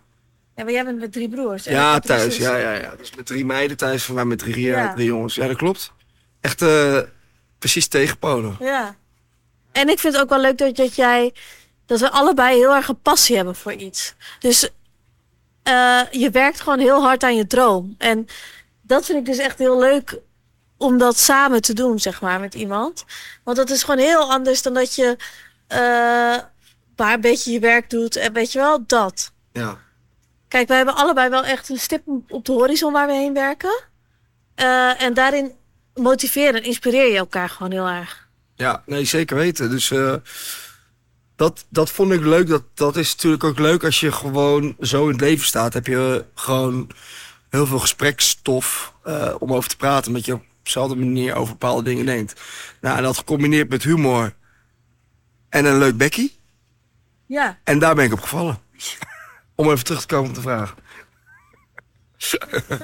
Ja, 0.55 0.63
maar 0.63 0.73
jij 0.73 0.83
bent 0.83 0.99
met 0.99 1.11
drie 1.11 1.29
broers. 1.29 1.63
Ja, 1.63 1.99
drie 1.99 2.07
thuis. 2.17 2.23
zussen. 2.23 2.43
Ja, 2.43 2.57
ja, 2.57 2.71
ja. 2.81 2.95
Dus 2.97 3.15
met 3.15 3.25
drie 3.25 3.45
meiden 3.45 3.77
thuis, 3.77 4.03
van 4.03 4.15
mij 4.15 4.25
met 4.25 4.39
drie, 4.39 4.65
Ja. 4.65 4.93
drie 4.93 5.05
jongens. 5.05 5.35
Ja, 5.35 5.47
dat 5.47 5.57
klopt. 5.57 5.91
Echt 6.41 6.61
eh, 6.61 6.99
precies 7.59 7.87
tegenpolen. 7.87 8.55
Ja. 8.59 8.95
En 9.71 9.89
ik 9.89 9.99
vind 9.99 10.13
het 10.13 10.21
ook 10.21 10.29
wel 10.29 10.39
leuk 10.41 10.57
dat, 10.57 10.75
dat 10.75 10.95
jij... 10.95 11.33
Dat 11.85 11.99
we 11.99 12.11
allebei 12.11 12.57
heel 12.57 12.75
erg 12.75 12.87
een 12.87 13.01
passie 13.01 13.35
hebben 13.35 13.55
voor 13.55 13.73
iets. 13.73 14.13
Dus 14.39 14.69
eh, 15.63 16.01
je 16.11 16.29
werkt 16.31 16.61
gewoon 16.61 16.79
heel 16.79 17.01
hard 17.01 17.23
aan 17.23 17.35
je 17.35 17.47
droom. 17.47 17.95
En 17.97 18.27
dat 18.81 19.05
vind 19.05 19.17
ik 19.19 19.25
dus 19.25 19.37
echt 19.37 19.57
heel 19.59 19.79
leuk 19.79 20.19
om 20.77 20.97
dat 20.97 21.17
samen 21.17 21.61
te 21.61 21.73
doen, 21.73 21.99
zeg 21.99 22.21
maar, 22.21 22.39
met 22.39 22.53
iemand. 22.53 23.05
Want 23.43 23.57
dat 23.57 23.69
is 23.69 23.83
gewoon 23.83 23.99
heel 24.05 24.31
anders 24.31 24.61
dan 24.61 24.73
dat 24.73 24.95
je 24.95 25.17
eh, 25.67 25.79
maar 26.95 27.13
een 27.13 27.21
beetje 27.21 27.51
je 27.51 27.59
werk 27.59 27.89
doet. 27.89 28.15
En 28.15 28.33
weet 28.33 28.51
je 28.51 28.59
wel, 28.59 28.83
dat. 28.87 29.31
Ja. 29.51 29.77
Kijk, 30.55 30.67
wij 30.67 30.77
hebben 30.77 30.95
allebei 30.95 31.29
wel 31.29 31.43
echt 31.43 31.69
een 31.69 31.77
stip 31.77 32.01
op 32.27 32.45
de 32.45 32.51
horizon 32.51 32.93
waar 32.93 33.07
we 33.07 33.13
heen 33.13 33.33
werken. 33.33 33.83
Eh, 34.55 35.01
en 35.01 35.13
daarin 35.13 35.51
motiveren 35.93 36.53
en 36.53 36.63
inspireer 36.63 37.11
je 37.11 37.17
elkaar 37.17 37.49
gewoon 37.49 37.71
heel 37.71 37.87
erg. 37.87 38.29
Ja, 38.55 38.83
nee, 38.85 39.05
zeker 39.05 39.35
weten. 39.35 39.69
Dus 39.69 39.91
eh, 39.91 40.15
dat, 41.35 41.65
dat 41.69 41.89
vond 41.89 42.11
ik 42.11 42.21
leuk. 42.21 42.47
Dat, 42.47 42.63
dat 42.73 42.95
is 42.95 43.11
natuurlijk 43.11 43.43
ook 43.43 43.59
leuk 43.59 43.83
als 43.83 43.99
je 43.99 44.11
gewoon 44.11 44.75
zo 44.79 45.03
in 45.03 45.11
het 45.11 45.21
leven 45.21 45.45
staat. 45.45 45.73
Heb 45.73 45.87
je 45.87 46.25
gewoon 46.35 46.89
heel 47.49 47.65
veel 47.65 47.79
gesprekstof 47.79 48.93
eh, 49.03 49.35
om 49.39 49.53
over 49.53 49.69
te 49.69 49.77
praten. 49.77 50.11
Met 50.11 50.25
je 50.25 50.33
op 50.33 50.43
dezelfde 50.63 50.95
manier 50.95 51.35
over 51.35 51.53
bepaalde 51.53 51.83
dingen 51.83 52.05
denkt. 52.05 52.41
Nou, 52.81 52.97
en 52.97 53.03
dat 53.03 53.17
gecombineerd 53.17 53.69
met 53.69 53.83
humor 53.83 54.33
en 55.49 55.65
een 55.65 55.77
leuk 55.77 55.97
bekkie. 55.97 56.39
Ja. 57.25 57.59
En 57.63 57.79
daar 57.79 57.95
ben 57.95 58.05
ik 58.05 58.13
op 58.13 58.21
gevallen. 58.21 58.59
om 59.55 59.71
even 59.71 59.83
terug 59.83 60.01
te 60.01 60.07
komen 60.07 60.29
op 60.29 60.35
de 60.35 60.41
vraag. 60.41 60.75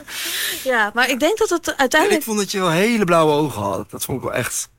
Ja, 0.63 0.91
maar 0.93 1.09
ik 1.09 1.19
denk 1.19 1.37
dat 1.37 1.49
het 1.49 1.67
En 1.67 1.73
ik 1.73 1.79
uiteindelijk... 1.79 2.23
vond 2.23 2.37
dat 2.37 2.51
je 2.51 2.59
wel 2.59 2.69
hele 2.69 3.05
blauwe 3.05 3.33
ogen 3.33 3.61
had. 3.61 3.91
Dat 3.91 4.05
vond 4.05 4.17
ik 4.17 4.23
wel 4.23 4.33
echt... 4.33 4.69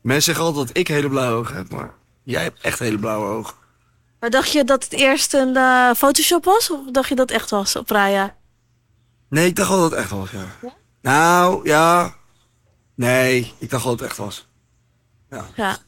Mensen 0.00 0.22
zeggen 0.22 0.44
altijd 0.44 0.66
dat 0.66 0.76
ik 0.76 0.88
hele 0.88 1.08
blauwe 1.08 1.38
ogen 1.38 1.56
heb, 1.56 1.70
maar 1.70 1.94
jij 2.22 2.42
hebt 2.42 2.60
echt 2.60 2.78
hele 2.78 2.98
blauwe 2.98 3.26
ogen. 3.28 3.54
Maar 4.20 4.30
dacht 4.30 4.52
je 4.52 4.64
dat 4.64 4.84
het 4.84 4.92
eerst 4.92 5.34
een 5.34 5.56
eh, 5.56 5.90
Photoshop 5.96 6.44
was? 6.44 6.70
Of 6.70 6.80
dacht 6.90 7.08
je 7.08 7.14
dat 7.14 7.30
echt 7.30 7.50
was 7.50 7.76
op 7.76 7.90
Raya? 7.90 8.36
Nee, 9.28 9.46
ik 9.46 9.56
dacht 9.56 9.68
wel 9.68 9.80
dat 9.80 9.90
het 9.90 10.00
echt 10.00 10.10
was, 10.10 10.30
ja. 10.30 10.46
Ja? 10.62 10.74
Nou, 11.02 11.68
ja. 11.68 12.14
Nee, 12.94 13.54
ik 13.58 13.70
dacht 13.70 13.84
wel 13.84 13.92
dat 13.96 14.00
het 14.00 14.08
echt 14.08 14.18
was. 14.18 14.48
Ja. 15.54 15.78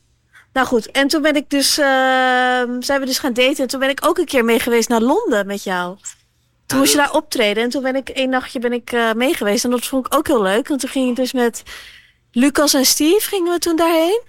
Nou 0.52 0.66
goed, 0.66 0.90
en 0.90 1.08
toen 1.08 1.22
ben 1.22 1.36
ik 1.36 1.50
dus, 1.50 1.78
ehm, 1.78 2.80
zijn 2.80 3.00
we 3.00 3.06
dus 3.06 3.18
gaan 3.18 3.32
daten. 3.32 3.56
En 3.56 3.66
toen 3.66 3.80
ben 3.80 3.88
ik 3.88 4.06
ook 4.06 4.18
een 4.18 4.24
keer 4.24 4.44
mee 4.44 4.58
geweest 4.58 4.88
naar 4.88 5.00
Londen 5.00 5.46
met 5.46 5.62
jou. 5.62 5.96
Toen 6.66 6.78
moest 6.78 6.92
je 6.92 6.98
daar 6.98 7.14
optreden. 7.14 7.62
En 7.62 7.70
toen 7.70 7.82
ben 7.82 7.96
ik 7.96 8.08
één 8.08 8.30
nachtje 8.30 8.58
ben 8.58 8.72
ik 8.72 8.92
eh, 8.92 9.12
mee 9.12 9.34
geweest. 9.34 9.64
En 9.64 9.70
dat 9.70 9.86
vond 9.86 10.06
ik 10.06 10.14
ook 10.14 10.26
heel 10.26 10.42
leuk. 10.42 10.68
Want 10.68 10.80
toen 10.80 10.90
ging 10.90 11.10
ik 11.10 11.16
dus 11.16 11.32
met 11.32 11.62
Lucas 12.32 12.74
en 12.74 12.84
Steve 12.84 13.28
gingen 13.28 13.52
we 13.52 13.58
toen 13.58 13.76
daarheen. 13.76 14.22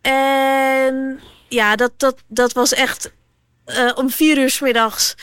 En 0.00 1.20
ja, 1.48 1.76
dat, 1.76 1.92
dat, 1.96 2.16
dat 2.26 2.52
was 2.52 2.72
echt 2.72 3.12
eh, 3.64 3.90
om 3.94 4.10
vier 4.10 4.38
uur 4.38 4.50
s 4.50 4.60
middags 4.60 5.14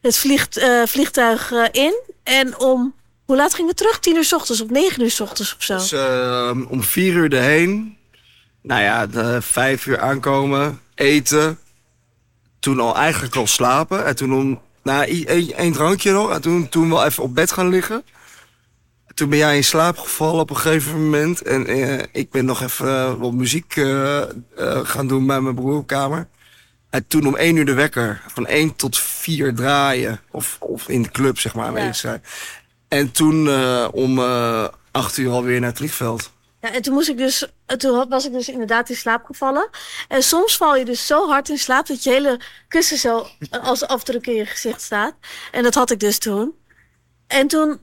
het 0.00 0.16
vliegt, 0.16 0.56
eh, 0.56 0.82
vliegtuig 0.86 1.52
in. 1.72 2.00
En 2.22 2.58
om, 2.58 2.94
hoe 3.24 3.36
laat 3.36 3.54
gingen 3.54 3.70
we 3.70 3.76
terug? 3.76 3.98
Tien 3.98 4.16
uur 4.16 4.24
s 4.24 4.32
ochtends 4.32 4.60
of 4.60 4.70
negen 4.70 5.02
uur 5.02 5.10
s 5.10 5.20
ochtends 5.20 5.54
of 5.56 5.62
zo. 5.62 5.76
Dus 5.76 5.92
ehm, 5.92 6.62
om 6.62 6.82
vier 6.82 7.14
uur 7.14 7.32
erheen. 7.32 8.00
Nou 8.62 8.82
ja, 8.82 9.06
de 9.06 9.42
vijf 9.42 9.86
uur 9.86 10.00
aankomen, 10.00 10.80
eten. 10.94 11.58
Toen 12.58 12.80
al 12.80 12.96
eigenlijk 12.96 13.36
al 13.36 13.46
slapen. 13.46 14.04
En 14.06 14.16
toen 14.16 14.34
om, 14.34 14.60
nou, 14.82 15.24
één 15.56 15.72
drankje 15.72 16.12
nog. 16.12 16.30
En 16.32 16.40
toen, 16.40 16.68
toen 16.68 16.88
wel 16.88 17.04
even 17.04 17.22
op 17.22 17.34
bed 17.34 17.52
gaan 17.52 17.68
liggen. 17.68 18.02
Toen 19.14 19.28
ben 19.28 19.38
jij 19.38 19.56
in 19.56 19.64
slaap 19.64 19.98
gevallen 19.98 20.40
op 20.40 20.50
een 20.50 20.56
gegeven 20.56 21.02
moment. 21.02 21.42
En 21.42 21.66
eh, 21.66 22.04
ik 22.12 22.30
ben 22.30 22.44
nog 22.44 22.62
even 22.62 22.88
eh, 22.88 23.14
wat 23.14 23.32
muziek 23.32 23.76
eh, 23.76 24.22
gaan 24.82 25.06
doen 25.06 25.26
bij 25.26 25.40
mijn 25.40 25.54
broer 25.54 25.76
op 25.76 25.86
kamer. 25.86 26.28
En 26.90 27.06
toen 27.06 27.26
om 27.26 27.36
één 27.36 27.56
uur 27.56 27.64
de 27.66 27.74
wekker. 27.74 28.22
Van 28.26 28.46
één 28.46 28.76
tot 28.76 28.98
vier 28.98 29.54
draaien. 29.54 30.20
Of, 30.30 30.56
of 30.60 30.88
in 30.88 31.02
de 31.02 31.10
club, 31.10 31.38
zeg 31.38 31.54
maar, 31.54 31.64
Ja. 31.64 31.68
aanwezig 31.70 31.96
zijn. 31.96 32.22
En 32.88 33.10
toen 33.10 33.48
om 33.92 34.18
acht 34.90 35.16
uur 35.16 35.30
alweer 35.30 35.60
naar 35.60 35.68
het 35.68 35.78
vliegveld. 35.78 36.32
Ja, 36.62 36.72
en 36.72 36.82
toen 36.82 36.94
moest 36.94 37.08
ik 37.08 37.16
dus, 37.16 37.46
en 37.66 37.78
toen 37.78 38.08
was 38.08 38.26
ik 38.26 38.32
dus 38.32 38.48
inderdaad 38.48 38.88
in 38.88 38.96
slaap 38.96 39.24
gevallen. 39.24 39.68
En 40.08 40.22
soms 40.22 40.56
val 40.56 40.76
je 40.76 40.84
dus 40.84 41.06
zo 41.06 41.28
hard 41.28 41.48
in 41.48 41.58
slaap 41.58 41.86
dat 41.86 42.02
je 42.02 42.10
hele 42.10 42.40
kussen 42.68 42.98
zo 42.98 43.26
als 43.62 43.86
afdruk 43.86 44.26
in 44.26 44.34
je 44.34 44.46
gezicht 44.46 44.82
staat. 44.82 45.14
En 45.52 45.62
dat 45.62 45.74
had 45.74 45.90
ik 45.90 46.00
dus 46.00 46.18
toen. 46.18 46.54
En 47.26 47.46
toen 47.46 47.80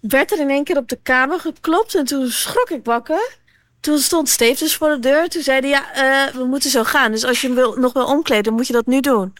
werd 0.00 0.32
er 0.32 0.38
in 0.38 0.50
één 0.50 0.64
keer 0.64 0.76
op 0.76 0.88
de 0.88 0.98
kamer 1.02 1.40
geklopt 1.40 1.94
en 1.94 2.04
toen 2.04 2.30
schrok 2.30 2.70
ik 2.70 2.84
wakker. 2.84 3.36
Toen 3.80 3.98
stond 3.98 4.28
Steve 4.28 4.64
dus 4.64 4.76
voor 4.76 4.88
de 4.88 4.98
deur. 4.98 5.28
Toen 5.28 5.42
zei 5.42 5.60
hij, 5.60 5.68
ja, 5.68 5.92
eh, 5.92 6.34
we 6.34 6.44
moeten 6.44 6.70
zo 6.70 6.84
gaan. 6.84 7.12
Dus 7.12 7.24
als 7.24 7.40
je 7.40 7.46
hem 7.46 7.56
wil, 7.56 7.74
nog 7.74 7.92
wil 7.92 8.06
omkleden, 8.06 8.52
moet 8.52 8.66
je 8.66 8.72
dat 8.72 8.86
nu 8.86 9.00
doen. 9.00 9.32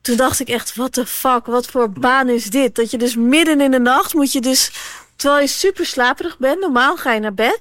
Toen 0.00 0.16
dacht 0.16 0.40
ik 0.40 0.48
echt, 0.48 0.74
what 0.74 0.92
the 0.92 1.06
fuck, 1.06 1.46
wat 1.46 1.66
voor 1.66 1.90
baan 1.90 2.28
is 2.28 2.44
dit? 2.44 2.74
Dat 2.74 2.90
je 2.90 2.98
dus 2.98 3.16
midden 3.16 3.60
in 3.60 3.70
de 3.70 3.80
nacht 3.80 4.14
moet 4.14 4.32
je 4.32 4.40
dus, 4.40 4.72
terwijl 5.20 5.42
je 5.42 5.48
super 5.48 5.86
slaperig 5.86 6.38
bent, 6.38 6.60
normaal 6.60 6.96
ga 6.96 7.12
je 7.12 7.20
naar 7.20 7.34
bed, 7.34 7.60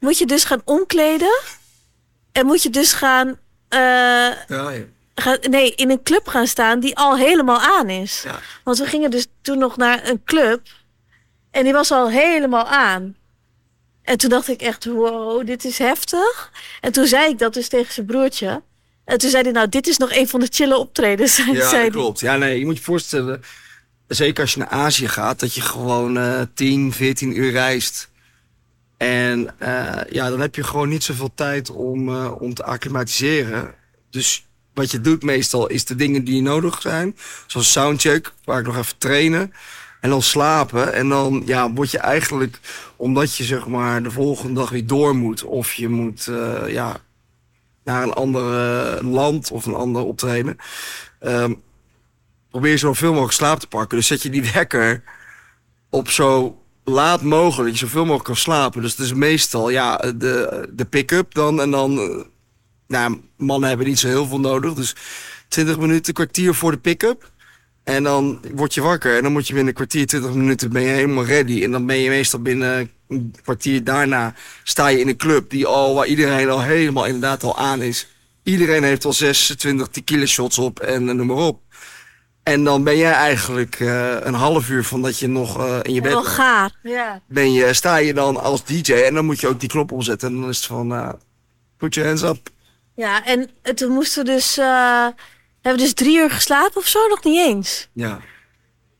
moet 0.00 0.18
je 0.18 0.26
dus 0.26 0.44
gaan 0.44 0.62
omkleden. 0.64 1.40
En 2.32 2.46
moet 2.46 2.62
je 2.62 2.70
dus 2.70 2.92
gaan, 2.92 3.28
eh, 3.68 3.78
Ja, 3.78 4.34
ja. 4.48 4.72
gaan 5.14 5.38
nee, 5.50 5.74
in 5.74 5.90
een 5.90 6.02
club 6.02 6.28
gaan 6.28 6.46
staan 6.46 6.80
die 6.80 6.96
al 6.96 7.16
helemaal 7.16 7.60
aan 7.60 7.88
is. 7.88 8.22
Ja. 8.24 8.40
Want 8.64 8.78
we 8.78 8.86
gingen 8.86 9.10
dus 9.10 9.26
toen 9.42 9.58
nog 9.58 9.76
naar 9.76 10.08
een 10.08 10.24
club. 10.24 10.60
En 11.50 11.64
die 11.64 11.72
was 11.72 11.90
al 11.90 12.10
helemaal 12.10 12.66
aan. 12.66 13.16
En 14.02 14.18
toen 14.18 14.30
dacht 14.30 14.48
ik 14.48 14.62
echt, 14.62 14.84
wow, 14.84 15.46
dit 15.46 15.64
is 15.64 15.78
heftig. 15.78 16.50
En 16.80 16.92
toen 16.92 17.06
zei 17.06 17.30
ik 17.30 17.38
dat 17.38 17.54
dus 17.54 17.68
tegen 17.68 17.92
zijn 17.92 18.06
broertje. 18.06 18.62
En 19.04 19.18
toen 19.18 19.30
zei 19.30 19.42
hij, 19.42 19.52
nou, 19.52 19.68
dit 19.68 19.86
is 19.86 19.96
nog 19.96 20.12
een 20.12 20.28
van 20.28 20.40
de 20.40 20.48
chille 20.50 20.76
optredens. 20.76 21.36
Ja, 21.52 21.68
zei 21.68 21.82
dat 21.82 21.92
klopt. 21.92 22.20
Ja, 22.20 22.36
nee, 22.36 22.58
je 22.58 22.64
moet 22.64 22.76
je 22.76 22.82
voorstellen, 22.82 23.42
zeker 24.14 24.42
als 24.42 24.52
je 24.52 24.58
naar 24.58 24.68
Azië 24.68 25.08
gaat, 25.08 25.40
dat 25.40 25.54
je 25.54 25.60
gewoon 25.60 26.18
eh 26.18 26.40
10, 26.54 26.92
14 26.92 27.38
uur 27.38 27.50
reist. 27.50 28.10
En 28.96 29.58
eh, 29.58 30.00
ja, 30.10 30.30
dan 30.30 30.40
heb 30.40 30.54
je 30.54 30.64
gewoon 30.64 30.88
niet 30.88 31.04
zoveel 31.04 31.30
tijd 31.34 31.70
om, 31.70 32.08
eh, 32.08 32.40
om 32.40 32.54
te 32.54 32.64
acclimatiseren. 32.64 33.74
Dus 34.10 34.46
wat 34.74 34.90
je 34.90 35.00
doet 35.00 35.22
meestal 35.22 35.66
is 35.66 35.84
de 35.84 35.94
dingen 35.94 36.24
die 36.24 36.42
nodig 36.42 36.80
zijn. 36.80 37.16
Zoals 37.46 37.72
soundcheck, 37.72 38.32
waar 38.44 38.58
ik 38.58 38.66
nog 38.66 38.76
even 38.76 38.98
trainen. 38.98 39.52
En 40.00 40.10
dan 40.10 40.22
slapen. 40.22 40.92
En 40.92 41.08
dan 41.08 41.42
ja, 41.46 41.72
word 41.72 41.90
je 41.90 41.98
eigenlijk, 41.98 42.60
omdat 42.96 43.36
je 43.36 43.44
zeg 43.44 43.66
maar 43.66 44.02
de 44.02 44.10
volgende 44.10 44.60
dag 44.60 44.70
weer 44.70 44.86
door 44.86 45.16
moet. 45.16 45.44
Of 45.44 45.72
je 45.72 45.88
moet 45.88 46.26
eh, 46.26 46.62
ja, 46.68 46.96
naar 47.84 48.02
een 48.02 48.12
ander 48.12 48.42
eh, 48.42 49.10
land 49.10 49.50
of 49.50 49.66
een 49.66 49.74
ander 49.74 50.02
optreden. 50.02 50.56
Ehm, 51.20 51.54
probeer 52.54 52.78
zoveel 52.78 53.10
mogelijk 53.10 53.32
slaap 53.32 53.60
te 53.60 53.66
pakken. 53.66 53.96
Dus 53.96 54.06
zet 54.06 54.22
je 54.22 54.30
die 54.30 54.50
wekker 54.54 55.02
op 55.90 56.10
zo 56.10 56.58
laat 56.84 57.22
mogelijk, 57.22 57.70
dat 57.70 57.78
je 57.78 57.86
zoveel 57.86 58.02
mogelijk 58.02 58.24
kan 58.24 58.36
slapen. 58.36 58.82
Dus 58.82 58.90
het 58.90 59.00
is 59.00 59.12
meestal 59.12 59.70
ja, 59.70 59.96
de, 59.96 60.68
de 60.72 60.84
pick-up 60.84 61.34
dan. 61.34 61.60
En 61.60 61.70
dan, 61.70 61.98
eh, 61.98 62.24
nou, 62.86 63.20
mannen 63.36 63.68
hebben 63.68 63.86
niet 63.86 63.98
zo 63.98 64.08
heel 64.08 64.26
veel 64.26 64.40
nodig. 64.40 64.74
Dus 64.74 64.94
20 65.48 65.78
minuten, 65.78 66.14
kwartier 66.14 66.54
voor 66.54 66.70
de 66.70 66.78
pick-up. 66.78 67.30
En 67.84 68.02
dan 68.02 68.40
word 68.54 68.74
je 68.74 68.80
wakker 68.80 69.16
en 69.16 69.22
dan 69.22 69.32
moet 69.32 69.46
je 69.46 69.52
binnen 69.54 69.68
een 69.68 69.76
kwartier, 69.76 70.06
20 70.06 70.34
minuten 70.34 70.70
ben 70.70 70.82
je 70.82 70.88
helemaal 70.88 71.24
ready. 71.24 71.62
En 71.62 71.70
dan 71.70 71.86
ben 71.86 71.96
je 71.96 72.08
meestal 72.08 72.40
binnen 72.40 72.90
een 73.08 73.34
kwartier 73.42 73.84
daarna 73.84 74.34
sta 74.62 74.88
je 74.88 75.00
in 75.00 75.08
een 75.08 75.16
club 75.16 75.50
die 75.50 75.66
al, 75.66 75.94
waar 75.94 76.06
iedereen 76.06 76.50
al 76.50 76.62
helemaal 76.62 77.04
inderdaad 77.04 77.42
al 77.42 77.58
aan 77.58 77.82
is. 77.82 78.08
Iedereen 78.42 78.82
heeft 78.82 79.04
al 79.04 79.12
26 79.12 79.88
tequila 79.88 80.26
shots 80.26 80.58
op 80.58 80.80
en 80.80 81.08
eh, 81.08 81.14
noem 81.14 81.26
maar 81.26 81.36
op. 81.36 81.62
En 82.44 82.64
dan 82.64 82.84
ben 82.84 82.96
jij 82.96 83.12
eigenlijk 83.12 83.80
eh, 83.80 84.16
een 84.20 84.34
half 84.34 84.68
uur 84.68 84.84
van 84.84 85.02
dat 85.02 85.18
je 85.18 85.28
nog 85.28 85.58
eh, 85.58 85.78
in 85.82 85.94
je 85.94 86.00
bed 86.00 86.12
Wel 86.12 86.20
ligt, 86.22 86.34
gaar. 86.34 86.72
Ja. 86.82 87.20
ben 87.26 87.52
je, 87.52 87.74
sta 87.74 87.96
je 87.96 88.14
dan 88.14 88.42
als 88.42 88.64
DJ 88.64 88.92
en 88.92 89.14
dan 89.14 89.24
moet 89.24 89.40
je 89.40 89.48
ook 89.48 89.60
die 89.60 89.68
knop 89.68 89.92
omzetten. 89.92 90.28
En 90.28 90.40
dan 90.40 90.48
is 90.48 90.56
het 90.56 90.66
van, 90.66 90.94
eh 90.94 91.08
put 91.76 91.94
your 91.94 92.08
hands 92.08 92.22
up. 92.22 92.50
Ja, 92.94 93.24
en 93.24 93.50
toen 93.74 93.92
moesten 93.92 94.24
we 94.24 94.30
dus, 94.30 94.58
eh, 94.58 95.06
hebben 95.60 95.82
we 95.82 95.88
dus 95.88 95.94
drie 95.94 96.16
uur 96.18 96.30
geslapen 96.30 96.76
of 96.76 96.86
zo? 96.86 97.08
Nog 97.08 97.24
niet 97.24 97.46
eens. 97.46 97.88
Ja. 97.92 98.20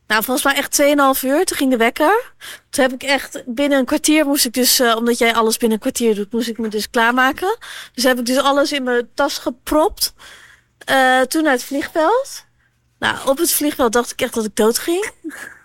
Nou, 0.07 0.23
volgens 0.23 0.45
mij 0.45 0.55
echt 0.55 0.71
2,5 0.71 1.23
uur. 1.23 1.45
Toen 1.45 1.57
ging 1.57 1.71
de 1.71 1.77
wekker. 1.77 2.31
Toen 2.69 2.83
heb 2.83 2.93
ik 2.93 3.03
echt 3.03 3.43
binnen 3.45 3.79
een 3.79 3.85
kwartier 3.85 4.25
moest 4.25 4.45
ik 4.45 4.53
dus, 4.53 4.79
eh, 4.79 4.95
omdat 4.95 5.17
jij 5.17 5.33
alles 5.33 5.57
binnen 5.57 5.77
een 5.77 5.83
kwartier 5.83 6.15
doet, 6.15 6.31
moest 6.31 6.47
ik 6.47 6.57
me 6.57 6.67
dus 6.67 6.89
klaarmaken. 6.89 7.57
Dus 7.93 8.03
heb 8.03 8.19
ik 8.19 8.25
dus 8.25 8.37
alles 8.37 8.71
in 8.71 8.83
mijn 8.83 9.09
tas 9.13 9.37
gepropt. 9.37 10.13
Eh, 10.77 11.21
toen 11.21 11.43
naar 11.43 11.51
het 11.51 11.63
vliegveld. 11.63 12.44
Nou, 13.05 13.27
op 13.29 13.37
het 13.37 13.51
vliegveld 13.53 13.93
dacht 13.93 14.11
ik 14.11 14.21
echt 14.21 14.33
dat 14.33 14.45
ik 14.45 14.55
dood 14.55 14.77
ging. 14.77 15.11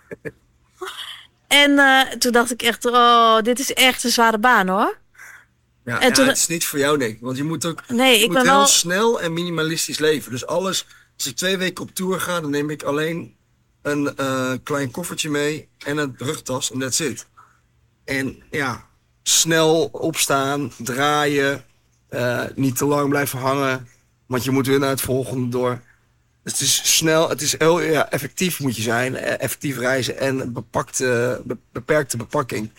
en 1.47 1.79
eh, 1.79 2.01
toen 2.17 2.31
dacht 2.31 2.51
ik 2.51 2.61
echt, 2.61 2.85
oh, 2.85 3.39
dit 3.41 3.59
is 3.59 3.73
echt 3.73 4.03
een 4.03 4.09
zware 4.11 4.37
baan 4.37 4.67
hoor. 4.67 4.97
Ja, 5.85 5.99
En 5.99 6.07
ja, 6.07 6.13
toen- 6.13 6.27
het 6.27 6.37
is 6.37 6.47
niet 6.47 6.65
voor 6.65 6.79
jou 6.79 6.97
denk 6.97 7.13
ik. 7.15 7.21
Want 7.21 7.37
je 7.37 7.43
moet 7.43 7.65
ook 7.65 7.87
Nee, 7.87 8.11
je 8.17 8.19
ik 8.23 8.25
moet 8.25 8.35
ben 8.35 8.45
heel 8.45 8.55
wel... 8.55 8.65
snel 8.67 9.21
en 9.21 9.33
minimalistisch 9.33 9.99
leven. 9.99 10.31
Dus 10.31 10.45
alles, 10.45 10.85
als 11.17 11.27
ik 11.27 11.35
twee 11.35 11.57
weken 11.57 11.83
op 11.83 11.95
tour 11.95 12.19
ga, 12.19 12.41
dan 12.41 12.49
neem 12.49 12.69
ik 12.69 12.83
alleen 12.83 13.35
een 13.81 14.15
eh, 14.17 14.51
klein 14.63 14.91
koffertje 14.91 15.29
mee 15.29 15.69
en 15.77 15.97
een 15.97 16.15
rugtas 16.17 16.71
en 16.71 16.79
that's 16.79 16.99
it. 16.99 17.27
En 18.05 18.43
ja, 18.51 18.85
snel 19.23 19.89
opstaan, 19.91 20.71
draaien, 20.77 21.65
eh, 22.09 22.43
niet 22.55 22.77
te 22.77 22.85
lang 22.85 23.09
blijven 23.09 23.39
hangen, 23.39 23.87
want 24.25 24.43
je 24.43 24.51
moet 24.51 24.67
weer 24.67 24.79
naar 24.79 24.89
het 24.89 25.01
volgende 25.01 25.49
door. 25.49 25.81
Het 26.43 26.59
is 26.59 26.95
snel, 26.97 27.29
het 27.29 27.41
is 27.41 27.57
heel 27.57 27.79
ja, 27.81 28.09
effectief 28.09 28.59
moet 28.59 28.75
je 28.75 28.81
zijn, 28.81 29.15
eh, 29.15 29.39
effectief 29.41 29.77
reizen 29.77 30.17
en 30.19 30.53
bepakte, 30.53 31.41
be- 31.45 31.57
beperkte 31.71 32.17
bepakking. 32.17 32.71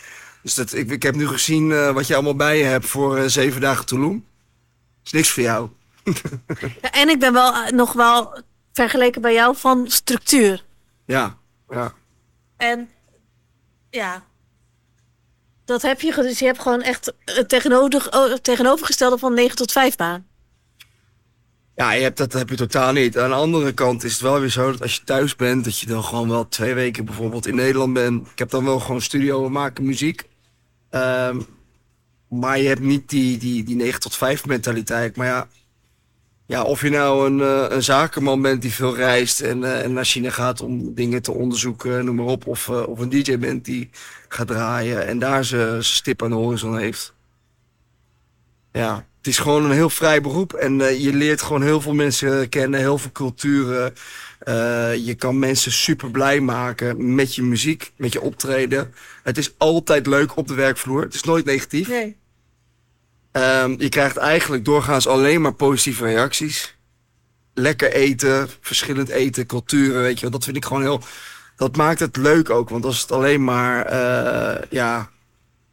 Dus 0.42 0.54
dat, 0.54 0.72
ik, 0.72 0.90
ik 0.90 1.02
heb 1.02 1.14
nu 1.14 1.26
gezien 1.26 1.72
eh, 1.72 1.90
wat 1.92 2.06
je 2.06 2.14
allemaal 2.14 2.36
bij 2.36 2.58
je 2.58 2.64
hebt 2.64 2.86
voor 2.86 3.16
eh, 3.16 3.24
zeven 3.26 3.60
dagen 3.60 3.86
Tulum. 3.86 4.26
is 5.04 5.12
niks 5.12 5.30
voor 5.30 5.42
jou. 5.42 5.68
Ja, 6.82 6.90
en 6.92 7.08
ik 7.08 7.18
ben 7.18 7.32
wel 7.32 7.70
nog 7.70 7.92
wel 7.92 8.42
vergeleken 8.72 9.22
bij 9.22 9.32
jou 9.32 9.56
van 9.56 9.90
structuur. 9.90 10.64
Ja, 11.06 11.38
ja. 11.68 11.92
En 12.56 12.88
ja, 13.90 14.24
dat 15.64 15.82
heb 15.82 16.00
je. 16.00 16.14
Dus 16.14 16.38
je 16.38 16.44
hebt 16.44 16.60
gewoon 16.60 16.82
echt 16.82 17.12
het 17.24 17.48
tegenover, 17.48 18.08
het 18.30 18.44
tegenovergestelde 18.44 19.18
van 19.18 19.34
9 19.34 19.56
tot 19.56 19.72
5 19.72 19.96
baan. 19.96 20.26
Ja, 21.74 21.92
je 21.92 22.02
hebt, 22.02 22.16
dat 22.16 22.32
heb 22.32 22.48
je 22.48 22.56
totaal 22.56 22.92
niet. 22.92 23.18
Aan 23.18 23.28
de 23.28 23.36
andere 23.36 23.72
kant 23.72 24.04
is 24.04 24.12
het 24.12 24.20
wel 24.20 24.40
weer 24.40 24.48
zo 24.48 24.70
dat 24.70 24.82
als 24.82 24.94
je 24.94 25.04
thuis 25.04 25.36
bent, 25.36 25.64
dat 25.64 25.78
je 25.78 25.86
dan 25.86 26.04
gewoon 26.04 26.28
wel 26.28 26.48
twee 26.48 26.74
weken 26.74 27.04
bijvoorbeeld 27.04 27.46
in 27.46 27.54
Nederland 27.54 27.92
bent. 27.92 28.26
Ik 28.30 28.38
heb 28.38 28.50
dan 28.50 28.64
wel 28.64 28.80
gewoon 28.80 29.00
studio, 29.00 29.42
we 29.42 29.48
maken 29.50 29.84
muziek. 29.84 30.28
Ehm, 30.90 31.40
maar 32.28 32.58
je 32.58 32.68
hebt 32.68 32.80
niet 32.80 33.08
die, 33.08 33.38
die, 33.38 33.64
die 33.64 33.76
9 33.76 34.00
tot 34.00 34.16
5 34.16 34.46
mentaliteit. 34.46 35.16
Maar 35.16 35.26
ja, 35.26 35.48
ja 36.46 36.62
of 36.62 36.82
je 36.82 36.90
nou 36.90 37.26
een, 37.26 37.40
eh, 37.40 37.76
een 37.76 37.82
zakenman 37.82 38.42
bent 38.42 38.62
die 38.62 38.72
veel 38.72 38.96
reist 38.96 39.40
en, 39.40 39.82
en 39.82 39.92
naar 39.92 40.04
China 40.04 40.30
gaat 40.30 40.60
om 40.60 40.94
dingen 40.94 41.22
te 41.22 41.32
onderzoeken, 41.32 42.04
noem 42.04 42.16
maar 42.16 42.26
op. 42.26 42.46
Of, 42.46 42.68
eh, 42.68 42.88
of 42.88 42.98
een 42.98 43.08
DJ 43.08 43.38
bent 43.38 43.64
die 43.64 43.90
gaat 44.28 44.46
draaien 44.46 45.06
en 45.06 45.18
daar 45.18 45.44
zijn 45.44 45.84
stip 45.84 46.22
aan 46.22 46.30
de 46.30 46.36
horizon 46.36 46.78
heeft. 46.78 47.14
Ja, 48.72 49.06
het 49.22 49.30
is 49.30 49.38
gewoon 49.38 49.64
een 49.64 49.70
heel 49.70 49.90
vrij 49.90 50.20
beroep. 50.20 50.52
En 50.52 50.80
eh, 50.80 51.00
je 51.00 51.12
leert 51.12 51.42
gewoon 51.42 51.62
heel 51.62 51.80
veel 51.80 51.94
mensen 51.94 52.48
kennen, 52.48 52.80
heel 52.80 52.98
veel 52.98 53.12
culturen. 53.12 53.94
Eh, 54.38 54.94
je 54.96 55.14
kan 55.14 55.38
mensen 55.38 55.72
super 55.72 56.10
blij 56.10 56.40
maken 56.40 57.14
met 57.14 57.34
je 57.34 57.42
muziek, 57.42 57.92
met 57.96 58.12
je 58.12 58.20
optreden. 58.20 58.94
Het 59.22 59.38
is 59.38 59.54
altijd 59.58 60.06
leuk 60.06 60.36
op 60.36 60.48
de 60.48 60.54
werkvloer. 60.54 61.02
Het 61.02 61.14
is 61.14 61.22
nooit 61.22 61.44
negatief. 61.44 61.88
Nee. 61.88 62.16
Ehm, 63.32 63.74
je 63.78 63.88
krijgt 63.88 64.16
eigenlijk 64.16 64.64
doorgaans 64.64 65.06
alleen 65.06 65.40
maar 65.40 65.54
positieve 65.54 66.04
reacties. 66.04 66.76
Lekker 67.54 67.92
eten, 67.92 68.48
verschillend 68.60 69.08
eten, 69.08 69.46
culturen, 69.46 70.02
weet 70.02 70.14
je 70.14 70.20
wel. 70.20 70.30
Dat 70.30 70.44
vind 70.44 70.56
ik 70.56 70.64
gewoon 70.64 70.82
heel... 70.82 71.02
Dat 71.56 71.76
maakt 71.76 72.00
het 72.00 72.16
leuk 72.16 72.50
ook. 72.50 72.68
Want 72.68 72.84
als 72.84 73.00
het 73.00 73.12
alleen 73.12 73.44
maar, 73.44 73.86
eh, 73.86 74.62
ja, 74.70 75.10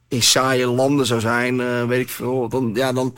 in 0.10 0.24
saaie 0.24 0.68
landen 0.68 1.06
zou 1.06 1.20
zijn, 1.20 1.62
eh, 1.62 1.86
weet 1.86 2.02
ik 2.02 2.10
veel. 2.10 2.50
Dan, 2.50 2.72
ja, 2.74 2.94
dan... 2.94 3.16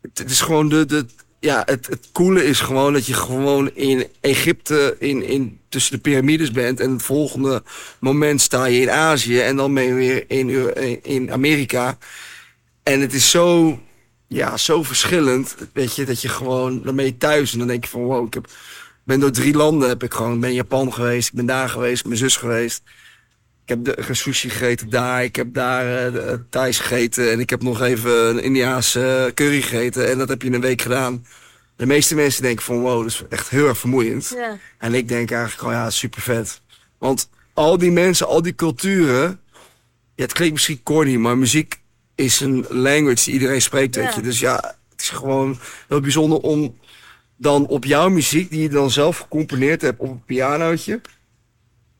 Het, 0.00 0.30
is 0.30 0.40
gewoon 0.40 0.68
de... 0.68 0.86
de 0.86 1.06
ja, 1.38 1.62
het, 1.66 1.86
het 1.86 2.08
coole 2.12 2.44
is 2.44 2.60
gewoon 2.60 2.92
dat 2.92 3.06
je 3.06 3.14
gewoon 3.14 3.70
in 3.74 4.06
Egypte 4.20 4.96
in, 4.98 5.22
in, 5.22 5.60
tussen 5.68 5.92
de 5.92 6.00
piramides 6.00 6.50
bent. 6.50 6.80
En 6.80 6.90
het 6.90 7.02
volgende 7.02 7.62
moment 7.98 8.40
sta 8.40 8.64
je 8.64 8.80
in 8.80 8.90
Azië. 8.90 9.40
En 9.40 9.56
dan 9.56 9.74
ben 9.74 9.84
je 9.84 9.94
weer 9.94 10.24
in, 10.28 10.74
in 11.02 11.32
Amerika. 11.32 11.98
En 12.84 13.00
het 13.00 13.14
is 13.14 13.30
zo, 13.30 13.78
ja, 14.28 14.56
zo 14.56 14.82
verschillend, 14.82 15.56
weet 15.72 15.96
je, 15.96 16.04
dat 16.04 16.22
je 16.22 16.28
gewoon, 16.28 16.82
dan 16.82 17.18
thuis 17.18 17.52
en 17.52 17.58
dan 17.58 17.68
denk 17.68 17.84
je 17.84 17.90
van, 17.90 18.02
wow, 18.02 18.26
ik 18.26 18.34
heb, 18.34 18.48
ben 19.04 19.20
door 19.20 19.30
drie 19.30 19.54
landen, 19.54 19.88
heb 19.88 20.02
ik 20.02 20.14
gewoon, 20.14 20.40
ben 20.40 20.48
in 20.48 20.54
Japan 20.54 20.92
geweest, 20.92 21.28
ik 21.28 21.34
ben 21.34 21.46
daar 21.46 21.68
geweest, 21.68 22.04
mijn 22.04 22.18
zus 22.18 22.36
geweest. 22.36 22.82
Ik 23.64 23.70
heb 23.70 23.84
de, 23.84 24.14
sushi 24.14 24.50
gegeten 24.50 24.90
daar, 24.90 25.24
ik 25.24 25.36
heb 25.36 25.54
daar 25.54 26.06
eh, 26.06 26.12
de, 26.12 26.44
Thais 26.50 26.78
gegeten 26.78 27.30
en 27.30 27.40
ik 27.40 27.50
heb 27.50 27.62
nog 27.62 27.82
even 27.82 28.28
een 28.28 28.42
Indiaanse 28.42 29.24
eh, 29.26 29.34
curry 29.34 29.62
gegeten 29.62 30.10
en 30.10 30.18
dat 30.18 30.28
heb 30.28 30.42
je 30.42 30.48
in 30.48 30.54
een 30.54 30.60
week 30.60 30.82
gedaan. 30.82 31.26
De 31.76 31.86
meeste 31.86 32.14
mensen 32.14 32.42
denken 32.42 32.64
van, 32.64 32.80
wow, 32.80 33.02
dat 33.02 33.10
is 33.10 33.22
echt 33.28 33.48
heel 33.48 33.68
erg 33.68 33.78
vermoeiend. 33.78 34.32
Ja. 34.36 34.58
En 34.78 34.94
ik 34.94 35.08
denk 35.08 35.30
eigenlijk, 35.30 35.62
oh 35.62 35.72
ja, 35.72 35.90
super 35.90 36.20
vet. 36.22 36.60
Want 36.98 37.28
al 37.52 37.78
die 37.78 37.90
mensen, 37.90 38.26
al 38.26 38.42
die 38.42 38.54
culturen. 38.54 39.40
Ja, 40.14 40.22
het 40.22 40.32
klinkt 40.32 40.52
misschien 40.54 40.82
corny, 40.82 41.16
maar 41.16 41.38
muziek 41.38 41.80
is 42.14 42.40
een 42.40 42.66
language 42.68 43.24
die 43.24 43.32
iedereen 43.32 43.62
spreekt, 43.62 43.96
weet 43.96 44.04
Ja. 44.04 44.14
je. 44.14 44.20
Dus 44.22 44.40
ja, 44.40 44.54
het 44.90 45.00
is 45.00 45.08
gewoon 45.08 45.58
heel 45.88 46.00
bijzonder 46.00 46.38
om 46.38 46.78
dan 47.36 47.66
op 47.66 47.84
jouw 47.84 48.08
muziek, 48.08 48.50
die 48.50 48.62
je 48.62 48.68
dan 48.68 48.90
zelf 48.90 49.18
gecomponeerd 49.18 49.82
hebt 49.82 50.00
op 50.00 50.08
een 50.08 50.24
pianootje, 50.24 51.00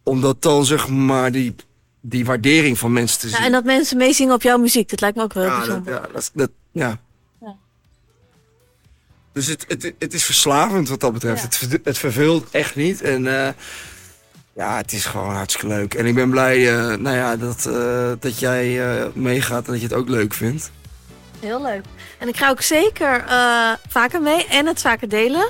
om 0.05 0.21
dat 0.21 0.43
dan 0.43 0.65
zeg 0.65 0.89
maar 0.89 1.33
die, 1.33 1.55
die 2.01 2.25
waardering 2.25 2.79
van 2.79 2.93
mensen 2.93 3.21
te 3.21 3.29
zien. 3.29 3.39
Ja, 3.39 3.45
en 3.45 3.53
dat 3.53 3.65
mensen 3.65 3.97
meezingen 3.97 4.35
op 4.35 4.43
jouw 4.43 4.59
muziek, 4.59 4.89
dat 4.91 5.01
lijkt 5.01 5.17
me 5.17 5.23
ook 5.23 5.33
wel 5.33 5.43
heel 5.43 5.53
Ja, 5.53 5.59
dat, 5.59 5.67
bijzonder. 5.67 5.93
ja, 5.95 6.09
dat, 6.13 6.31
dat- 6.35 6.51
ja. 6.73 6.99
Ja. 7.41 7.57
Dus 9.33 9.47
het, 9.47 9.65
het, 9.69 9.93
het 9.99 10.15
is 10.15 10.25
verslavend 10.25 10.89
wat 10.89 11.01
dat 11.01 11.13
betreft. 11.13 11.39
Ja. 11.41 11.45
Het, 11.47 11.57
ver- 11.57 11.81
het 11.85 11.99
verveelt 11.99 12.51
echt 12.51 12.77
niet. 12.77 13.03
En 13.03 13.47
eh, 13.47 13.53
ja, 14.53 14.77
het 14.77 14.93
is 14.93 15.05
gewoon 15.05 15.35
hartstikke 15.35 15.75
leuk. 15.75 15.95
En 15.95 16.07
ik 16.07 16.15
ben 16.15 16.31
blij 16.31 16.71
eh, 16.73 16.97
nou 16.97 17.17
ja, 17.17 17.37
dat, 17.37 17.67
eh, 17.67 18.13
dat 18.21 18.39
jij 18.39 18.81
meegaat 19.15 19.67
en 19.67 19.73
dat 19.73 19.81
je 19.81 19.87
het 19.87 19.97
ook 19.97 20.09
leuk 20.09 20.35
vindt. 20.35 20.71
Heel 21.41 21.63
leuk. 21.63 21.85
En 22.19 22.29
ik 22.29 22.37
ga 22.37 22.51
ook 22.51 22.61
zeker 22.61 23.25
vaker 23.89 24.23
mee 24.23 24.47
en 24.47 24.67
het 24.67 24.81
vaker 24.81 25.09
delen. 25.09 25.47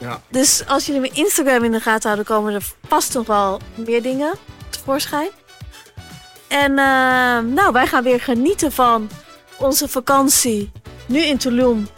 Ja. 0.00 0.20
Dus 0.28 0.62
als 0.66 0.86
jullie 0.86 1.00
mijn 1.00 1.14
Instagram 1.14 1.64
in 1.64 1.72
de 1.72 1.80
gaten 1.80 2.10
houden, 2.10 2.24
komen 2.24 2.54
er 2.54 2.66
vast 2.88 3.14
nog 3.14 3.26
wel 3.26 3.60
meer 3.74 4.02
dingen 4.02 4.32
tevoorschijn. 4.70 5.30
En 6.48 6.70
eh, 6.70 7.38
nou, 7.54 7.72
wij 7.72 7.86
gaan 7.86 8.02
weer 8.02 8.20
genieten 8.20 8.72
van 8.72 9.10
onze 9.58 9.88
vakantie. 9.88 10.72
Nu 11.06 11.20
in 11.20 11.38
Tulum, 11.38 11.88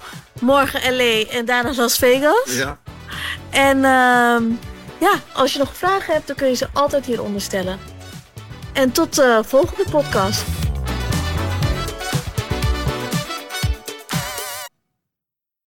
morgen 0.41 0.97
LA 0.97 1.31
en 1.31 1.45
daarna 1.45 1.75
Las 1.75 1.97
Vegas. 1.97 2.55
Ja. 2.57 2.79
En 3.51 3.85
ehm, 3.85 4.45
ja, 4.99 5.13
als 5.33 5.53
je 5.53 5.59
nog 5.59 5.77
vragen 5.77 6.15
hebt, 6.15 6.27
dan 6.27 6.37
kun 6.37 6.49
je 6.49 6.55
ze 6.55 6.69
altijd 6.73 7.07
hieronder 7.07 7.41
stellen. 7.41 7.79
En 8.73 8.93
tot 8.93 9.15
de 9.15 9.43
volgende 9.47 9.91
podcast. 9.91 10.45